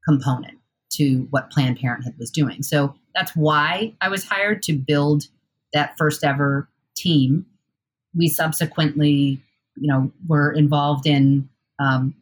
component 0.06 0.58
to 0.92 1.26
what 1.30 1.50
Planned 1.50 1.78
Parenthood 1.78 2.14
was 2.18 2.30
doing. 2.30 2.62
So 2.62 2.94
that's 3.18 3.34
why 3.34 3.92
I 4.00 4.08
was 4.08 4.24
hired 4.24 4.62
to 4.64 4.72
build 4.74 5.24
that 5.72 5.98
first 5.98 6.22
ever 6.22 6.68
team. 6.96 7.44
We 8.14 8.28
subsequently, 8.28 9.42
you 9.76 9.88
know, 9.88 10.12
were 10.28 10.52
involved 10.52 11.04
in 11.06 11.48
um, 11.80 12.14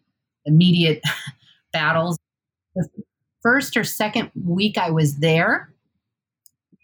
immediate 0.46 1.02
battles. 1.72 2.18
The 2.74 2.88
first 3.42 3.76
or 3.76 3.84
second 3.84 4.30
week 4.42 4.78
I 4.78 4.90
was 4.90 5.16
there, 5.16 5.70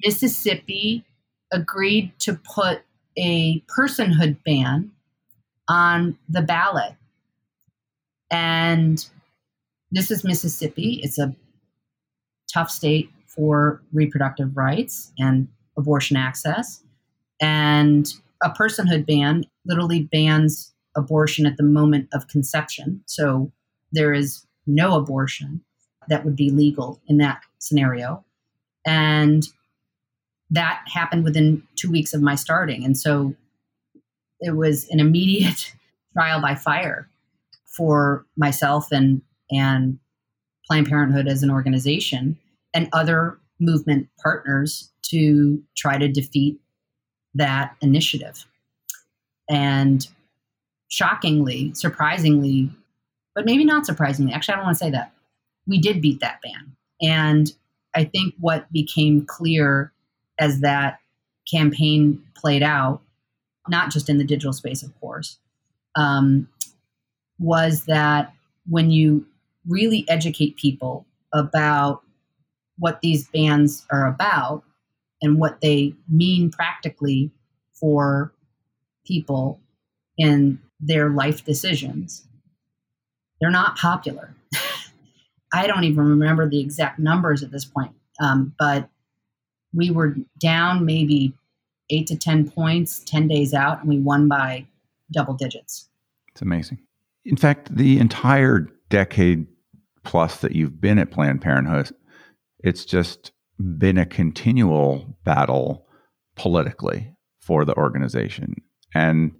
Mississippi 0.04 1.04
agreed 1.50 2.12
to 2.20 2.34
put 2.34 2.82
a 3.16 3.60
personhood 3.62 4.36
ban 4.44 4.90
on 5.68 6.18
the 6.28 6.42
ballot. 6.42 6.94
And 8.30 9.06
this 9.90 10.10
is 10.10 10.22
Mississippi. 10.22 11.00
It's 11.02 11.18
a 11.18 11.34
tough 12.52 12.70
state 12.70 13.10
for 13.34 13.82
reproductive 13.92 14.56
rights 14.56 15.12
and 15.18 15.48
abortion 15.76 16.16
access. 16.16 16.82
And 17.40 18.12
a 18.42 18.50
personhood 18.50 19.06
ban 19.06 19.44
literally 19.64 20.02
bans 20.04 20.72
abortion 20.94 21.46
at 21.46 21.56
the 21.56 21.62
moment 21.62 22.08
of 22.12 22.28
conception. 22.28 23.02
So 23.06 23.50
there 23.92 24.12
is 24.12 24.46
no 24.66 24.96
abortion 24.96 25.62
that 26.08 26.24
would 26.24 26.36
be 26.36 26.50
legal 26.50 27.00
in 27.06 27.18
that 27.18 27.42
scenario. 27.58 28.24
And 28.86 29.46
that 30.50 30.82
happened 30.86 31.24
within 31.24 31.62
two 31.76 31.90
weeks 31.90 32.12
of 32.12 32.20
my 32.20 32.34
starting. 32.34 32.84
And 32.84 32.98
so 32.98 33.34
it 34.40 34.56
was 34.56 34.88
an 34.90 35.00
immediate 35.00 35.72
trial 36.12 36.40
by 36.42 36.54
fire 36.54 37.08
for 37.64 38.26
myself 38.36 38.92
and, 38.92 39.22
and 39.50 39.98
Planned 40.66 40.88
Parenthood 40.88 41.26
as 41.26 41.42
an 41.42 41.50
organization 41.50 42.36
and 42.74 42.88
other 42.92 43.38
movement 43.60 44.08
partners 44.22 44.90
to 45.02 45.62
try 45.76 45.98
to 45.98 46.08
defeat 46.08 46.58
that 47.34 47.76
initiative. 47.80 48.46
And 49.48 50.06
shockingly, 50.88 51.72
surprisingly, 51.74 52.70
but 53.34 53.46
maybe 53.46 53.64
not 53.64 53.86
surprisingly, 53.86 54.32
actually, 54.32 54.54
I 54.54 54.56
don't 54.56 54.66
want 54.66 54.78
to 54.78 54.84
say 54.84 54.90
that, 54.90 55.12
we 55.66 55.78
did 55.78 56.02
beat 56.02 56.20
that 56.20 56.40
ban. 56.42 56.76
And 57.00 57.52
I 57.94 58.04
think 58.04 58.34
what 58.40 58.70
became 58.72 59.24
clear 59.26 59.92
as 60.38 60.60
that 60.60 60.98
campaign 61.50 62.22
played 62.34 62.62
out, 62.62 63.00
not 63.68 63.90
just 63.90 64.08
in 64.08 64.18
the 64.18 64.24
digital 64.24 64.52
space, 64.52 64.82
of 64.82 64.98
course, 65.00 65.38
um, 65.94 66.48
was 67.38 67.84
that 67.84 68.32
when 68.68 68.90
you 68.90 69.26
really 69.66 70.04
educate 70.08 70.56
people 70.56 71.06
about 71.32 72.02
what 72.82 73.00
these 73.00 73.28
bans 73.28 73.86
are 73.92 74.08
about 74.08 74.64
and 75.22 75.38
what 75.38 75.60
they 75.60 75.94
mean 76.08 76.50
practically 76.50 77.30
for 77.72 78.34
people 79.06 79.60
in 80.18 80.58
their 80.80 81.08
life 81.08 81.44
decisions. 81.44 82.26
They're 83.40 83.52
not 83.52 83.76
popular. 83.76 84.34
I 85.52 85.68
don't 85.68 85.84
even 85.84 86.08
remember 86.08 86.48
the 86.48 86.58
exact 86.58 86.98
numbers 86.98 87.44
at 87.44 87.52
this 87.52 87.64
point, 87.64 87.92
um, 88.20 88.52
but 88.58 88.88
we 89.72 89.92
were 89.92 90.16
down 90.40 90.84
maybe 90.84 91.32
eight 91.88 92.08
to 92.08 92.16
10 92.16 92.50
points 92.50 92.98
10 93.06 93.28
days 93.28 93.54
out, 93.54 93.78
and 93.78 93.88
we 93.88 94.00
won 94.00 94.26
by 94.26 94.66
double 95.12 95.34
digits. 95.34 95.88
It's 96.32 96.42
amazing. 96.42 96.80
In 97.24 97.36
fact, 97.36 97.76
the 97.76 98.00
entire 98.00 98.66
decade 98.88 99.46
plus 100.02 100.38
that 100.38 100.56
you've 100.56 100.80
been 100.80 100.98
at 100.98 101.12
Planned 101.12 101.42
Parenthood, 101.42 101.94
it's 102.62 102.84
just 102.84 103.32
been 103.78 103.98
a 103.98 104.06
continual 104.06 105.16
battle 105.24 105.86
politically 106.36 107.14
for 107.38 107.64
the 107.64 107.76
organization. 107.76 108.54
And 108.94 109.32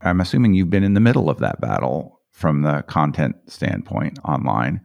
I'm 0.00 0.20
assuming 0.20 0.54
you've 0.54 0.70
been 0.70 0.84
in 0.84 0.94
the 0.94 1.00
middle 1.00 1.28
of 1.28 1.38
that 1.38 1.60
battle 1.60 2.20
from 2.30 2.62
the 2.62 2.82
content 2.82 3.36
standpoint 3.46 4.18
online. 4.24 4.80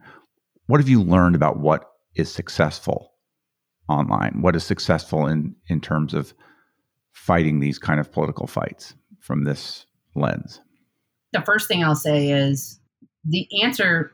What 0.66 0.80
have 0.80 0.88
you 0.88 1.02
learned 1.02 1.34
about 1.34 1.58
what 1.58 1.90
is 2.14 2.30
successful 2.30 3.12
online? 3.88 4.42
What 4.42 4.54
is 4.54 4.64
successful 4.64 5.26
in, 5.26 5.54
in 5.68 5.80
terms 5.80 6.14
of 6.14 6.34
fighting 7.12 7.60
these 7.60 7.78
kind 7.78 8.00
of 8.00 8.12
political 8.12 8.46
fights 8.46 8.94
from 9.20 9.44
this 9.44 9.86
lens? 10.14 10.60
The 11.32 11.42
first 11.42 11.68
thing 11.68 11.82
I'll 11.82 11.94
say 11.94 12.30
is 12.30 12.78
the 13.24 13.48
answer 13.62 14.12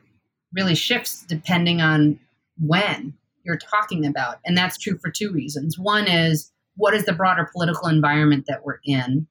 really 0.53 0.75
shifts 0.75 1.23
depending 1.27 1.81
on 1.81 2.19
when 2.59 3.13
you're 3.45 3.57
talking 3.57 4.05
about. 4.05 4.39
And 4.45 4.57
that's 4.57 4.77
true 4.77 4.97
for 4.97 5.09
two 5.09 5.31
reasons. 5.31 5.77
One 5.77 6.07
is 6.07 6.51
what 6.75 6.93
is 6.93 7.05
the 7.05 7.13
broader 7.13 7.49
political 7.53 7.87
environment 7.87 8.45
that 8.47 8.65
we're 8.65 8.79
in? 8.83 9.27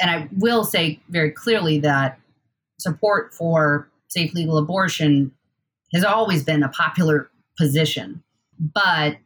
And 0.00 0.10
I 0.10 0.28
will 0.36 0.64
say 0.64 1.00
very 1.08 1.30
clearly 1.30 1.78
that 1.80 2.18
support 2.78 3.34
for 3.34 3.88
safe 4.08 4.34
legal 4.34 4.58
abortion 4.58 5.32
has 5.92 6.04
always 6.04 6.44
been 6.44 6.62
a 6.62 6.68
popular 6.68 7.30
position. 7.58 8.22
But 8.58 9.18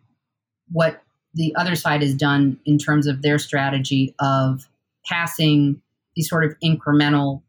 what 0.71 1.03
the 1.35 1.55
other 1.57 1.75
side 1.75 2.03
has 2.03 2.15
done 2.15 2.59
in 2.65 2.79
terms 2.79 3.07
of 3.07 3.23
their 3.23 3.39
strategy 3.39 4.15
of 4.21 4.69
passing 5.07 5.83
these 6.17 6.29
sort 6.29 6.45
of 6.45 6.55
incremental 6.65 7.43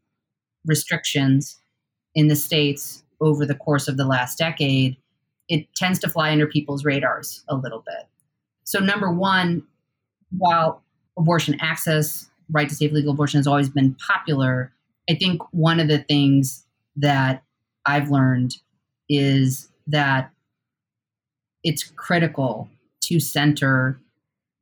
restrictions 0.66 1.60
in 2.14 2.28
the 2.28 2.36
states 2.36 3.04
over 3.20 3.46
the 3.46 3.54
course 3.54 3.88
of 3.88 3.96
the 3.96 4.04
last 4.04 4.38
decade, 4.38 4.96
it 5.48 5.66
tends 5.74 5.98
to 6.00 6.08
fly 6.08 6.32
under 6.32 6.46
people's 6.46 6.84
radars 6.84 7.44
a 7.48 7.56
little 7.56 7.82
bit. 7.86 8.08
So, 8.64 8.78
number 8.80 9.10
one, 9.12 9.62
while 10.30 10.82
abortion 11.16 11.56
access, 11.60 12.28
right 12.50 12.68
to 12.68 12.74
safe 12.74 12.92
legal 12.92 13.12
abortion 13.12 13.38
has 13.38 13.46
always 13.46 13.68
been 13.68 13.94
popular, 13.94 14.72
I 15.08 15.14
think 15.14 15.40
one 15.52 15.80
of 15.80 15.88
the 15.88 15.98
things 15.98 16.66
that 16.96 17.42
I've 17.84 18.10
learned 18.10 18.56
is 19.08 19.68
that 19.86 20.32
it's 21.62 21.84
critical 21.96 22.68
to 23.02 23.20
center 23.20 24.00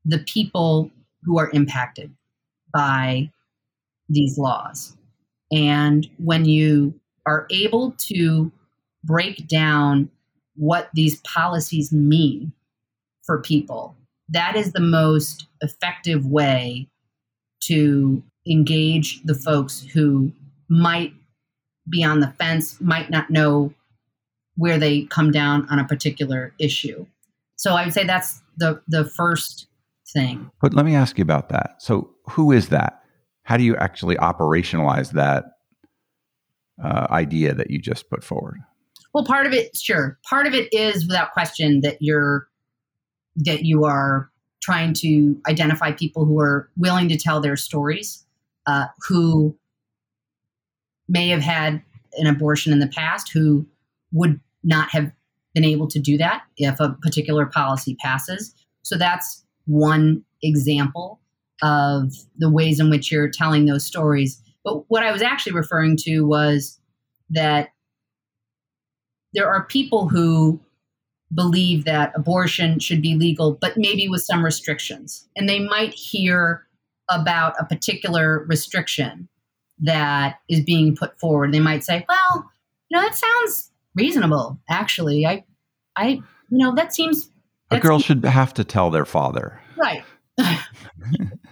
the 0.05 0.19
people 0.19 0.91
who 1.23 1.39
are 1.39 1.51
impacted 1.51 2.15
by 2.73 3.31
these 4.09 4.37
laws. 4.37 4.97
And 5.51 6.09
when 6.19 6.45
you 6.45 6.99
are 7.27 7.47
able 7.51 7.93
to 7.93 8.53
break 9.03 9.47
down 9.49 10.11
what 10.57 10.91
these 10.95 11.21
policies 11.21 11.93
mean 11.93 12.53
for 13.25 13.41
people, 13.41 13.97
that 14.29 14.57
is 14.57 14.73
the 14.73 14.81
most 14.81 15.47
effective 15.61 16.27
way 16.27 16.89
to 17.65 18.23
engage 18.47 19.23
the 19.23 19.35
folks 19.35 19.83
who 19.83 20.33
might 20.69 21.13
be 21.89 22.05
on 22.05 22.21
the 22.21 22.29
fence, 22.39 22.81
might 22.81 23.11
not 23.11 23.31
know 23.31 23.73
where 24.57 24.79
they 24.79 25.03
come 25.03 25.31
down 25.31 25.67
on 25.69 25.79
a 25.79 25.85
particular 25.85 26.53
issue. 26.59 27.07
So 27.57 27.75
I 27.75 27.85
would 27.85 27.95
say 27.95 28.05
that's 28.05 28.41
the 28.57 28.81
the 28.89 29.05
first 29.05 29.67
thing. 30.13 30.51
But 30.61 30.75
let 30.75 30.85
me 30.85 30.95
ask 30.95 31.19
you 31.19 31.23
about 31.23 31.49
that. 31.49 31.83
So 31.83 32.11
who 32.31 32.53
is 32.53 32.69
that? 32.69 33.03
How 33.43 33.57
do 33.57 33.65
you 33.65 33.77
actually 33.77 34.17
operationalize 34.17 35.13
that 35.13 35.45
uh, 36.83 37.07
idea 37.11 37.55
that 37.55 37.71
you 37.71 37.79
just 37.79 38.09
put 38.09 38.25
forward? 38.25 38.61
Well, 39.15 39.25
part 39.25 39.47
of 39.47 39.53
it, 39.53 39.77
sure, 39.77 40.19
part 40.29 40.47
of 40.49 40.55
it 40.55 40.69
is 40.73 41.07
without 41.07 41.33
question 41.33 41.81
that 41.83 41.99
you're 42.01 42.49
that 43.37 43.65
you 43.65 43.85
are 43.85 44.31
trying 44.61 44.93
to 44.95 45.41
identify 45.49 45.93
people 45.93 46.25
who 46.25 46.39
are 46.41 46.69
willing 46.77 47.09
to 47.09 47.17
tell 47.17 47.41
their 47.41 47.57
stories, 47.57 48.25
uh, 48.67 48.87
who 49.09 49.57
may 51.09 51.29
have 51.29 51.43
had 51.43 51.83
an 52.15 52.27
abortion 52.27 52.73
in 52.73 52.79
the 52.79 52.87
past, 52.89 53.31
who 53.33 53.67
would 54.13 54.41
not 54.63 54.91
have 54.91 55.13
been 55.53 55.65
able 55.65 55.87
to 55.89 55.99
do 55.99 56.17
that 56.17 56.43
if 56.57 56.81
a 56.81 56.97
particular 57.03 57.47
policy 57.47 57.97
passes. 58.01 58.55
So 58.83 58.97
that's 58.97 59.45
one 59.67 60.25
example 60.43 61.21
of 61.63 62.13
the 62.39 62.51
ways 62.51 62.81
in 62.81 62.91
which 62.91 63.13
you're 63.13 63.29
telling 63.29 63.67
those 63.67 63.85
stories. 63.85 64.41
But 64.65 64.89
what 64.89 65.03
I 65.03 65.13
was 65.13 65.23
actually 65.23 65.53
referring 65.53 65.97
to 65.99 66.23
was 66.23 66.81
that 67.31 67.74
there 69.35 69.49
are 69.49 69.65
people 69.65 70.09
who 70.09 70.61
believe 71.35 71.85
that 71.85 72.13
abortion 72.15 72.79
should 72.79 73.03
be 73.03 73.15
legal, 73.15 73.53
but 73.61 73.77
maybe 73.77 74.09
with 74.09 74.23
some 74.23 74.45
restrictions. 74.45 75.29
And 75.37 75.49
they 75.49 75.59
might 75.59 75.93
hear 75.93 76.67
about 77.11 77.55
a 77.59 77.65
particular 77.65 78.45
restriction 78.49 79.29
that 79.81 80.39
is 80.49 80.61
being 80.61 80.95
put 80.97 81.19
forward. 81.19 81.53
They 81.53 81.61
might 81.61 81.83
say, 81.85 82.07
well, 82.09 82.51
you 82.89 82.97
know, 82.97 83.03
that 83.03 83.17
sounds 83.17 83.71
reasonable, 83.95 84.59
actually. 84.69 85.27
I, 85.27 85.45
I, 85.97 86.09
you 86.09 86.23
know, 86.51 86.75
that 86.75 86.95
seems. 86.95 87.31
A 87.71 87.81
girl 87.81 87.99
should 87.99 88.25
have 88.25 88.55
to 88.55 88.65
tell 88.65 88.91
their 88.91 89.05
father. 89.05 89.61
Right. 89.77 90.05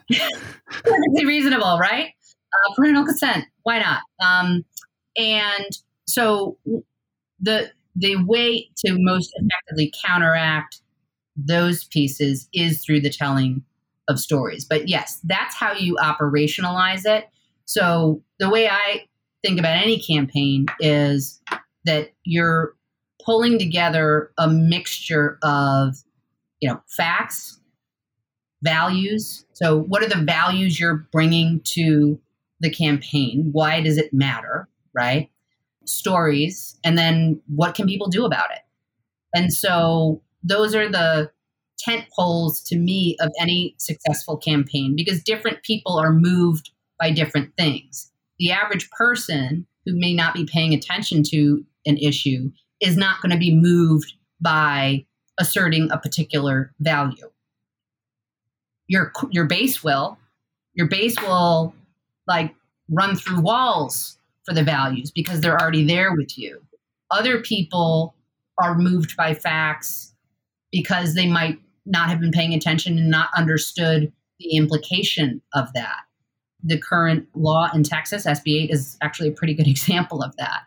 Perfectly 0.07 1.25
reasonable, 1.25 1.79
right? 1.79 2.11
Uh, 2.53 2.75
parental 2.77 3.05
consent. 3.05 3.47
Why 3.65 3.81
not? 3.81 4.03
Um, 4.25 4.65
and 5.17 5.71
so 6.07 6.59
the 7.43 7.71
the 7.95 8.17
way 8.25 8.71
to 8.79 8.97
most 8.99 9.33
effectively 9.37 9.93
counteract 10.05 10.81
those 11.37 11.85
pieces 11.85 12.49
is 12.55 12.85
through 12.85 13.01
the 13.01 13.11
telling 13.11 13.63
of 14.09 14.19
stories. 14.19 14.65
But 14.65 14.89
yes, 14.89 15.21
that's 15.25 15.55
how 15.55 15.73
you 15.75 15.97
operationalize 15.97 17.05
it. 17.05 17.29
So 17.67 18.23
the 18.39 18.49
way 18.49 18.69
I 18.69 19.07
think 19.45 19.59
about 19.59 19.77
any 19.77 19.99
campaign 20.01 20.67
is 20.81 21.41
that 21.85 22.13
you're 22.25 22.75
pulling 23.25 23.59
together 23.59 24.33
a 24.39 24.49
mixture 24.49 25.39
of, 25.43 25.97
you 26.61 26.69
know, 26.69 26.81
facts, 26.89 27.61
values. 28.63 29.45
So 29.53 29.81
what 29.81 30.03
are 30.03 30.09
the 30.09 30.25
values 30.25 30.79
you're 30.81 31.07
bringing 31.13 31.61
to 31.65 32.19
the 32.61 32.71
campaign? 32.71 33.51
Why 33.53 33.81
does 33.81 33.99
it 33.99 34.13
matter, 34.13 34.69
right? 34.95 35.31
Stories 35.85 36.79
and 36.85 36.97
then 36.97 37.41
what 37.47 37.75
can 37.75 37.87
people 37.87 38.09
do 38.09 38.25
about 38.25 38.51
it? 38.51 38.61
And 39.35 39.53
so 39.53 40.23
those 40.43 40.75
are 40.75 40.89
the 40.89 41.31
tent 41.79 42.07
poles 42.15 42.61
to 42.63 42.77
me 42.77 43.17
of 43.21 43.31
any 43.41 43.75
successful 43.79 44.37
campaign 44.37 44.95
because 44.97 45.23
different 45.23 45.63
people 45.63 45.99
are 45.99 46.13
moved 46.13 46.71
by 47.01 47.11
different 47.11 47.53
things. 47.57 48.11
The 48.39 48.53
average 48.53 48.91
person 48.91 49.67
who 49.85 49.99
may 49.99 50.15
not 50.15 50.35
be 50.35 50.45
paying 50.45 50.75
attention 50.75 51.23
to 51.25 51.65
an 51.87 51.97
issue 51.97 52.51
is 52.81 52.97
not 52.97 53.21
going 53.21 53.33
to 53.33 53.39
be 53.39 53.55
moved 53.55 54.15
by 54.41 55.05
asserting 55.39 55.91
a 55.91 55.99
particular 55.99 56.73
value. 56.81 57.31
Your 58.87 59.13
your 59.31 59.47
base 59.47 59.83
will 59.83 60.19
your 60.75 60.89
base 60.89 61.21
will 61.21 61.75
like 62.27 62.55
run 62.89 63.17
through 63.17 63.41
walls 63.41 64.19
for 64.45 64.55
the 64.55 64.63
values 64.63 65.11
because 65.11 65.41
they're 65.41 65.61
already 65.61 65.85
there 65.85 66.15
with 66.15 66.37
you. 66.39 66.63
Other 67.11 67.41
people 67.41 68.15
are 68.59 68.77
moved 68.77 69.17
by 69.17 69.35
facts 69.35 70.15
because 70.71 71.15
they 71.15 71.27
might 71.27 71.59
not 71.85 72.09
have 72.09 72.21
been 72.21 72.33
paying 72.33 72.55
attention 72.55 72.99
and 72.99 73.11
not 73.11 73.29
understood 73.37 74.13
the 74.39 74.57
implication 74.57 75.43
of 75.55 75.73
that. 75.75 76.01
The 76.63 76.79
current 76.79 77.27
law 77.35 77.69
in 77.75 77.83
Texas, 77.83 78.25
SB 78.25 78.65
8, 78.65 78.71
is 78.71 78.97
actually 79.03 79.29
a 79.29 79.33
pretty 79.33 79.55
good 79.55 79.67
example 79.69 80.23
of 80.23 80.35
that. 80.37 80.63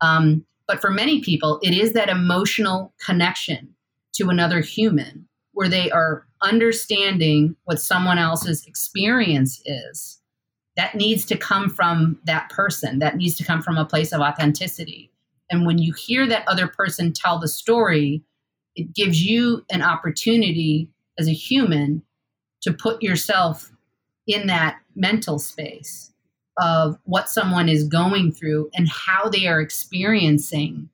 Um, 0.00 0.44
but 0.66 0.80
for 0.80 0.90
many 0.90 1.20
people, 1.20 1.60
it 1.62 1.74
is 1.74 1.92
that 1.92 2.08
emotional 2.08 2.94
connection 3.04 3.74
to 4.14 4.28
another 4.28 4.60
human 4.60 5.28
where 5.52 5.68
they 5.68 5.90
are 5.90 6.26
understanding 6.42 7.56
what 7.64 7.80
someone 7.80 8.18
else's 8.18 8.66
experience 8.66 9.62
is 9.64 10.20
that 10.76 10.94
needs 10.94 11.24
to 11.24 11.36
come 11.36 11.68
from 11.68 12.18
that 12.24 12.48
person 12.50 12.98
that 12.98 13.16
needs 13.16 13.36
to 13.36 13.44
come 13.44 13.62
from 13.62 13.76
a 13.76 13.84
place 13.84 14.12
of 14.12 14.20
authenticity 14.20 15.10
and 15.50 15.66
when 15.66 15.78
you 15.78 15.92
hear 15.92 16.26
that 16.26 16.46
other 16.48 16.66
person 16.66 17.12
tell 17.12 17.38
the 17.38 17.48
story 17.48 18.22
it 18.74 18.94
gives 18.94 19.22
you 19.22 19.64
an 19.70 19.82
opportunity 19.82 20.88
as 21.18 21.28
a 21.28 21.32
human 21.32 22.02
to 22.62 22.72
put 22.72 23.02
yourself 23.02 23.72
in 24.26 24.46
that 24.46 24.78
mental 24.96 25.38
space 25.38 26.12
of 26.58 26.98
what 27.04 27.28
someone 27.28 27.68
is 27.68 27.84
going 27.84 28.32
through 28.32 28.70
and 28.74 28.88
how 28.88 29.28
they 29.28 29.46
are 29.46 29.60
experiencing 29.60 30.88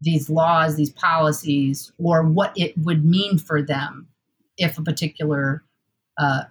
these 0.00 0.28
laws, 0.28 0.76
these 0.76 0.92
policies, 0.92 1.92
or 1.98 2.22
what 2.22 2.52
it 2.56 2.76
would 2.78 3.04
mean 3.04 3.38
for 3.38 3.62
them 3.62 4.08
if 4.58 4.78
a 4.78 4.82
particular 4.82 5.62
uh, 6.18 6.42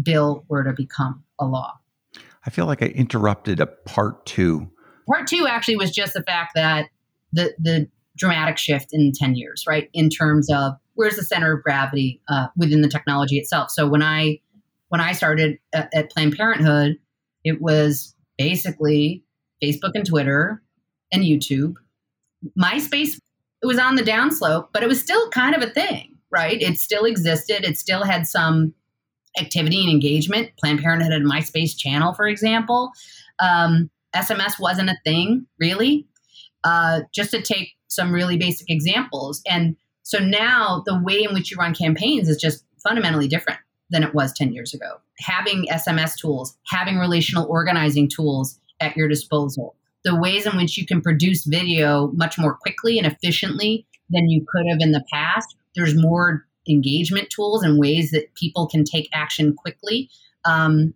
bill 0.00 0.44
were 0.48 0.62
to 0.62 0.72
become 0.72 1.24
a 1.40 1.44
law. 1.44 1.78
I 2.46 2.50
feel 2.50 2.66
like 2.66 2.82
I 2.82 2.86
interrupted 2.86 3.60
a 3.60 3.66
part 3.66 4.26
two. 4.26 4.70
Part 5.08 5.26
two 5.26 5.46
actually 5.48 5.76
was 5.76 5.90
just 5.90 6.14
the 6.14 6.22
fact 6.22 6.52
that 6.54 6.88
the 7.32 7.54
the 7.58 7.88
dramatic 8.16 8.58
shift 8.58 8.88
in 8.92 9.12
10 9.14 9.36
years, 9.36 9.64
right? 9.66 9.88
In 9.94 10.10
terms 10.10 10.50
of 10.50 10.72
where's 10.94 11.16
the 11.16 11.22
center 11.22 11.56
of 11.56 11.62
gravity 11.62 12.20
uh, 12.28 12.48
within 12.56 12.82
the 12.82 12.88
technology 12.88 13.38
itself. 13.38 13.70
So 13.70 13.88
when 13.88 14.02
I 14.02 14.40
when 14.88 15.00
I 15.00 15.12
started 15.12 15.58
at, 15.72 15.88
at 15.94 16.10
Planned 16.10 16.36
Parenthood, 16.36 16.98
it 17.44 17.60
was 17.60 18.14
basically 18.36 19.22
Facebook 19.62 19.92
and 19.94 20.06
Twitter 20.06 20.62
and 21.12 21.22
YouTube. 21.22 21.74
MySpace 22.58 23.20
it 23.62 23.66
was 23.66 23.78
on 23.78 23.96
the 23.96 24.02
downslope, 24.02 24.68
but 24.72 24.82
it 24.82 24.88
was 24.88 25.00
still 25.00 25.30
kind 25.30 25.54
of 25.54 25.62
a 25.62 25.70
thing, 25.70 26.16
right? 26.30 26.60
It 26.60 26.78
still 26.78 27.04
existed. 27.04 27.64
It 27.64 27.76
still 27.76 28.04
had 28.04 28.26
some 28.26 28.72
activity 29.40 29.80
and 29.80 29.90
engagement. 29.90 30.50
Planned 30.58 30.80
Parenthood 30.80 31.12
had 31.12 31.22
a 31.22 31.24
MySpace 31.24 31.76
channel, 31.76 32.14
for 32.14 32.26
example. 32.26 32.90
Um, 33.38 33.90
SMS 34.14 34.58
wasn't 34.58 34.90
a 34.90 34.96
thing, 35.04 35.46
really. 35.58 36.06
Uh, 36.64 37.00
just 37.14 37.30
to 37.30 37.42
take 37.42 37.74
some 37.88 38.12
really 38.12 38.36
basic 38.36 38.68
examples. 38.70 39.42
And 39.48 39.76
so 40.02 40.18
now 40.18 40.82
the 40.86 41.00
way 41.00 41.22
in 41.22 41.34
which 41.34 41.50
you 41.50 41.56
run 41.56 41.74
campaigns 41.74 42.28
is 42.28 42.36
just 42.36 42.64
fundamentally 42.82 43.28
different 43.28 43.60
than 43.90 44.02
it 44.02 44.14
was 44.14 44.32
10 44.32 44.52
years 44.52 44.74
ago. 44.74 45.00
Having 45.20 45.66
SMS 45.70 46.16
tools, 46.16 46.56
having 46.66 46.98
relational 46.98 47.46
organizing 47.48 48.08
tools 48.08 48.58
at 48.80 48.96
your 48.96 49.08
disposal, 49.08 49.74
the 50.04 50.16
ways 50.18 50.46
in 50.46 50.56
which 50.56 50.76
you 50.76 50.86
can 50.86 51.00
produce 51.00 51.44
video 51.44 52.08
much 52.14 52.38
more 52.38 52.54
quickly 52.54 52.98
and 52.98 53.06
efficiently 53.06 53.86
than 54.10 54.28
you 54.28 54.44
could 54.48 54.64
have 54.70 54.78
in 54.80 54.92
the 54.92 55.04
past. 55.12 55.56
There's 55.74 55.94
more 55.94 56.46
engagement 56.68 57.30
tools 57.30 57.62
and 57.62 57.78
ways 57.78 58.10
that 58.10 58.34
people 58.34 58.66
can 58.66 58.84
take 58.84 59.08
action 59.12 59.54
quickly. 59.54 60.10
Um, 60.44 60.94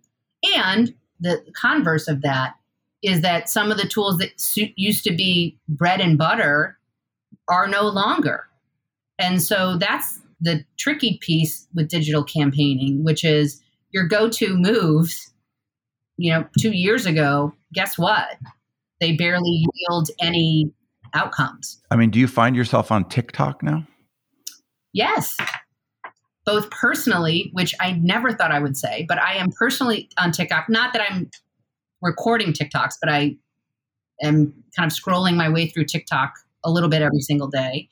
and 0.55 0.93
the 1.19 1.43
converse 1.55 2.07
of 2.07 2.21
that 2.21 2.55
is 3.01 3.21
that 3.21 3.49
some 3.49 3.71
of 3.71 3.77
the 3.77 3.87
tools 3.87 4.17
that 4.17 4.31
used 4.77 5.03
to 5.03 5.13
be 5.13 5.57
bread 5.67 5.99
and 5.99 6.17
butter 6.17 6.77
are 7.49 7.67
no 7.67 7.83
longer. 7.83 8.45
And 9.19 9.41
so 9.41 9.77
that's 9.77 10.19
the 10.39 10.65
tricky 10.77 11.19
piece 11.21 11.67
with 11.73 11.89
digital 11.89 12.23
campaigning, 12.23 13.03
which 13.03 13.23
is 13.23 13.61
your 13.91 14.07
go 14.07 14.29
to 14.29 14.55
moves, 14.57 15.31
you 16.17 16.31
know, 16.31 16.47
two 16.59 16.71
years 16.71 17.05
ago, 17.05 17.53
guess 17.73 17.97
what? 17.97 18.37
They 18.99 19.13
barely 19.13 19.65
yield 19.73 20.09
any 20.21 20.73
outcomes. 21.13 21.81
I 21.91 21.95
mean, 21.95 22.09
do 22.09 22.19
you 22.19 22.27
find 22.27 22.55
yourself 22.55 22.91
on 22.91 23.07
TikTok 23.07 23.63
now? 23.63 23.85
Yes. 24.93 25.37
Both 26.45 26.69
personally, 26.71 27.49
which 27.53 27.73
I 27.79 27.93
never 27.93 28.33
thought 28.33 28.51
I 28.51 28.59
would 28.59 28.75
say, 28.75 29.05
but 29.07 29.17
I 29.17 29.35
am 29.35 29.51
personally 29.51 30.09
on 30.17 30.31
TikTok. 30.31 30.67
Not 30.69 30.93
that 30.93 31.01
I'm 31.09 31.29
recording 32.01 32.51
TikToks, 32.51 32.95
but 33.01 33.09
I 33.09 33.37
am 34.21 34.53
kind 34.75 34.91
of 34.91 34.97
scrolling 34.97 35.35
my 35.35 35.49
way 35.49 35.67
through 35.67 35.85
TikTok 35.85 36.33
a 36.63 36.71
little 36.71 36.89
bit 36.89 37.01
every 37.01 37.21
single 37.21 37.47
day. 37.47 37.89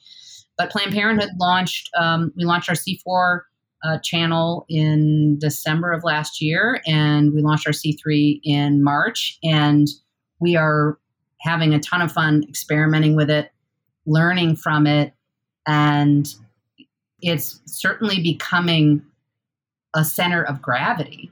But 0.58 0.70
Planned 0.70 0.94
Parenthood 0.94 1.32
launched, 1.40 1.90
um, 1.98 2.32
we 2.36 2.44
launched 2.44 2.70
our 2.70 2.76
C4 2.76 3.42
uh, 3.84 3.98
channel 4.04 4.66
in 4.70 5.40
December 5.40 5.92
of 5.92 6.04
last 6.04 6.42
year, 6.42 6.82
and 6.86 7.34
we 7.34 7.42
launched 7.42 7.66
our 7.66 7.74
C3 7.74 8.40
in 8.44 8.84
March. 8.84 9.40
And 9.44 9.88
we 10.40 10.56
are 10.56 11.00
having 11.40 11.74
a 11.74 11.80
ton 11.80 12.02
of 12.02 12.12
fun 12.12 12.44
experimenting 12.48 13.16
with 13.16 13.30
it, 13.30 13.52
learning 14.06 14.56
from 14.56 14.86
it, 14.86 15.14
and 15.66 16.28
it's 17.22 17.62
certainly 17.66 18.22
becoming 18.22 19.04
a 19.96 20.04
center 20.04 20.44
of 20.44 20.62
gravity 20.62 21.32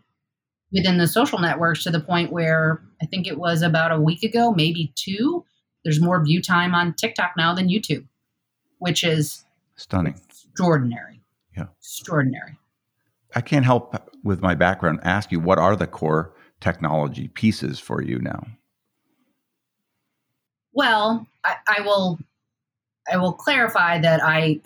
within 0.71 0.97
the 0.97 1.07
social 1.07 1.39
networks 1.39 1.83
to 1.83 1.91
the 1.91 1.99
point 1.99 2.31
where 2.31 2.81
I 3.01 3.05
think 3.05 3.27
it 3.27 3.37
was 3.37 3.61
about 3.61 3.91
a 3.91 3.99
week 3.99 4.23
ago, 4.23 4.51
maybe 4.51 4.91
two, 4.95 5.45
there's 5.83 6.01
more 6.01 6.23
view 6.23 6.41
time 6.41 6.75
on 6.75 6.93
TikTok 6.93 7.33
now 7.37 7.53
than 7.53 7.69
YouTube, 7.69 8.05
which 8.79 9.03
is 9.03 9.45
stunning, 9.75 10.19
extraordinary. 10.29 11.21
Yeah, 11.55 11.67
extraordinary. 11.79 12.57
I 13.35 13.41
can't 13.41 13.65
help 13.65 13.95
with 14.23 14.41
my 14.41 14.55
background 14.55 14.99
ask 15.03 15.31
you 15.31 15.39
what 15.39 15.57
are 15.57 15.75
the 15.75 15.87
core 15.87 16.33
technology 16.59 17.29
pieces 17.29 17.79
for 17.79 18.01
you 18.01 18.19
now? 18.19 18.45
Well, 20.73 21.27
I, 21.45 21.55
I 21.67 21.81
will 21.81 22.19
I 23.11 23.17
will 23.17 23.33
clarify 23.33 23.99
that 23.99 24.21
I 24.23 24.59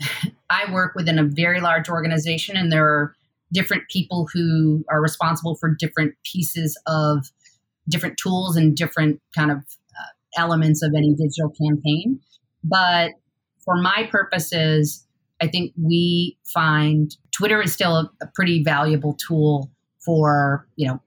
I 0.53 0.71
work 0.71 0.93
within 0.95 1.17
a 1.17 1.23
very 1.23 1.61
large 1.61 1.89
organization 1.89 2.55
and 2.55 2.71
there 2.71 2.85
are 2.85 3.15
different 3.51 3.83
people 3.89 4.27
who 4.33 4.83
are 4.89 5.01
responsible 5.01 5.55
for 5.55 5.75
different 5.77 6.15
pieces 6.23 6.79
of 6.87 7.25
different 7.89 8.17
tools 8.17 8.55
and 8.55 8.75
different 8.75 9.21
kind 9.35 9.51
of 9.51 9.59
elements 10.37 10.81
of 10.81 10.93
any 10.95 11.13
digital 11.13 11.49
campaign. 11.49 12.19
But 12.63 13.11
for 13.63 13.75
my 13.75 14.07
purposes, 14.11 15.05
I 15.41 15.47
think 15.47 15.73
we 15.81 16.37
find 16.53 17.15
Twitter 17.31 17.61
is 17.61 17.73
still 17.73 17.95
a, 17.95 18.11
a 18.21 18.27
pretty 18.33 18.63
valuable 18.63 19.17
tool 19.27 19.71
for, 20.05 20.67
you 20.75 20.87
know, 20.87 21.01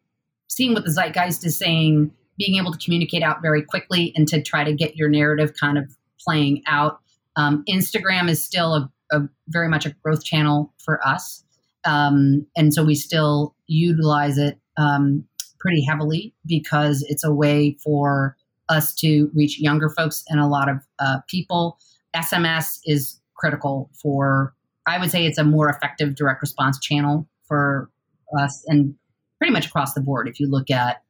seeing 0.49 0.75
what 0.75 0.85
the 0.85 0.91
zeitgeist 0.91 1.45
is 1.45 1.57
saying, 1.57 2.11
being 2.39 2.57
able 2.57 2.73
to 2.73 2.79
communicate 2.79 3.23
out 3.23 3.43
very 3.43 3.63
quickly 3.63 4.13
and 4.17 4.29
to 4.29 4.43
try 4.43 4.65
to 4.65 4.73
get 4.73 4.97
your 4.97 5.09
narrative 5.09 5.53
kind 5.59 5.79
of 5.79 5.85
playing 6.21 6.63
out. 6.67 7.01
Um, 7.37 7.65
Instagram 7.69 8.29
is 8.29 8.45
still 8.45 8.75
a, 8.75 8.91
a, 9.13 9.23
very 9.49 9.69
much 9.69 9.87
a 9.87 9.91
growth 10.03 10.25
channel 10.25 10.73
for 10.79 11.07
us. 11.07 11.45
Um, 11.85 12.47
and 12.57 12.75
so 12.75 12.85
we 12.85 12.95
still 12.95 13.55
utilize 13.67 14.39
it 14.39 14.59
um, 14.77 15.25
pretty 15.59 15.85
heavily 15.85 16.35
because 16.47 17.05
it's 17.09 17.25
a 17.25 17.33
way 17.33 17.77
for 17.83 18.37
us 18.69 18.95
to 18.97 19.31
reach 19.35 19.61
younger 19.61 19.89
folks 19.89 20.25
and 20.29 20.41
a 20.41 20.47
lot 20.47 20.69
of 20.69 20.79
uh, 20.99 21.19
people. 21.29 21.79
SMS 22.15 22.81
is 22.85 23.21
critical 23.37 23.91
for, 23.95 24.55
I 24.87 24.99
would 24.99 25.11
say 25.11 25.27
it's 25.27 25.39
a 25.39 25.45
more 25.45 25.69
effective 25.69 26.17
direct 26.17 26.43
response 26.43 26.79
channel 26.81 27.29
for 27.47 27.91
us 28.39 28.65
and 28.67 28.95
pretty 29.39 29.53
much 29.53 29.67
across 29.67 29.95
the 29.95 30.01
board. 30.01 30.29
If 30.29 30.41
you 30.41 30.49
look 30.49 30.71
at, 30.71 31.03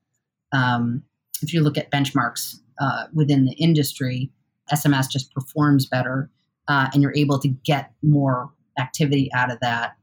um, 0.52 1.02
if 1.42 1.52
you 1.54 1.62
look 1.62 1.78
at 1.78 1.90
benchmarks 1.90 2.56
uh, 2.80 3.04
within 3.14 3.46
the 3.46 3.54
industry, 3.54 4.30
SMS 4.72 5.08
just 5.08 5.32
performs 5.32 5.86
better 5.86 6.30
uh, 6.68 6.88
and 6.92 7.02
you're 7.02 7.14
able 7.14 7.38
to 7.40 7.48
get 7.48 7.92
more 8.02 8.50
activity 8.78 9.30
out 9.34 9.50
of 9.52 9.58
that 9.60 9.96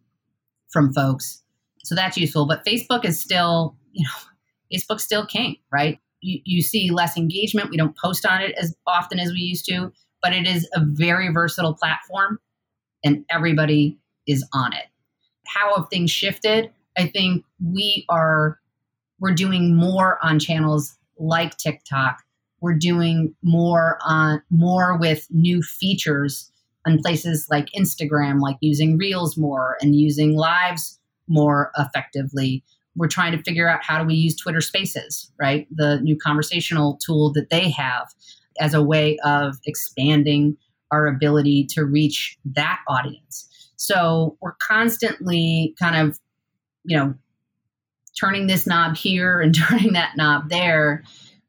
from 0.72 0.93
folks. 0.93 1.43
So 1.84 1.95
that's 1.95 2.18
useful. 2.18 2.47
But 2.47 2.66
Facebook 2.66 3.05
is 3.05 3.22
still, 3.22 3.76
you 3.91 4.05
know, 4.05 4.78
Facebook's 4.78 5.03
still 5.03 5.26
king, 5.26 5.57
right? 5.72 5.99
you, 6.24 6.39
you 6.45 6.61
see 6.61 6.89
less 6.89 7.18
engagement. 7.18 7.70
We 7.70 7.78
don't 7.78 7.97
post 7.97 8.26
on 8.26 8.41
it 8.41 8.55
as 8.57 8.76
often 8.88 9.20
as 9.20 9.32
we 9.32 9.39
used 9.39 9.66
to, 9.66 9.91
but 10.22 10.34
it 10.34 10.47
is 10.47 10.68
a 10.74 10.82
very 10.84 11.30
versatile 11.32 11.76
platform 11.76 12.39
and 13.03 13.26
everybody 13.30 13.99
is 14.26 14.47
on 14.53 14.74
it. 14.74 14.86
How 15.45 15.76
have 15.76 15.89
things 15.89 16.09
shifted? 16.09 16.72
I 16.97 17.07
think 17.07 17.43
we 17.61 18.05
are 18.09 18.59
we're 19.20 19.34
doing 19.34 19.76
more 19.76 20.18
on 20.24 20.39
channels 20.39 20.97
like 21.18 21.57
TikTok. 21.57 22.24
We're 22.61 22.78
doing 22.78 23.36
more 23.43 23.99
on 24.05 24.41
more 24.49 24.97
with 24.97 25.28
new 25.30 25.61
features 25.61 26.51
on 26.86 26.99
places 26.99 27.47
like 27.49 27.69
Instagram, 27.77 28.39
like 28.41 28.57
using 28.61 28.97
Reels 28.97 29.38
more 29.38 29.77
and 29.81 29.95
using 29.95 30.36
lives 30.36 30.99
more 31.27 31.71
effectively 31.77 32.63
we're 32.95 33.07
trying 33.07 33.31
to 33.31 33.41
figure 33.43 33.67
out 33.67 33.84
how 33.84 33.99
do 33.99 34.05
we 34.05 34.15
use 34.15 34.36
Twitter 34.36 34.61
Spaces, 34.61 35.31
right? 35.39 35.67
The 35.71 35.99
new 36.01 36.17
conversational 36.17 36.99
tool 37.03 37.31
that 37.34 37.49
they 37.49 37.69
have 37.71 38.13
as 38.59 38.73
a 38.73 38.84
way 38.84 39.17
of 39.25 39.57
expanding 39.65 40.57
our 40.91 41.07
ability 41.07 41.65
to 41.71 41.84
reach 41.86 42.38
that 42.45 42.79
audience. 42.88 43.49
So 43.77 44.38
we're 44.41 44.55
constantly 44.61 45.75
kind 45.79 46.07
of, 46.07 46.19
you 46.84 46.95
know, 46.95 47.15
turning 48.19 48.45
this 48.45 48.67
knob 48.67 48.95
here 48.95 49.41
and 49.41 49.55
turning 49.69 49.93
that 49.93 50.15
knob 50.15 50.49
there 50.49 51.03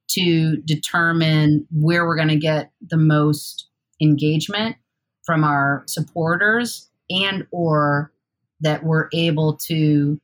to 0.08 0.56
determine 0.64 1.66
where 1.70 2.06
we're 2.06 2.16
going 2.16 2.28
to 2.28 2.36
get 2.36 2.70
the 2.80 2.96
most 2.96 3.68
engagement 4.00 4.76
from 5.24 5.44
our 5.44 5.82
supporters 5.86 6.88
and 7.10 7.46
or 7.50 8.12
that 8.60 8.84
we're 8.84 9.08
able 9.12 9.56
to 9.56 10.20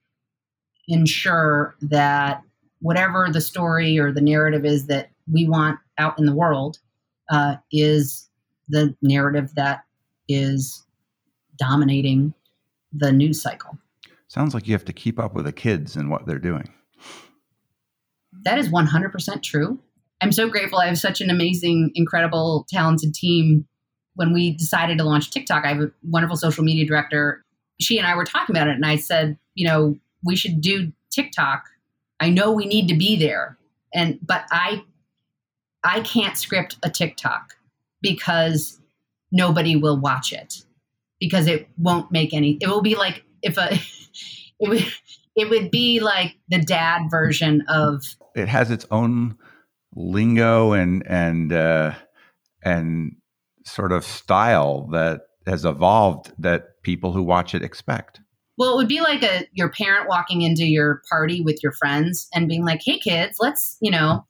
ensure 0.88 1.74
that 1.80 2.42
whatever 2.80 3.28
the 3.30 3.40
story 3.40 3.98
or 3.98 4.12
the 4.12 4.20
narrative 4.20 4.64
is 4.64 4.86
that 4.86 5.11
we 5.30 5.48
want 5.48 5.78
out 5.98 6.18
in 6.18 6.26
the 6.26 6.34
world 6.34 6.78
uh, 7.30 7.57
is 7.70 8.28
the 8.68 8.94
narrative 9.03 9.55
that 9.55 9.84
is 10.28 10.84
dominating 11.59 12.32
the 12.92 13.12
news 13.12 13.40
cycle. 13.40 13.78
Sounds 14.28 14.55
like 14.55 14.66
you 14.66 14.74
have 14.74 14.84
to 14.84 14.92
keep 14.92 15.18
up 15.18 15.34
with 15.34 15.44
the 15.44 15.53
kids 15.53 15.96
and 15.96 16.11
what 16.11 16.26
they're 16.26 16.38
doing. 16.38 16.72
That 18.44 18.59
is 18.59 18.68
100% 18.68 19.42
true. 19.42 19.78
I'm 20.20 20.32
so 20.32 20.48
grateful. 20.48 20.78
I 20.78 20.86
have 20.86 20.98
such 20.98 21.20
an 21.20 21.30
amazing, 21.30 21.90
incredible, 21.94 22.66
talented 22.68 23.14
team. 23.14 23.66
When 24.14 24.32
we 24.32 24.52
decided 24.52 24.98
to 24.98 25.04
launch 25.04 25.30
TikTok, 25.30 25.64
I 25.64 25.68
have 25.68 25.80
a 25.80 25.90
wonderful 26.02 26.36
social 26.36 26.64
media 26.64 26.86
director. 26.86 27.44
She 27.80 27.98
and 27.98 28.06
I 28.06 28.14
were 28.14 28.24
talking 28.24 28.54
about 28.54 28.68
it, 28.68 28.74
and 28.74 28.84
I 28.84 28.96
said, 28.96 29.38
you 29.54 29.66
know, 29.66 29.96
we 30.24 30.36
should 30.36 30.61
do 30.61 30.92
TikTok. 31.11 31.64
I 32.18 32.30
know 32.30 32.52
we 32.52 32.66
need 32.66 32.88
to 32.88 32.94
be 32.94 33.16
there. 33.16 33.56
And 33.94 34.18
but 34.22 34.44
I 34.50 34.82
I 35.82 36.00
can't 36.00 36.36
script 36.36 36.76
a 36.82 36.90
TikTok 36.90 37.56
because 38.02 38.78
nobody 39.32 39.76
will 39.76 39.98
watch 39.98 40.32
it 40.32 40.64
because 41.18 41.46
it 41.46 41.68
won't 41.78 42.11
make 42.11 42.34
any 42.34 42.58
it 42.61 42.68
will 42.68 42.82
be 42.82 42.94
like 42.94 43.24
if 43.42 43.56
a 43.56 43.74
it 44.61 44.68
would 44.68 44.86
it 45.36 45.48
would 45.48 45.70
be 45.70 46.00
like 46.00 46.36
the 46.48 46.58
dad 46.58 47.11
version 47.11 47.64
of 47.68 48.04
it 48.34 48.48
has 48.48 48.70
its 48.70 48.86
own 48.90 49.36
lingo 49.94 50.72
and 50.72 51.06
and 51.06 51.52
uh, 51.52 51.94
and 52.62 53.16
sort 53.64 53.92
of 53.92 54.04
style 54.04 54.88
that 54.92 55.22
has 55.46 55.64
evolved 55.64 56.32
that 56.38 56.82
people 56.82 57.12
who 57.12 57.22
watch 57.22 57.54
it 57.54 57.62
expect. 57.62 58.20
Well, 58.58 58.74
it 58.74 58.76
would 58.76 58.88
be 58.88 59.00
like 59.00 59.22
a 59.22 59.46
your 59.52 59.70
parent 59.70 60.08
walking 60.08 60.42
into 60.42 60.66
your 60.66 61.02
party 61.08 61.40
with 61.40 61.62
your 61.62 61.72
friends 61.72 62.28
and 62.34 62.48
being 62.48 62.64
like, 62.64 62.82
"Hey, 62.84 62.98
kids, 62.98 63.38
let's 63.40 63.78
you 63.80 63.90
know, 63.90 64.26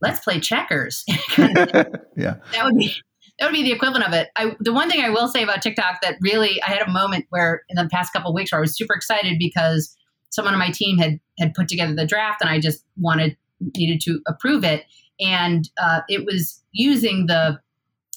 let's 0.00 0.20
play 0.20 0.40
checkers." 0.40 1.04
yeah, 1.36 2.36
that 2.52 2.64
would 2.64 2.76
be 2.76 2.94
that 3.38 3.46
would 3.46 3.56
be 3.56 3.62
the 3.62 3.72
equivalent 3.72 4.06
of 4.06 4.14
it. 4.14 4.30
I, 4.36 4.56
the 4.60 4.72
one 4.72 4.90
thing 4.90 5.02
I 5.02 5.10
will 5.10 5.28
say 5.28 5.42
about 5.42 5.62
TikTok 5.62 6.00
that 6.02 6.16
really 6.20 6.62
I 6.62 6.70
had 6.70 6.86
a 6.86 6.90
moment 6.90 7.26
where 7.30 7.62
in 7.68 7.76
the 7.76 7.88
past 7.90 8.12
couple 8.12 8.32
weeks 8.32 8.52
where 8.52 8.60
I 8.60 8.62
was 8.62 8.76
super 8.76 8.94
excited 8.94 9.38
because 9.38 9.94
someone 10.30 10.54
on 10.54 10.60
my 10.60 10.70
team 10.70 10.98
had 10.98 11.20
had 11.38 11.54
put 11.54 11.68
together 11.68 11.94
the 11.94 12.06
draft 12.06 12.40
and 12.40 12.48
I 12.48 12.60
just 12.60 12.84
wanted 12.96 13.36
needed 13.76 14.00
to 14.04 14.20
approve 14.26 14.64
it, 14.64 14.84
and 15.20 15.68
uh, 15.78 16.00
it 16.08 16.24
was 16.24 16.62
using 16.72 17.26
the 17.26 17.60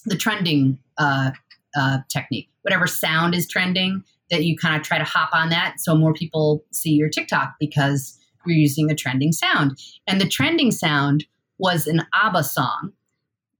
the 0.05 0.17
trending 0.17 0.77
uh, 0.97 1.31
uh, 1.75 1.99
technique, 2.09 2.49
whatever 2.61 2.87
sound 2.87 3.35
is 3.35 3.47
trending 3.47 4.03
that 4.29 4.43
you 4.43 4.57
kind 4.57 4.75
of 4.75 4.81
try 4.81 4.97
to 4.97 5.03
hop 5.03 5.29
on 5.33 5.49
that 5.49 5.75
so 5.79 5.95
more 5.95 6.13
people 6.13 6.63
see 6.71 6.91
your 6.91 7.09
TikTok 7.09 7.55
because 7.59 8.17
you're 8.45 8.57
using 8.57 8.89
a 8.91 8.95
trending 8.95 9.31
sound. 9.31 9.77
And 10.07 10.19
the 10.19 10.27
trending 10.27 10.71
sound 10.71 11.25
was 11.57 11.87
an 11.87 12.01
ABBA 12.13 12.43
song, 12.43 12.93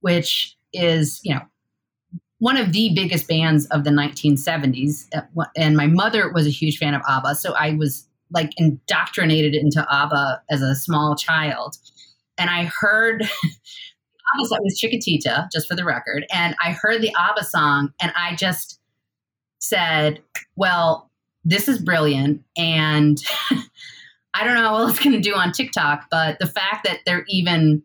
which 0.00 0.56
is, 0.72 1.20
you 1.22 1.34
know, 1.34 1.42
one 2.38 2.56
of 2.56 2.72
the 2.72 2.92
biggest 2.94 3.26
bands 3.28 3.66
of 3.66 3.84
the 3.84 3.90
1970s. 3.90 5.06
Uh, 5.14 5.44
and 5.56 5.76
my 5.76 5.86
mother 5.86 6.30
was 6.32 6.46
a 6.46 6.50
huge 6.50 6.78
fan 6.78 6.94
of 6.94 7.02
ABBA. 7.08 7.36
So 7.36 7.54
I 7.54 7.74
was 7.74 8.06
like 8.30 8.52
indoctrinated 8.56 9.54
into 9.54 9.86
ABBA 9.90 10.42
as 10.50 10.60
a 10.60 10.74
small 10.74 11.14
child. 11.16 11.76
And 12.36 12.50
I 12.50 12.64
heard 12.64 13.24
ABBA 14.34 14.62
was 14.62 14.80
Chiquitita, 14.80 15.50
just 15.52 15.68
for 15.68 15.74
the 15.74 15.84
record. 15.84 16.26
And 16.32 16.54
I 16.62 16.72
heard 16.72 17.02
the 17.02 17.14
ABBA 17.18 17.44
song 17.44 17.92
and 18.00 18.12
I 18.16 18.34
just 18.36 18.80
said, 19.58 20.20
well, 20.56 21.10
this 21.44 21.68
is 21.68 21.78
brilliant. 21.78 22.42
And 22.56 23.22
I 24.34 24.44
don't 24.44 24.54
know 24.54 24.72
what 24.72 24.90
it's 24.90 24.98
going 24.98 25.14
to 25.14 25.20
do 25.20 25.34
on 25.34 25.52
TikTok, 25.52 26.06
but 26.10 26.38
the 26.38 26.46
fact 26.46 26.84
that 26.84 27.00
they're 27.06 27.24
even 27.28 27.82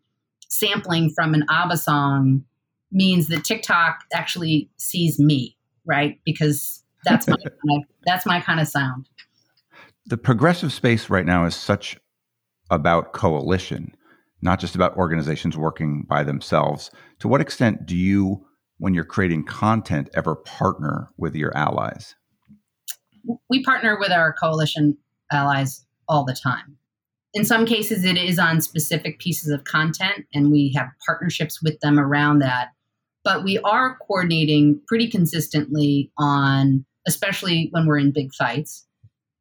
sampling 0.48 1.12
from 1.12 1.34
an 1.34 1.46
ABBA 1.50 1.78
song 1.78 2.44
means 2.92 3.28
that 3.28 3.44
TikTok 3.44 4.04
actually 4.14 4.70
sees 4.78 5.20
me, 5.20 5.56
right? 5.86 6.20
Because 6.26 6.84
that's 7.06 7.28
my 7.28 7.36
kind 7.44 7.54
of, 7.78 7.84
that's 8.06 8.26
my 8.26 8.42
kind 8.42 8.60
of 8.60 8.68
sound. 8.68 9.08
The 10.08 10.18
progressive 10.18 10.74
space 10.74 11.10
right 11.10 11.26
now 11.26 11.46
is 11.46 11.56
such 11.56 11.98
about 12.72 13.14
coalition, 13.14 13.96
not 14.42 14.60
just 14.60 14.76
about 14.76 14.96
organizations 14.98 15.58
working 15.58 16.06
by 16.08 16.24
themselves. 16.24 16.92
To 17.20 17.28
what 17.28 17.42
extent 17.42 17.86
do 17.86 17.96
you 17.96 18.46
when 18.78 18.94
you're 18.94 19.04
creating 19.04 19.46
content 19.46 20.10
ever 20.14 20.36
partner 20.36 21.10
with 21.18 21.36
your 21.36 21.56
allies? 21.56 22.16
We 23.50 23.64
partner 23.64 23.98
with 24.00 24.12
our 24.12 24.34
coalition 24.34 24.98
allies 25.32 25.86
all 26.08 26.24
the 26.24 26.34
time. 26.34 26.78
In 27.34 27.46
some 27.46 27.66
cases, 27.66 28.06
it 28.06 28.18
is 28.18 28.40
on 28.40 28.62
specific 28.62 29.20
pieces 29.20 29.52
of 29.52 29.64
content, 29.64 30.26
and 30.34 30.52
we 30.52 30.74
have 30.76 30.88
partnerships 31.06 31.62
with 31.62 31.80
them 31.82 32.00
around 32.00 32.40
that. 32.40 32.70
But 33.24 33.44
we 33.44 33.60
are 33.60 33.98
coordinating 34.08 34.82
pretty 34.88 35.08
consistently 35.08 36.12
on, 36.18 36.86
especially 37.08 37.68
when 37.72 37.86
we're 37.86 38.00
in 38.00 38.12
big 38.12 38.34
fights, 38.34 38.88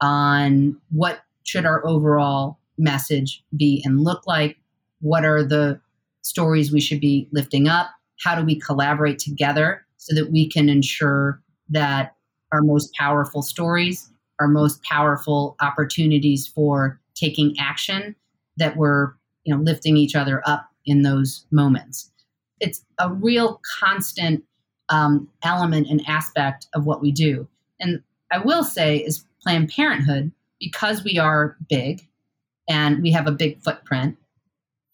on 0.02 0.78
what 0.90 1.20
should 1.44 1.64
our 1.64 1.86
overall 1.86 2.58
message 2.76 3.42
be 3.56 3.82
and 3.86 4.02
look 4.02 4.26
like? 4.26 4.57
What 5.00 5.24
are 5.24 5.44
the 5.44 5.80
stories 6.22 6.72
we 6.72 6.80
should 6.80 7.00
be 7.00 7.28
lifting 7.32 7.68
up? 7.68 7.88
how 8.20 8.34
do 8.34 8.44
we 8.44 8.58
collaborate 8.58 9.18
together 9.18 9.84
so 9.96 10.14
that 10.14 10.30
we 10.30 10.48
can 10.48 10.68
ensure 10.68 11.40
that 11.70 12.14
our 12.52 12.62
most 12.62 12.92
powerful 12.94 13.42
stories, 13.42 14.10
our 14.40 14.48
most 14.48 14.82
powerful 14.82 15.56
opportunities 15.60 16.46
for 16.46 17.00
taking 17.14 17.54
action, 17.58 18.14
that 18.56 18.76
we're 18.76 19.12
you 19.44 19.54
know 19.54 19.60
lifting 19.60 19.96
each 19.96 20.14
other 20.14 20.42
up 20.46 20.68
in 20.84 21.02
those 21.02 21.46
moments. 21.50 22.10
It's 22.60 22.84
a 22.98 23.12
real 23.12 23.60
constant 23.80 24.44
um, 24.88 25.28
element 25.42 25.88
and 25.88 26.02
aspect 26.08 26.66
of 26.74 26.86
what 26.86 27.02
we 27.02 27.12
do. 27.12 27.46
And 27.78 28.02
I 28.32 28.38
will 28.38 28.64
say 28.64 28.98
is 28.98 29.24
Planned 29.42 29.68
Parenthood, 29.68 30.32
because 30.58 31.04
we 31.04 31.18
are 31.18 31.56
big 31.68 32.06
and 32.68 33.02
we 33.02 33.12
have 33.12 33.26
a 33.26 33.32
big 33.32 33.62
footprint, 33.62 34.16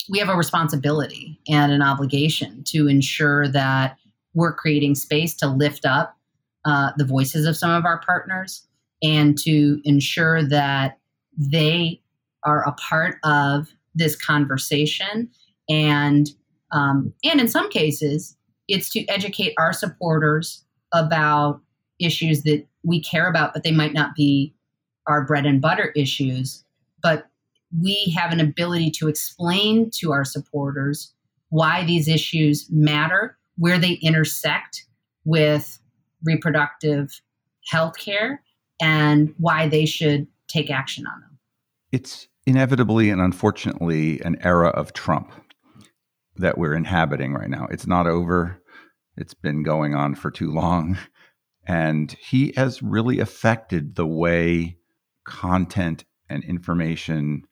we 0.08 0.18
have 0.18 0.28
a 0.28 0.36
responsibility 0.36 1.38
and 1.48 1.72
an 1.72 1.82
obligation 1.82 2.62
to 2.64 2.88
ensure 2.88 3.48
that 3.48 3.96
we're 4.34 4.52
creating 4.52 4.94
space 4.94 5.34
to 5.36 5.48
lift 5.48 5.86
up 5.86 6.16
uh, 6.64 6.90
the 6.96 7.04
voices 7.04 7.46
of 7.46 7.56
some 7.56 7.70
of 7.70 7.84
our 7.84 8.00
partners 8.00 8.66
and 9.02 9.38
to 9.38 9.80
ensure 9.84 10.42
that 10.42 10.98
they 11.36 12.00
are 12.44 12.66
a 12.66 12.72
part 12.72 13.16
of 13.24 13.68
this 13.94 14.16
conversation 14.16 15.30
and 15.68 16.30
um, 16.72 17.12
and 17.22 17.40
in 17.40 17.48
some 17.48 17.70
cases 17.70 18.36
it's 18.68 18.90
to 18.90 19.06
educate 19.06 19.54
our 19.58 19.72
supporters 19.72 20.64
about 20.92 21.60
issues 22.00 22.42
that 22.42 22.66
we 22.82 23.00
care 23.00 23.28
about 23.28 23.52
but 23.52 23.62
they 23.62 23.72
might 23.72 23.92
not 23.92 24.14
be 24.14 24.54
our 25.06 25.24
bread 25.24 25.46
and 25.46 25.60
butter 25.60 25.92
issues 25.94 26.64
but 27.02 27.28
we 27.80 28.14
have 28.16 28.32
an 28.32 28.40
ability 28.40 28.90
to 28.90 29.08
explain 29.08 29.90
to 29.90 30.12
our 30.12 30.24
supporters 30.24 31.12
why 31.48 31.84
these 31.84 32.08
issues 32.08 32.68
matter, 32.70 33.36
where 33.56 33.78
they 33.78 33.92
intersect 33.94 34.86
with 35.24 35.78
reproductive 36.24 37.20
health 37.68 37.96
care, 37.98 38.42
and 38.80 39.34
why 39.38 39.68
they 39.68 39.86
should 39.86 40.26
take 40.48 40.70
action 40.70 41.06
on 41.06 41.20
them. 41.20 41.38
It's 41.92 42.28
inevitably 42.46 43.10
and 43.10 43.20
unfortunately 43.20 44.20
an 44.20 44.36
era 44.40 44.68
of 44.68 44.92
Trump 44.92 45.32
that 46.36 46.58
we're 46.58 46.74
inhabiting 46.74 47.32
right 47.32 47.48
now. 47.48 47.66
It's 47.70 47.86
not 47.86 48.06
over, 48.06 48.60
it's 49.16 49.34
been 49.34 49.62
going 49.62 49.94
on 49.94 50.14
for 50.14 50.30
too 50.30 50.50
long. 50.50 50.98
And 51.66 52.14
he 52.20 52.52
has 52.56 52.82
really 52.82 53.20
affected 53.20 53.94
the 53.94 54.06
way 54.06 54.76
content 55.24 56.04
and 56.28 56.44
information 56.44 57.44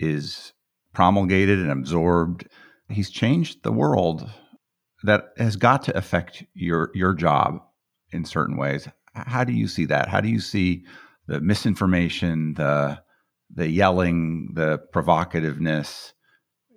is 0.00 0.52
promulgated 0.92 1.58
and 1.58 1.70
absorbed. 1.70 2.48
He's 2.88 3.10
changed 3.10 3.62
the 3.62 3.72
world 3.72 4.28
that 5.02 5.32
has 5.38 5.56
got 5.56 5.82
to 5.84 5.96
affect 5.96 6.44
your 6.54 6.90
your 6.94 7.14
job 7.14 7.60
in 8.12 8.24
certain 8.24 8.56
ways. 8.56 8.88
How 9.14 9.44
do 9.44 9.52
you 9.52 9.68
see 9.68 9.86
that? 9.86 10.08
How 10.08 10.20
do 10.20 10.28
you 10.28 10.40
see 10.40 10.84
the 11.26 11.40
misinformation, 11.40 12.54
the 12.54 13.00
the 13.54 13.68
yelling, 13.68 14.50
the 14.54 14.80
provocativeness, 14.92 16.12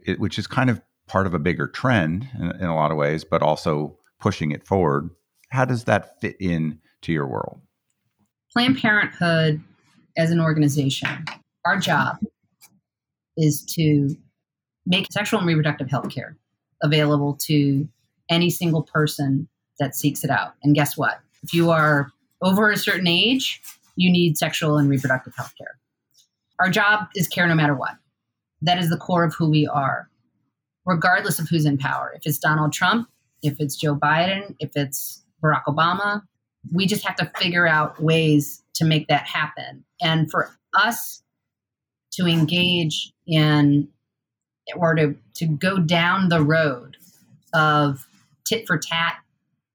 it, 0.06 0.20
which 0.20 0.40
is 0.40 0.48
kind 0.48 0.70
of 0.70 0.82
part 1.08 1.28
of 1.28 1.34
a 1.34 1.40
bigger 1.40 1.68
trend 1.68 2.28
in, 2.40 2.52
in 2.60 2.66
a 2.66 2.76
lot 2.76 2.92
of 2.92 2.98
ways, 2.98 3.24
but 3.24 3.42
also 3.44 3.98
pushing 4.20 4.52
it 4.52 4.66
forward. 4.66 5.10
How 5.50 5.66
does 5.66 5.84
that 5.84 6.20
fit 6.20 6.36
in 6.40 6.80
to 7.02 7.12
your 7.12 7.28
world? 7.28 7.62
Planned 8.52 8.78
Parenthood 8.78 9.62
as 10.18 10.32
an 10.32 10.40
organization, 10.40 11.26
our 11.66 11.78
job 11.78 12.18
is 13.38 13.64
to 13.66 14.16
make 14.86 15.12
sexual 15.12 15.40
and 15.40 15.48
reproductive 15.48 15.90
health 15.90 16.10
care 16.10 16.38
available 16.82 17.38
to 17.42 17.88
any 18.30 18.50
single 18.50 18.84
person 18.84 19.48
that 19.80 19.96
seeks 19.96 20.24
it 20.24 20.30
out. 20.30 20.54
And 20.64 20.76
guess 20.76 20.98
what? 20.98 21.20
If 21.42 21.54
you 21.54 21.72
are 21.72 22.12
over 22.42 22.70
a 22.70 22.78
certain 22.78 23.08
age, 23.08 23.62
you 23.96 24.12
need 24.12 24.38
sexual 24.38 24.78
and 24.78 24.90
reproductive 24.90 25.34
health 25.36 25.54
care. 25.58 25.80
Our 26.60 26.70
job 26.70 27.08
is 27.16 27.28
care 27.28 27.48
no 27.48 27.56
matter 27.56 27.76
what. 27.76 27.96
That 28.62 28.78
is 28.78 28.90
the 28.90 28.98
core 28.98 29.24
of 29.24 29.34
who 29.34 29.50
we 29.50 29.68
are, 29.68 30.10
regardless 30.86 31.40
of 31.40 31.50
who's 31.50 31.66
in 31.66 31.78
power. 31.78 32.14
If 32.16 32.26
it's 32.26 32.38
Donald 32.38 32.74
Trump, 32.74 33.10
if 33.42 33.60
it's 33.60 33.76
Joe 33.76 33.96
Biden, 33.96 34.56
if 34.60 34.72
it's 34.76 35.22
Barack 35.44 35.64
Obama, 35.68 36.22
we 36.72 36.86
just 36.86 37.06
have 37.06 37.16
to 37.18 37.32
figure 37.38 37.68
out 37.68 38.02
ways 38.02 38.62
to 38.76 38.86
make 38.86 39.08
that 39.08 39.28
happen. 39.28 39.84
And 40.02 40.32
for 40.32 40.56
us 40.74 41.23
to 42.14 42.28
engage 42.28 43.12
in 43.28 43.88
or 44.76 44.96
to, 44.96 45.16
to 45.36 45.46
go 45.46 45.80
down 45.80 46.30
the 46.30 46.42
road 46.42 46.98
of 47.54 48.08
tit 48.46 48.66
for 48.68 48.78
tat 48.78 49.18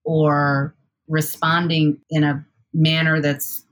or 0.05 0.75
responding 1.09 1.99
in 2.11 2.25
a 2.25 2.45
manner 2.73 3.21
that's 3.21 3.65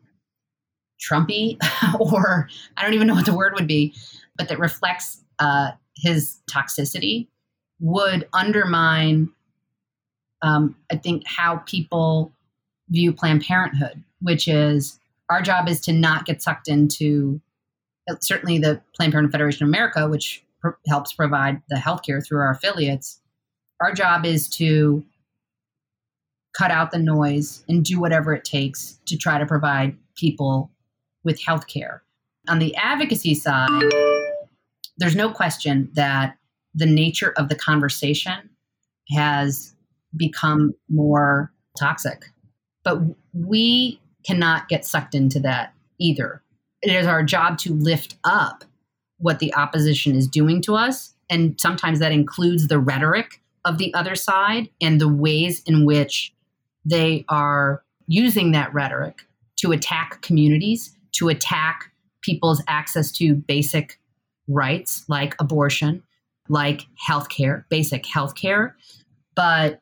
Trumpy, 1.01 1.59
or 2.01 2.49
I 2.77 2.83
don't 2.83 2.95
even 2.95 3.07
know 3.07 3.15
what 3.15 3.27
the 3.27 3.37
word 3.37 3.55
would 3.55 3.67
be, 3.67 3.95
but 4.37 4.49
that 4.49 4.59
reflects 4.59 5.23
uh, 5.39 5.73
his 5.95 6.39
toxicity, 6.51 7.29
would 7.81 8.27
undermine, 8.33 9.31
um, 10.43 10.77
I 10.91 10.97
think, 10.97 11.25
how 11.27 11.59
people 11.67 12.33
view 12.89 13.13
Planned 13.13 13.43
Parenthood, 13.43 14.03
which 14.21 14.49
is 14.49 14.99
our 15.29 15.43
job 15.43 15.69
is 15.69 15.81
to 15.83 15.93
not 15.93 16.25
get 16.25 16.43
sucked 16.43 16.69
into 16.69 17.41
certainly 18.21 18.59
the 18.59 18.81
Planned 18.95 19.13
Parenthood 19.13 19.33
Federation 19.33 19.65
of 19.65 19.69
America, 19.69 20.09
which 20.09 20.45
pr- 20.61 20.71
helps 20.87 21.13
provide 21.13 21.61
the 21.69 21.77
healthcare 21.77 22.25
through 22.25 22.41
our 22.41 22.51
affiliates, 22.51 23.21
our 23.81 23.93
job 23.93 24.25
is 24.25 24.49
to 24.49 25.05
cut 26.57 26.71
out 26.71 26.91
the 26.91 26.99
noise 26.99 27.65
and 27.69 27.85
do 27.85 28.01
whatever 28.01 28.33
it 28.33 28.45
takes 28.45 28.99
to 29.07 29.17
try 29.17 29.39
to 29.39 29.47
provide 29.47 29.97
people 30.17 30.71
with 31.25 31.43
healthcare. 31.43 32.01
On 32.49 32.59
the 32.59 32.75
advocacy 32.77 33.35
side, 33.35 33.93
there's 34.97 35.17
no 35.17 35.31
question 35.31 35.91
that 35.95 36.37
the 36.75 36.87
nature 36.87 37.35
of 37.37 37.49
the 37.49 37.55
conversation 37.55 38.49
has 39.11 39.75
become 40.17 40.75
more 40.89 41.53
toxic. 41.79 42.27
But 42.85 43.01
we 43.35 44.01
cannot 44.25 44.69
get 44.69 44.85
sucked 44.85 45.15
into 45.15 45.41
that 45.41 45.75
either. 45.99 46.43
It 46.87 46.95
is 46.95 47.09
our 47.09 47.25
job 47.25 47.59
to 47.59 47.75
lift 47.75 48.15
up 48.23 48.63
what 49.19 49.41
the 49.41 49.53
opposition 49.55 50.15
is 50.15 50.29
doing 50.29 50.63
to 50.63 50.77
us. 50.77 51.15
And 51.29 51.61
sometimes 51.61 51.99
that 51.99 52.13
includes 52.13 52.69
the 52.69 52.79
rhetoric 52.79 53.43
of 53.65 53.79
the 53.79 53.93
other 53.93 54.15
side 54.15 54.69
and 54.81 55.01
the 55.01 55.09
ways 55.09 55.65
in 55.67 55.85
which 55.85 56.33
they 56.85 57.25
are 57.29 57.83
using 58.07 58.53
that 58.53 58.73
rhetoric 58.73 59.23
to 59.57 59.73
attack 59.73 60.23
communities, 60.23 60.97
to 61.17 61.29
attack 61.29 61.91
people's 62.21 62.63
access 62.69 63.11
to 63.13 63.35
basic 63.35 63.99
rights 64.47 65.05
like 65.09 65.35
abortion, 65.41 66.05
like 66.49 66.83
healthcare, 67.05 67.65
basic 67.69 68.05
healthcare. 68.05 68.75
But 69.35 69.81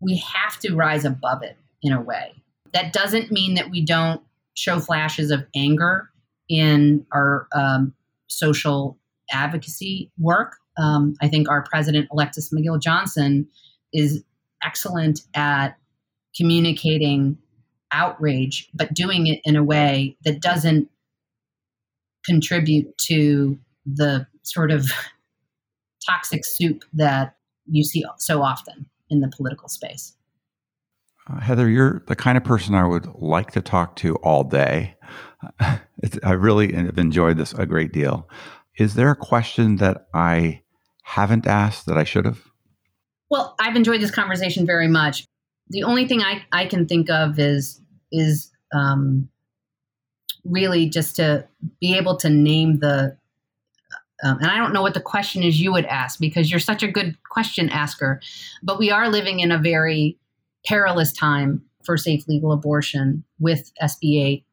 we 0.00 0.16
have 0.16 0.58
to 0.60 0.74
rise 0.74 1.04
above 1.04 1.42
it 1.42 1.58
in 1.82 1.92
a 1.92 2.00
way. 2.00 2.32
That 2.72 2.94
doesn't 2.94 3.30
mean 3.30 3.56
that 3.56 3.70
we 3.70 3.84
don't 3.84 4.22
show 4.54 4.80
flashes 4.80 5.30
of 5.30 5.44
anger 5.54 6.10
in 6.48 7.06
our 7.12 7.48
um, 7.54 7.94
social 8.28 8.98
advocacy 9.30 10.10
work. 10.18 10.56
Um, 10.76 11.16
I 11.20 11.28
think 11.28 11.48
our 11.48 11.62
president, 11.62 12.08
Alexis 12.12 12.52
McGill 12.52 12.80
Johnson, 12.80 13.46
is 13.92 14.22
excellent 14.62 15.20
at 15.34 15.76
communicating 16.36 17.38
outrage, 17.92 18.68
but 18.74 18.92
doing 18.92 19.28
it 19.28 19.40
in 19.44 19.56
a 19.56 19.62
way 19.62 20.16
that 20.24 20.40
doesn't 20.40 20.88
contribute 22.24 22.96
to 22.98 23.58
the 23.86 24.26
sort 24.42 24.70
of 24.70 24.90
toxic 26.06 26.44
soup 26.44 26.84
that 26.92 27.36
you 27.66 27.84
see 27.84 28.04
so 28.18 28.42
often 28.42 28.86
in 29.10 29.20
the 29.20 29.28
political 29.28 29.68
space. 29.68 30.14
Uh, 31.30 31.40
Heather, 31.40 31.68
you're 31.68 32.02
the 32.06 32.16
kind 32.16 32.36
of 32.36 32.44
person 32.44 32.74
I 32.74 32.86
would 32.86 33.06
like 33.14 33.52
to 33.52 33.62
talk 33.62 33.96
to 33.96 34.16
all 34.16 34.44
day. 34.44 34.96
I 35.60 36.32
really 36.32 36.72
have 36.74 36.98
enjoyed 36.98 37.36
this 37.36 37.52
a 37.54 37.66
great 37.66 37.92
deal. 37.92 38.28
Is 38.78 38.94
there 38.94 39.10
a 39.10 39.16
question 39.16 39.76
that 39.76 40.06
I 40.12 40.62
haven't 41.02 41.46
asked 41.46 41.86
that 41.86 41.96
I 41.96 42.04
should 42.04 42.24
have? 42.24 42.40
Well, 43.30 43.54
I've 43.58 43.76
enjoyed 43.76 44.00
this 44.00 44.10
conversation 44.10 44.66
very 44.66 44.88
much. 44.88 45.24
The 45.68 45.84
only 45.84 46.06
thing 46.06 46.20
I, 46.22 46.44
I 46.52 46.66
can 46.66 46.86
think 46.86 47.08
of 47.08 47.38
is 47.38 47.80
is 48.12 48.50
um, 48.72 49.28
really 50.44 50.88
just 50.88 51.16
to 51.16 51.46
be 51.80 51.96
able 51.96 52.16
to 52.18 52.28
name 52.28 52.78
the 52.80 53.16
um, 54.22 54.38
and 54.38 54.46
I 54.46 54.56
don't 54.56 54.72
know 54.72 54.82
what 54.82 54.94
the 54.94 55.00
question 55.00 55.42
is 55.42 55.60
you 55.60 55.72
would 55.72 55.84
ask 55.86 56.20
because 56.20 56.50
you're 56.50 56.60
such 56.60 56.82
a 56.82 56.90
good 56.90 57.16
question 57.28 57.68
asker, 57.68 58.20
but 58.62 58.78
we 58.78 58.90
are 58.90 59.08
living 59.08 59.40
in 59.40 59.50
a 59.50 59.58
very 59.58 60.18
perilous 60.66 61.12
time 61.12 61.62
for 61.84 61.96
safe 61.96 62.26
legal 62.28 62.52
abortion 62.52 63.24
with 63.38 63.70
SB8 63.82 64.44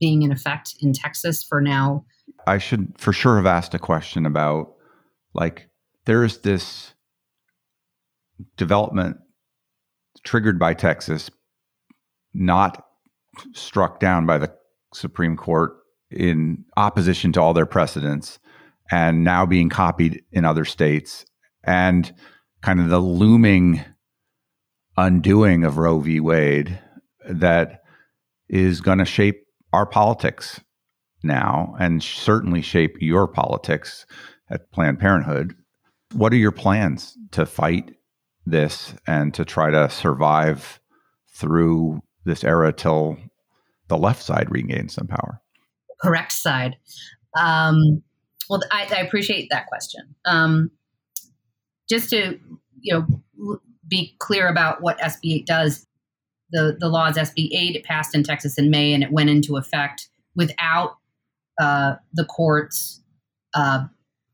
being 0.00 0.22
in 0.22 0.32
effect 0.32 0.74
in 0.80 0.92
Texas 0.92 1.42
for 1.42 1.60
now. 1.60 2.04
I 2.46 2.58
should 2.58 2.94
for 2.96 3.12
sure 3.12 3.36
have 3.36 3.46
asked 3.46 3.74
a 3.74 3.78
question 3.78 4.26
about 4.26 4.74
like 5.34 5.68
there's 6.04 6.38
this 6.38 6.94
development 8.56 9.18
triggered 10.22 10.58
by 10.58 10.74
Texas, 10.74 11.30
not 12.32 12.84
struck 13.52 14.00
down 14.00 14.26
by 14.26 14.38
the 14.38 14.52
Supreme 14.94 15.36
Court 15.36 15.72
in 16.10 16.64
opposition 16.76 17.32
to 17.32 17.40
all 17.42 17.52
their 17.52 17.66
precedents 17.66 18.38
and 18.90 19.22
now 19.22 19.44
being 19.44 19.68
copied 19.68 20.22
in 20.32 20.44
other 20.44 20.64
states 20.64 21.26
and 21.64 22.12
kind 22.62 22.80
of 22.80 22.88
the 22.88 23.00
looming 23.00 23.84
undoing 24.98 25.62
of 25.62 25.78
Roe 25.78 26.00
v. 26.00 26.18
Wade 26.18 26.80
that 27.24 27.82
is 28.48 28.80
going 28.80 28.98
to 28.98 29.04
shape 29.04 29.46
our 29.72 29.86
politics 29.86 30.60
now 31.22 31.76
and 31.78 32.02
certainly 32.02 32.62
shape 32.62 32.96
your 33.00 33.28
politics 33.28 34.06
at 34.50 34.72
Planned 34.72 34.98
Parenthood. 34.98 35.54
What 36.14 36.32
are 36.32 36.36
your 36.36 36.52
plans 36.52 37.16
to 37.30 37.46
fight 37.46 37.94
this 38.44 38.92
and 39.06 39.32
to 39.34 39.44
try 39.44 39.70
to 39.70 39.88
survive 39.88 40.80
through 41.32 42.00
this 42.24 42.42
era 42.42 42.72
till 42.72 43.18
the 43.86 43.96
left 43.96 44.22
side 44.22 44.50
regains 44.50 44.94
some 44.94 45.06
power? 45.06 45.40
Correct 46.02 46.32
side. 46.32 46.76
Um, 47.38 48.02
well, 48.50 48.62
I, 48.72 48.88
I, 48.90 49.00
appreciate 49.00 49.48
that 49.50 49.66
question. 49.66 50.14
Um, 50.24 50.70
just 51.88 52.10
to 52.10 52.38
you 52.80 52.94
know 52.94 53.60
be 53.88 54.14
clear 54.18 54.48
about 54.48 54.82
what 54.82 54.98
SB 54.98 55.34
8 55.36 55.46
does, 55.46 55.86
the 56.50 56.76
the 56.78 56.88
law 56.88 57.08
is 57.08 57.16
SB 57.16 57.50
8. 57.52 57.76
It 57.76 57.84
passed 57.84 58.14
in 58.14 58.22
Texas 58.22 58.58
in 58.58 58.70
May, 58.70 58.92
and 58.92 59.02
it 59.02 59.12
went 59.12 59.30
into 59.30 59.56
effect 59.56 60.08
without 60.34 60.96
uh, 61.60 61.96
the 62.12 62.24
courts 62.24 63.00
uh, 63.54 63.84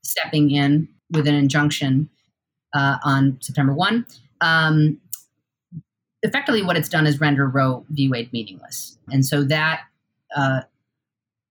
stepping 0.02 0.50
in 0.50 0.88
with 1.10 1.26
an 1.26 1.34
injunction 1.34 2.08
uh, 2.74 2.98
on 3.04 3.38
September 3.40 3.72
1. 3.72 4.06
Um, 4.40 5.00
effectively, 6.22 6.62
what 6.62 6.76
it's 6.76 6.88
done 6.88 7.06
is 7.06 7.20
render 7.20 7.46
Roe 7.46 7.84
v. 7.90 8.08
Wade 8.08 8.32
meaningless. 8.32 8.98
And 9.10 9.24
so 9.24 9.44
that 9.44 9.82
uh, 10.36 10.62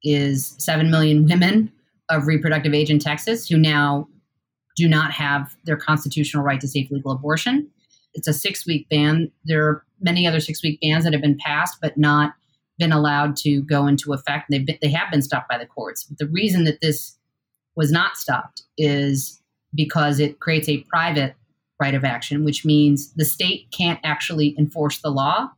is 0.04 0.56
7 0.58 0.91
million 0.91 1.26
women 1.26 1.72
of 2.10 2.28
reproductive 2.28 2.74
age 2.74 2.89
in 2.89 2.99
Texas 2.99 3.47
who 3.47 3.58
now 3.58 4.08
do 4.76 4.88
not 4.88 5.12
have 5.12 5.56
their 5.66 5.78
constitutional 5.78 6.43
right 6.43 6.60
to 6.60 6.68
safe 6.68 6.91
legal 6.91 7.12
abortion. 7.12 7.70
It's 8.14 8.28
a 8.28 8.34
six 8.34 8.66
week 8.66 8.88
ban. 8.89 9.32
There 9.45 9.66
are 9.68 9.86
many 10.01 10.28
other 10.28 10.39
six 10.39 10.64
week 10.64 10.80
bans 10.82 11.03
that 11.03 11.14
have 11.14 11.22
been 11.22 11.38
passed, 11.38 11.78
but 11.82 11.97
not 11.97 12.34
been 12.78 12.91
allowed 12.91 13.36
to 13.38 13.61
go 13.61 13.88
into 13.88 14.14
effect. 14.14 14.47
They've 14.49 14.66
been, 14.66 14.78
they 14.82 14.89
have 14.89 15.11
been 15.11 15.22
stopped 15.22 15.49
by 15.49 15.57
the 15.57 15.66
courts. 15.66 16.03
But 16.03 16.18
the 16.18 16.28
reason 16.28 16.64
that 16.66 16.82
this 16.82 17.18
was 17.76 17.91
not 17.91 18.18
stopped 18.18 18.64
is 18.78 19.41
because 19.74 20.20
it 20.20 20.39
creates 20.39 20.70
a 20.70 20.84
private 20.84 21.36
right 21.80 21.95
of 21.95 22.03
action, 22.03 22.45
which 22.45 22.66
means 22.66 23.14
the 23.14 23.26
state 23.26 23.68
can't 23.72 23.99
actually 24.03 24.55
enforce 24.57 24.99
the 24.99 25.09
law, 25.09 25.49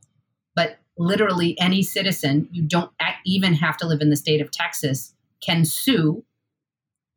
but 0.54 0.78
literally 0.98 1.58
any 1.60 1.82
citizen, 1.82 2.48
you 2.52 2.62
don't 2.62 2.90
even 3.24 3.54
have 3.54 3.76
to 3.76 3.86
live 3.86 4.00
in 4.00 4.10
the 4.10 4.16
state 4.16 4.40
of 4.40 4.50
Texas, 4.50 5.14
can 5.44 5.64
sue 5.64 6.24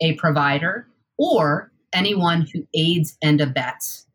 a 0.02 0.14
provider 0.16 0.88
or 1.18 1.72
anyone 1.94 2.42
who 2.54 2.68
aids 2.74 3.18
and 3.22 3.40
abets 3.40 4.06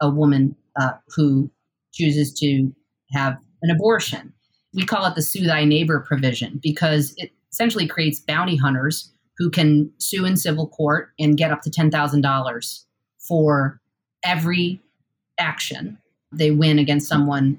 a 0.00 0.10
woman 0.10 0.56
uh, 0.80 0.92
who 1.14 1.50
chooses 1.92 2.32
to 2.34 2.72
have 3.12 3.38
an 3.62 3.70
abortion. 3.70 4.32
We 4.74 4.84
call 4.84 5.06
it 5.06 5.14
the 5.14 5.22
sue 5.22 5.46
thy 5.46 5.64
neighbor 5.64 6.00
provision 6.00 6.60
because 6.62 7.14
it 7.16 7.32
essentially 7.52 7.86
creates 7.86 8.20
bounty 8.20 8.56
hunters 8.56 9.10
who 9.38 9.50
can 9.50 9.90
sue 9.98 10.24
in 10.24 10.36
civil 10.36 10.68
court 10.68 11.10
and 11.18 11.36
get 11.36 11.50
up 11.50 11.62
to 11.62 11.70
$10,000 11.70 12.84
for 13.26 13.80
every 14.24 14.80
action 15.38 15.98
they 16.32 16.50
win 16.50 16.78
against 16.78 17.08
someone 17.08 17.58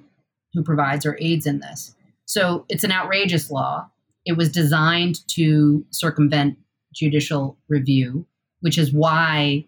who 0.53 0.63
provides 0.63 1.05
or 1.05 1.17
aids 1.19 1.45
in 1.45 1.59
this. 1.59 1.95
So 2.25 2.65
it's 2.69 2.83
an 2.83 2.91
outrageous 2.91 3.49
law. 3.49 3.89
It 4.25 4.33
was 4.33 4.51
designed 4.51 5.27
to 5.29 5.83
circumvent 5.91 6.57
judicial 6.93 7.57
review, 7.67 8.25
which 8.59 8.77
is 8.77 8.93
why 8.93 9.65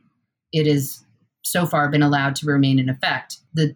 it 0.51 0.67
has 0.67 1.03
so 1.41 1.65
far 1.65 1.89
been 1.89 2.03
allowed 2.03 2.35
to 2.37 2.45
remain 2.45 2.79
in 2.79 2.89
effect. 2.89 3.37
The 3.53 3.75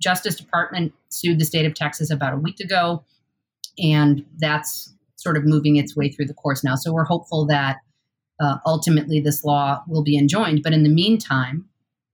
Justice 0.00 0.36
Department 0.36 0.92
sued 1.08 1.38
the 1.38 1.44
state 1.44 1.66
of 1.66 1.74
Texas 1.74 2.10
about 2.10 2.34
a 2.34 2.38
week 2.38 2.60
ago, 2.60 3.04
and 3.78 4.24
that's 4.38 4.92
sort 5.16 5.36
of 5.36 5.44
moving 5.44 5.76
its 5.76 5.96
way 5.96 6.10
through 6.10 6.26
the 6.26 6.34
courts 6.34 6.62
now. 6.62 6.74
So 6.74 6.92
we're 6.92 7.04
hopeful 7.04 7.46
that 7.46 7.78
uh, 8.40 8.56
ultimately 8.66 9.20
this 9.20 9.44
law 9.44 9.82
will 9.88 10.02
be 10.02 10.18
enjoined. 10.18 10.62
But 10.62 10.72
in 10.72 10.82
the 10.82 10.88
meantime, 10.88 11.68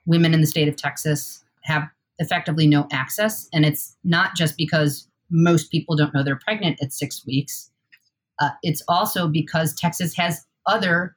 women 0.07 0.35
in 0.35 0.41
the 0.41 0.47
state 0.47 0.69
of 0.69 0.77
Texas 0.77 1.43
have 1.65 1.89
effectively 2.19 2.67
no 2.67 2.87
access. 2.93 3.49
And 3.53 3.65
it's 3.65 3.97
not 4.05 4.37
just 4.37 4.57
because 4.57 5.09
most 5.31 5.71
people 5.71 5.97
don't 5.97 6.15
know 6.15 6.23
they're 6.23 6.37
pregnant 6.37 6.83
at 6.83 6.93
six 6.93 7.25
weeks, 7.27 7.71
uh, 8.41 8.51
it's 8.63 8.83
also 8.89 9.29
because 9.29 9.75
Texas 9.75 10.15
has 10.17 10.47
other 10.67 11.17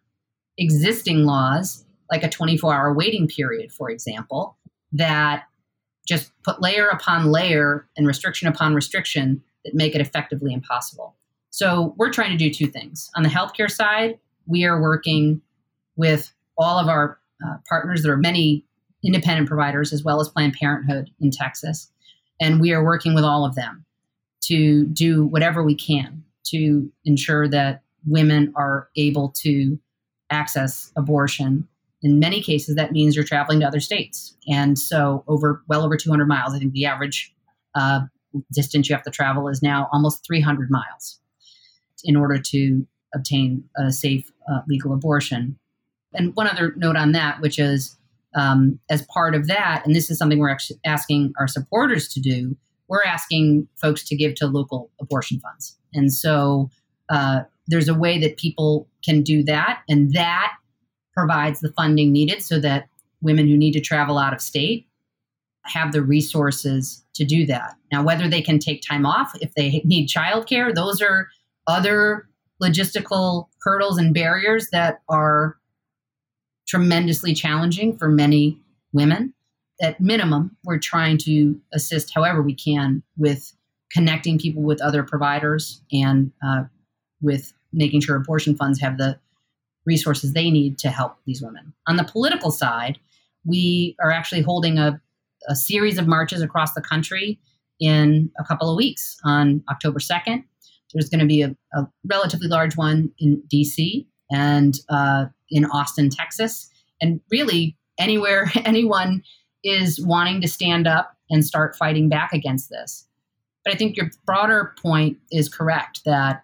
existing 0.57 1.25
laws, 1.25 1.82
like 2.11 2.23
a 2.23 2.29
24 2.29 2.73
hour 2.73 2.93
waiting 2.93 3.27
period, 3.27 3.71
for 3.71 3.89
example, 3.89 4.57
that 4.91 5.45
just 6.07 6.31
put 6.43 6.61
layer 6.61 6.87
upon 6.87 7.31
layer 7.31 7.87
and 7.97 8.05
restriction 8.05 8.47
upon 8.47 8.73
restriction 8.73 9.41
that 9.63 9.73
make 9.73 9.95
it 9.95 10.01
effectively 10.01 10.53
impossible. 10.53 11.15
So 11.49 11.93
we're 11.97 12.11
trying 12.11 12.31
to 12.31 12.37
do 12.37 12.51
two 12.51 12.67
things. 12.67 13.09
On 13.15 13.23
the 13.23 13.29
healthcare 13.29 13.71
side, 13.71 14.19
we 14.45 14.65
are 14.65 14.81
working 14.81 15.41
with 15.95 16.31
all 16.57 16.79
of 16.79 16.87
our 16.87 17.19
uh, 17.45 17.57
partners. 17.69 18.03
There 18.03 18.13
are 18.13 18.17
many 18.17 18.65
independent 19.03 19.47
providers 19.47 19.93
as 19.93 20.03
well 20.03 20.19
as 20.19 20.29
Planned 20.29 20.53
Parenthood 20.53 21.11
in 21.19 21.31
Texas. 21.31 21.91
And 22.39 22.59
we 22.59 22.73
are 22.73 22.83
working 22.83 23.13
with 23.13 23.23
all 23.23 23.45
of 23.45 23.55
them 23.55 23.85
to 24.45 24.85
do 24.87 25.25
whatever 25.25 25.63
we 25.63 25.75
can 25.75 26.23
to 26.45 26.91
ensure 27.05 27.47
that 27.47 27.83
women 28.05 28.51
are 28.55 28.89
able 28.95 29.29
to 29.29 29.79
access 30.29 30.91
abortion. 30.95 31.67
In 32.03 32.19
many 32.19 32.41
cases, 32.41 32.75
that 32.75 32.91
means 32.91 33.15
you're 33.15 33.25
traveling 33.25 33.61
to 33.61 33.67
other 33.67 33.79
states. 33.79 34.35
And 34.47 34.77
so, 34.77 35.23
over 35.27 35.63
well 35.67 35.83
over 35.83 35.97
200 35.97 36.27
miles, 36.27 36.53
I 36.53 36.59
think 36.59 36.73
the 36.73 36.85
average 36.85 37.33
uh, 37.75 38.01
distance 38.51 38.89
you 38.89 38.95
have 38.95 39.03
to 39.05 39.11
travel 39.11 39.47
is 39.47 39.61
now 39.61 39.87
almost 39.91 40.25
300 40.25 40.69
miles 40.69 41.19
in 42.03 42.15
order 42.15 42.37
to 42.37 42.85
obtain 43.15 43.63
a 43.77 43.91
safe 43.91 44.31
uh, 44.51 44.61
legal 44.67 44.93
abortion. 44.93 45.57
And 46.13 46.35
one 46.35 46.47
other 46.47 46.73
note 46.75 46.95
on 46.95 47.11
that, 47.13 47.41
which 47.41 47.57
is 47.57 47.97
um, 48.35 48.79
as 48.89 49.03
part 49.03 49.35
of 49.35 49.47
that, 49.47 49.83
and 49.85 49.95
this 49.95 50.09
is 50.09 50.17
something 50.17 50.39
we're 50.39 50.57
asking 50.85 51.33
our 51.39 51.47
supporters 51.47 52.07
to 52.09 52.19
do, 52.19 52.55
we're 52.87 53.03
asking 53.05 53.67
folks 53.75 54.03
to 54.05 54.15
give 54.15 54.35
to 54.35 54.47
local 54.47 54.91
abortion 54.99 55.39
funds. 55.39 55.77
And 55.93 56.11
so 56.11 56.69
uh, 57.09 57.41
there's 57.67 57.87
a 57.87 57.93
way 57.93 58.19
that 58.19 58.37
people 58.37 58.87
can 59.05 59.21
do 59.21 59.43
that, 59.43 59.81
and 59.87 60.13
that 60.13 60.53
provides 61.14 61.59
the 61.59 61.72
funding 61.74 62.11
needed 62.11 62.41
so 62.41 62.59
that 62.59 62.88
women 63.22 63.47
who 63.47 63.57
need 63.57 63.74
to 63.74 63.82
travel 63.82 64.18
out 64.18 64.34
of 64.34 64.41
state 64.41 64.88
have 65.66 65.91
the 65.91 66.01
resources 66.01 67.03
to 67.14 67.24
do 67.24 67.45
that. 67.45 67.76
Now, 67.91 68.03
whether 68.03 68.28
they 68.28 68.41
can 68.41 68.59
take 68.59 68.82
time 68.82 69.05
off 69.05 69.34
if 69.41 69.53
they 69.53 69.82
need 69.86 70.09
childcare, 70.09 70.74
those 70.74 71.01
are 71.01 71.30
other 71.68 72.28
logistical 72.61 73.47
hurdles 73.61 73.97
and 73.97 74.14
barriers 74.14 74.70
that 74.72 75.01
are 75.09 75.57
tremendously 76.68 77.34
challenging 77.34 77.97
for 77.97 78.09
many 78.09 78.59
women. 78.91 79.34
At 79.82 79.99
minimum, 79.99 80.55
we're 80.64 80.80
trying 80.80 81.18
to 81.20 81.59
assist 81.74 82.14
however 82.14 82.41
we 82.41 82.55
can 82.55 83.03
with 83.18 83.53
connecting 83.91 84.39
people 84.39 84.64
with 84.64 84.82
other 84.82 85.03
providers 85.03 85.82
and 85.91 86.32
uh, 86.45 86.64
with 87.22 87.53
making 87.72 88.01
sure 88.01 88.16
abortion 88.16 88.55
funds 88.55 88.80
have 88.80 88.97
the 88.97 89.20
resources 89.86 90.34
they 90.34 90.49
need 90.49 90.77
to 90.79 90.89
help 90.89 91.17
these 91.25 91.41
women. 91.41 91.73
On 91.88 91.97
the 91.97 92.03
political 92.03 92.51
side, 92.51 92.99
we 93.45 93.95
are 94.01 94.11
actually 94.11 94.41
holding 94.41 94.77
a, 94.77 95.01
a 95.47 95.55
series 95.55 95.97
of 95.97 96.07
marches 96.07 96.41
across 96.41 96.73
the 96.73 96.81
country 96.81 97.39
in 97.79 98.31
a 98.39 98.43
couple 98.43 98.69
of 98.69 98.77
weeks 98.77 99.17
on 99.23 99.63
October 99.69 99.99
2nd. 99.99 100.43
There's 100.93 101.09
going 101.09 101.19
to 101.19 101.25
be 101.25 101.41
a, 101.41 101.55
a 101.73 101.88
relatively 102.05 102.47
large 102.47 102.77
one 102.77 103.11
in 103.19 103.41
DC 103.51 104.05
and 104.31 104.75
uh, 104.89 105.25
in 105.49 105.65
Austin, 105.65 106.09
Texas, 106.09 106.69
and 107.01 107.19
really 107.31 107.75
anywhere 107.99 108.51
anyone 108.65 109.23
is 109.63 109.99
wanting 110.05 110.41
to 110.41 110.47
stand 110.47 110.88
up 110.88 111.15
and 111.29 111.45
start 111.45 111.75
fighting 111.75 112.09
back 112.09 112.34
against 112.34 112.69
this. 112.69 113.07
But 113.63 113.73
I 113.73 113.77
think 113.77 113.95
your 113.95 114.11
broader 114.25 114.73
point 114.81 115.17
is 115.31 115.47
correct 115.49 116.01
that 116.05 116.43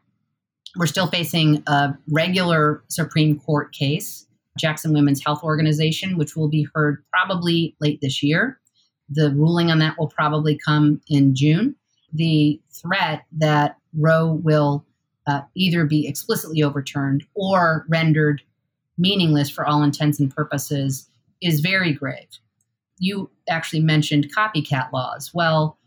we're 0.75 0.85
still 0.85 1.07
facing 1.07 1.63
a 1.67 1.97
regular 2.09 2.83
Supreme 2.87 3.39
Court 3.39 3.73
case, 3.73 4.27
Jackson 4.57 4.93
Women's 4.93 5.23
Health 5.23 5.43
Organization, 5.43 6.17
which 6.17 6.35
will 6.35 6.49
be 6.49 6.67
heard 6.75 7.03
probably 7.11 7.75
late 7.79 7.99
this 8.01 8.21
year. 8.21 8.59
The 9.09 9.31
ruling 9.31 9.71
on 9.71 9.79
that 9.79 9.97
will 9.97 10.09
probably 10.09 10.57
come 10.57 11.01
in 11.07 11.35
June. 11.35 11.75
The 12.13 12.61
threat 12.71 13.25
that 13.37 13.77
Roe 13.97 14.33
will 14.33 14.85
uh, 15.27 15.41
either 15.55 15.85
be 15.85 16.07
explicitly 16.07 16.61
overturned 16.61 17.25
or 17.33 17.85
rendered 17.89 18.41
meaningless 18.97 19.49
for 19.49 19.65
all 19.65 19.83
intents 19.83 20.19
and 20.19 20.33
purposes 20.33 21.09
is 21.41 21.61
very 21.61 21.93
grave. 21.93 22.27
You 22.97 23.29
actually 23.47 23.79
mentioned 23.79 24.33
copycat 24.35 24.91
laws. 24.91 25.31
Well, 25.33 25.77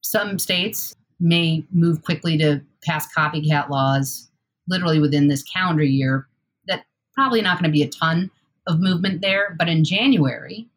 some 0.00 0.38
states 0.38 0.94
may 1.20 1.64
move 1.70 2.02
quickly 2.02 2.36
to 2.38 2.62
pass 2.84 3.06
copycat 3.12 3.68
laws 3.68 4.28
literally 4.68 5.00
within 5.00 5.28
this 5.28 5.42
calendar 5.42 5.82
year. 5.82 6.26
That 6.66 6.84
probably 7.14 7.42
not 7.42 7.58
going 7.58 7.70
to 7.70 7.76
be 7.76 7.82
a 7.82 7.88
ton 7.88 8.30
of 8.66 8.80
movement 8.80 9.22
there, 9.22 9.56
but 9.58 9.68
in 9.68 9.84
January, 9.84 10.68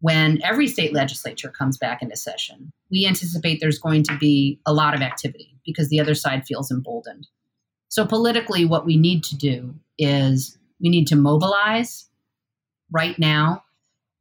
when 0.00 0.40
every 0.42 0.66
state 0.66 0.92
legislature 0.92 1.50
comes 1.50 1.76
back 1.76 2.02
into 2.02 2.16
session, 2.16 2.72
we 2.90 3.06
anticipate 3.06 3.60
there's 3.60 3.78
going 3.78 4.02
to 4.04 4.16
be 4.18 4.60
a 4.64 4.72
lot 4.72 4.94
of 4.94 5.02
activity 5.02 5.58
because 5.66 5.88
the 5.88 6.00
other 6.00 6.14
side 6.14 6.46
feels 6.46 6.70
emboldened. 6.70 7.26
So, 7.88 8.06
politically, 8.06 8.64
what 8.64 8.86
we 8.86 8.96
need 8.96 9.24
to 9.24 9.36
do 9.36 9.74
is 9.98 10.56
we 10.80 10.88
need 10.88 11.06
to 11.08 11.16
mobilize 11.16 12.08
right 12.90 13.18
now, 13.18 13.64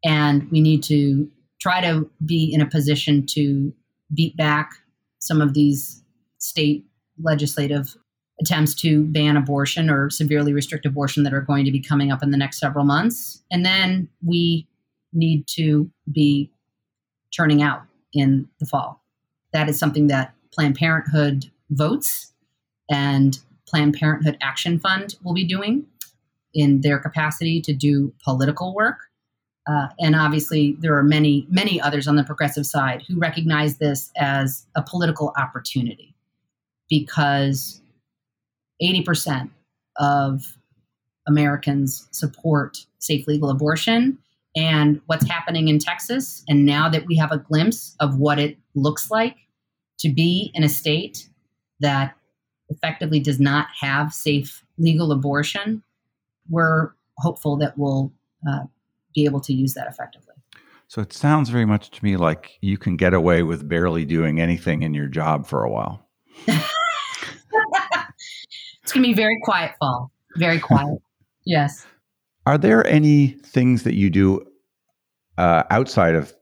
and 0.03 0.49
we 0.51 0.61
need 0.61 0.83
to 0.83 1.29
try 1.61 1.81
to 1.81 2.09
be 2.25 2.51
in 2.51 2.61
a 2.61 2.65
position 2.65 3.25
to 3.27 3.73
beat 4.13 4.35
back 4.37 4.71
some 5.19 5.41
of 5.41 5.53
these 5.53 6.03
state 6.37 6.85
legislative 7.21 7.95
attempts 8.39 8.75
to 8.75 9.03
ban 9.05 9.35
abortion 9.35 9.89
or 9.89 10.09
severely 10.09 10.53
restrict 10.53 10.85
abortion 10.85 11.23
that 11.23 11.33
are 11.33 11.41
going 11.41 11.65
to 11.65 11.71
be 11.71 11.79
coming 11.79 12.11
up 12.11 12.21
in 12.21 12.31
the 12.31 12.37
next 12.37 12.59
several 12.59 12.85
months. 12.85 13.41
And 13.51 13.65
then 13.65 14.09
we 14.23 14.67
need 15.13 15.47
to 15.47 15.89
be 16.11 16.51
turning 17.35 17.61
out 17.61 17.81
in 18.13 18.47
the 18.59 18.65
fall. 18.65 19.01
That 19.53 19.69
is 19.69 19.79
something 19.79 20.07
that 20.07 20.33
Planned 20.53 20.75
Parenthood 20.75 21.49
votes 21.71 22.33
and 22.89 23.39
Planned 23.67 23.95
Parenthood 23.95 24.37
Action 24.41 24.79
Fund 24.79 25.15
will 25.23 25.33
be 25.33 25.45
doing 25.45 25.85
in 26.53 26.81
their 26.81 26.99
capacity 26.99 27.61
to 27.61 27.73
do 27.73 28.13
political 28.23 28.73
work. 28.73 28.97
Uh, 29.69 29.87
and 29.99 30.15
obviously, 30.15 30.77
there 30.79 30.95
are 30.95 31.03
many, 31.03 31.45
many 31.49 31.81
others 31.81 32.07
on 32.07 32.15
the 32.15 32.23
progressive 32.23 32.65
side 32.65 33.03
who 33.07 33.19
recognize 33.19 33.77
this 33.77 34.11
as 34.15 34.65
a 34.75 34.81
political 34.81 35.33
opportunity 35.37 36.15
because 36.89 37.81
80% 38.81 39.49
of 39.97 40.57
Americans 41.27 42.07
support 42.11 42.85
safe 42.99 43.27
legal 43.27 43.49
abortion 43.49 44.17
and 44.55 45.01
what's 45.05 45.27
happening 45.27 45.67
in 45.67 45.79
Texas. 45.79 46.43
And 46.47 46.65
now 46.65 46.89
that 46.89 47.05
we 47.05 47.15
have 47.17 47.31
a 47.31 47.37
glimpse 47.37 47.95
of 47.99 48.17
what 48.17 48.39
it 48.39 48.57
looks 48.75 49.11
like 49.11 49.35
to 49.99 50.09
be 50.09 50.51
in 50.53 50.63
a 50.63 50.69
state 50.69 51.29
that 51.79 52.15
effectively 52.69 53.19
does 53.19 53.39
not 53.39 53.67
have 53.79 54.13
safe 54.13 54.63
legal 54.77 55.11
abortion, 55.11 55.83
we're 56.49 56.91
hopeful 57.17 57.57
that 57.57 57.77
we'll 57.77 58.11
uh, 58.47 58.63
be 59.13 59.25
able 59.25 59.39
to 59.41 59.53
use 59.53 59.73
that 59.73 59.87
effectively. 59.87 60.33
So 60.87 61.01
it 61.01 61.11
sounds 61.11 61.49
very 61.49 61.65
much 61.65 61.91
to 61.91 62.03
me 62.03 62.15
like 62.15 62.57
you 62.61 62.77
can 62.77 62.95
get 62.95 63.13
away 63.13 63.43
with 63.43 63.67
barely 63.67 64.05
doing 64.05 64.39
anything 64.39 64.83
in 64.83 64.93
your 64.93 65.07
job 65.07 65.45
for 65.45 65.63
a 65.63 65.69
while. 65.69 66.07
it's 68.87 68.93
going 68.93 69.03
to 69.03 69.09
be 69.09 69.13
very 69.13 69.37
quiet 69.41 69.75
fall. 69.81 70.13
Very 70.37 70.59
quiet. 70.59 70.99
yes. 71.45 71.85
Are 72.45 72.57
there 72.57 72.87
any 72.87 73.35
things 73.43 73.83
that 73.83 73.95
you 73.95 74.09
do 74.09 74.45
uh, 75.37 75.63
outside 75.69 76.15
of 76.15 76.33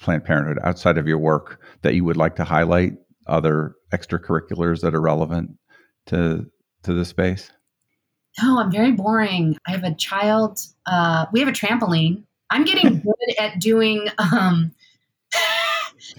Planned 0.00 0.24
Parenthood, 0.24 0.58
outside 0.64 0.98
of 0.98 1.06
your 1.06 1.18
work, 1.18 1.60
that 1.82 1.94
you 1.94 2.02
would 2.02 2.16
like 2.16 2.34
to 2.36 2.44
highlight? 2.44 2.94
Other 3.28 3.76
extracurriculars 3.92 4.80
that 4.80 4.96
are 4.96 5.00
relevant 5.00 5.52
to 6.06 6.50
to 6.82 6.92
the 6.92 7.04
space? 7.04 7.52
No, 8.42 8.58
I'm 8.58 8.72
very 8.72 8.90
boring. 8.90 9.56
I 9.68 9.70
have 9.70 9.84
a 9.84 9.94
child. 9.94 10.58
Uh, 10.84 11.26
we 11.32 11.38
have 11.38 11.48
a 11.48 11.52
trampoline. 11.52 12.24
I'm 12.50 12.64
getting 12.64 12.98
good 13.04 13.38
at 13.38 13.60
doing. 13.60 14.08
Um, 14.18 14.72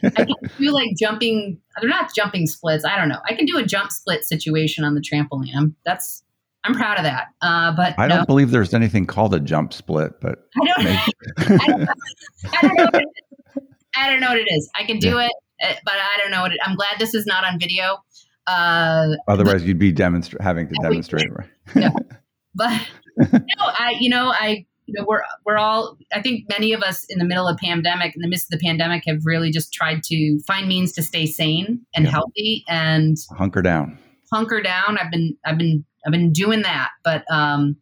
I 0.04 0.10
can 0.10 0.36
do 0.58 0.72
like 0.72 0.90
jumping. 1.00 1.60
They're 1.80 1.90
not 1.90 2.14
jumping 2.16 2.48
splits. 2.48 2.86
I 2.86 2.98
don't 2.98 3.10
know. 3.10 3.20
I 3.28 3.34
can 3.34 3.46
do 3.46 3.58
a 3.58 3.64
jump 3.64 3.92
split 3.92 4.24
situation 4.26 4.84
on 4.84 4.96
the 4.96 5.02
trampoline. 5.02 5.56
I'm 5.56 5.76
that's 5.86 6.24
I'm 6.64 6.74
proud 6.74 6.98
of 6.98 7.04
that. 7.04 7.28
Uh, 7.42 7.76
but 7.76 7.98
I 8.00 8.08
don't 8.08 8.28
believe 8.28 8.52
there's 8.52 8.74
anything 8.74 9.06
called 9.06 9.34
a 9.34 9.40
jump 9.40 9.74
split, 9.74 10.20
but 10.22 10.48
I 10.62 10.66
don't, 10.66 10.88
I 11.62 11.68
don't, 11.68 11.90
I 12.54 12.62
don't 12.62 12.76
know. 12.78 12.86
What 12.86 12.96
it 12.96 13.04
is. 13.04 13.64
I 13.96 14.10
don't 14.10 14.22
know 14.22 14.30
what 14.30 14.38
it 14.38 14.48
is. 14.48 14.70
I 14.76 14.84
can 14.86 15.00
do 15.00 15.16
yeah. 15.18 15.28
it, 15.28 15.32
uh, 15.62 15.74
but 15.86 15.94
I 15.96 16.18
don't 16.22 16.32
know 16.32 16.42
what 16.42 16.54
it. 16.54 16.60
I'm 16.64 16.76
glad 16.76 17.00
this 17.00 17.14
is 17.14 17.26
not 17.26 17.46
on 17.46 17.60
video. 17.60 17.98
Uh, 18.48 19.10
Otherwise, 19.28 19.62
but, 19.62 19.64
you'd 19.64 19.80
be 19.80 19.94
demonstra- 19.94 20.42
having 20.42 20.68
to 20.68 20.76
demonstrate, 20.82 21.32
right? 21.32 21.50
no, 21.76 21.92
but 22.56 22.82
no, 23.18 23.38
I, 23.60 23.96
you 24.00 24.10
know, 24.10 24.32
I, 24.32 24.66
you 24.86 24.94
know, 24.94 25.06
we're 25.08 25.22
we're 25.46 25.58
all. 25.58 25.98
I 26.14 26.22
think 26.22 26.50
many 26.50 26.74
of 26.74 26.82
us 26.82 27.06
in 27.10 27.20
the 27.20 27.26
middle 27.26 27.48
of 27.48 27.58
pandemic, 27.58 28.16
in 28.16 28.22
the 28.22 28.28
midst 28.28 28.52
of 28.52 28.60
the 28.60 28.66
pandemic, 28.66 29.04
have 29.08 29.26
really 29.26 29.52
just 29.52 29.74
tried 29.74 30.04
to 30.04 30.40
find 30.46 30.68
means 30.68 30.92
to 30.94 31.04
stay 31.04 31.26
sane 31.26 31.86
and 31.96 32.06
yeah. 32.06 32.12
healthy 32.12 32.64
and 32.68 33.18
hunker 33.32 33.62
down. 33.62 33.98
Hunker 34.32 34.62
down. 34.62 34.98
I've 34.98 35.12
been 35.12 35.38
I've 35.46 35.58
been 35.58 35.86
I've 36.06 36.12
been 36.12 36.34
doing 36.34 36.64
that, 36.64 36.90
but 37.04 37.24
um, 37.32 37.78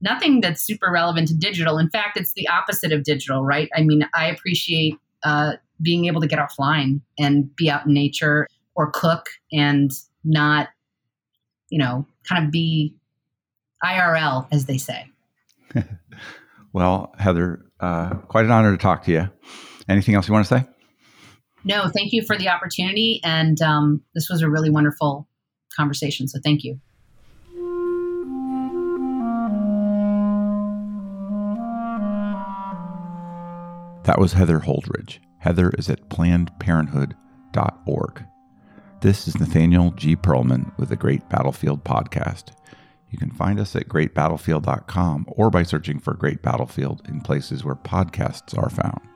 nothing 0.00 0.40
that's 0.40 0.62
super 0.62 0.90
relevant 0.90 1.28
to 1.28 1.34
digital. 1.34 1.78
In 1.78 1.88
fact, 1.88 2.18
it's 2.18 2.32
the 2.34 2.46
opposite 2.48 2.92
of 2.92 3.04
digital, 3.04 3.42
right? 3.42 3.70
I 3.74 3.82
mean, 3.82 4.06
I 4.14 4.26
appreciate 4.26 4.98
uh, 5.22 5.54
being 5.80 6.04
able 6.04 6.20
to 6.20 6.26
get 6.26 6.38
offline 6.38 7.00
and 7.18 7.54
be 7.56 7.70
out 7.70 7.86
in 7.86 7.94
nature 7.94 8.46
or 8.74 8.90
cook 8.90 9.28
and 9.52 9.90
not, 10.24 10.68
you 11.70 11.78
know, 11.78 12.06
kind 12.28 12.44
of 12.44 12.50
be 12.50 12.94
IRL, 13.82 14.46
as 14.52 14.66
they 14.66 14.78
say. 14.78 15.06
well, 16.74 17.14
Heather, 17.18 17.64
uh, 17.80 18.10
quite 18.28 18.44
an 18.44 18.50
honor 18.50 18.72
to 18.72 18.78
talk 18.78 19.04
to 19.04 19.12
you. 19.12 19.30
Anything 19.88 20.16
else 20.16 20.28
you 20.28 20.34
want 20.34 20.46
to 20.46 20.58
say? 20.58 20.66
No, 21.64 21.88
thank 21.88 22.12
you 22.12 22.22
for 22.22 22.36
the 22.36 22.48
opportunity. 22.48 23.20
And 23.24 23.62
um, 23.62 24.02
this 24.14 24.28
was 24.28 24.42
a 24.42 24.50
really 24.50 24.68
wonderful 24.70 25.26
conversation. 25.74 26.28
So 26.28 26.38
thank 26.42 26.64
you. 26.64 26.78
That 34.04 34.18
was 34.18 34.34
Heather 34.34 34.58
Holdridge. 34.58 35.20
Heather 35.38 35.70
is 35.78 35.88
at 35.88 36.10
plannedparenthood.org. 36.10 38.24
This 39.00 39.26
is 39.28 39.38
Nathaniel 39.38 39.92
G. 39.92 40.16
Pearlman 40.16 40.76
with 40.78 40.88
the 40.88 40.96
Great 40.96 41.28
Battlefield 41.28 41.84
Podcast. 41.84 42.50
You 43.14 43.18
can 43.18 43.30
find 43.30 43.60
us 43.60 43.76
at 43.76 43.86
greatbattlefield.com 43.86 45.26
or 45.28 45.48
by 45.48 45.62
searching 45.62 46.00
for 46.00 46.14
Great 46.14 46.42
Battlefield 46.42 47.00
in 47.08 47.20
places 47.20 47.64
where 47.64 47.76
podcasts 47.76 48.58
are 48.58 48.68
found. 48.68 49.13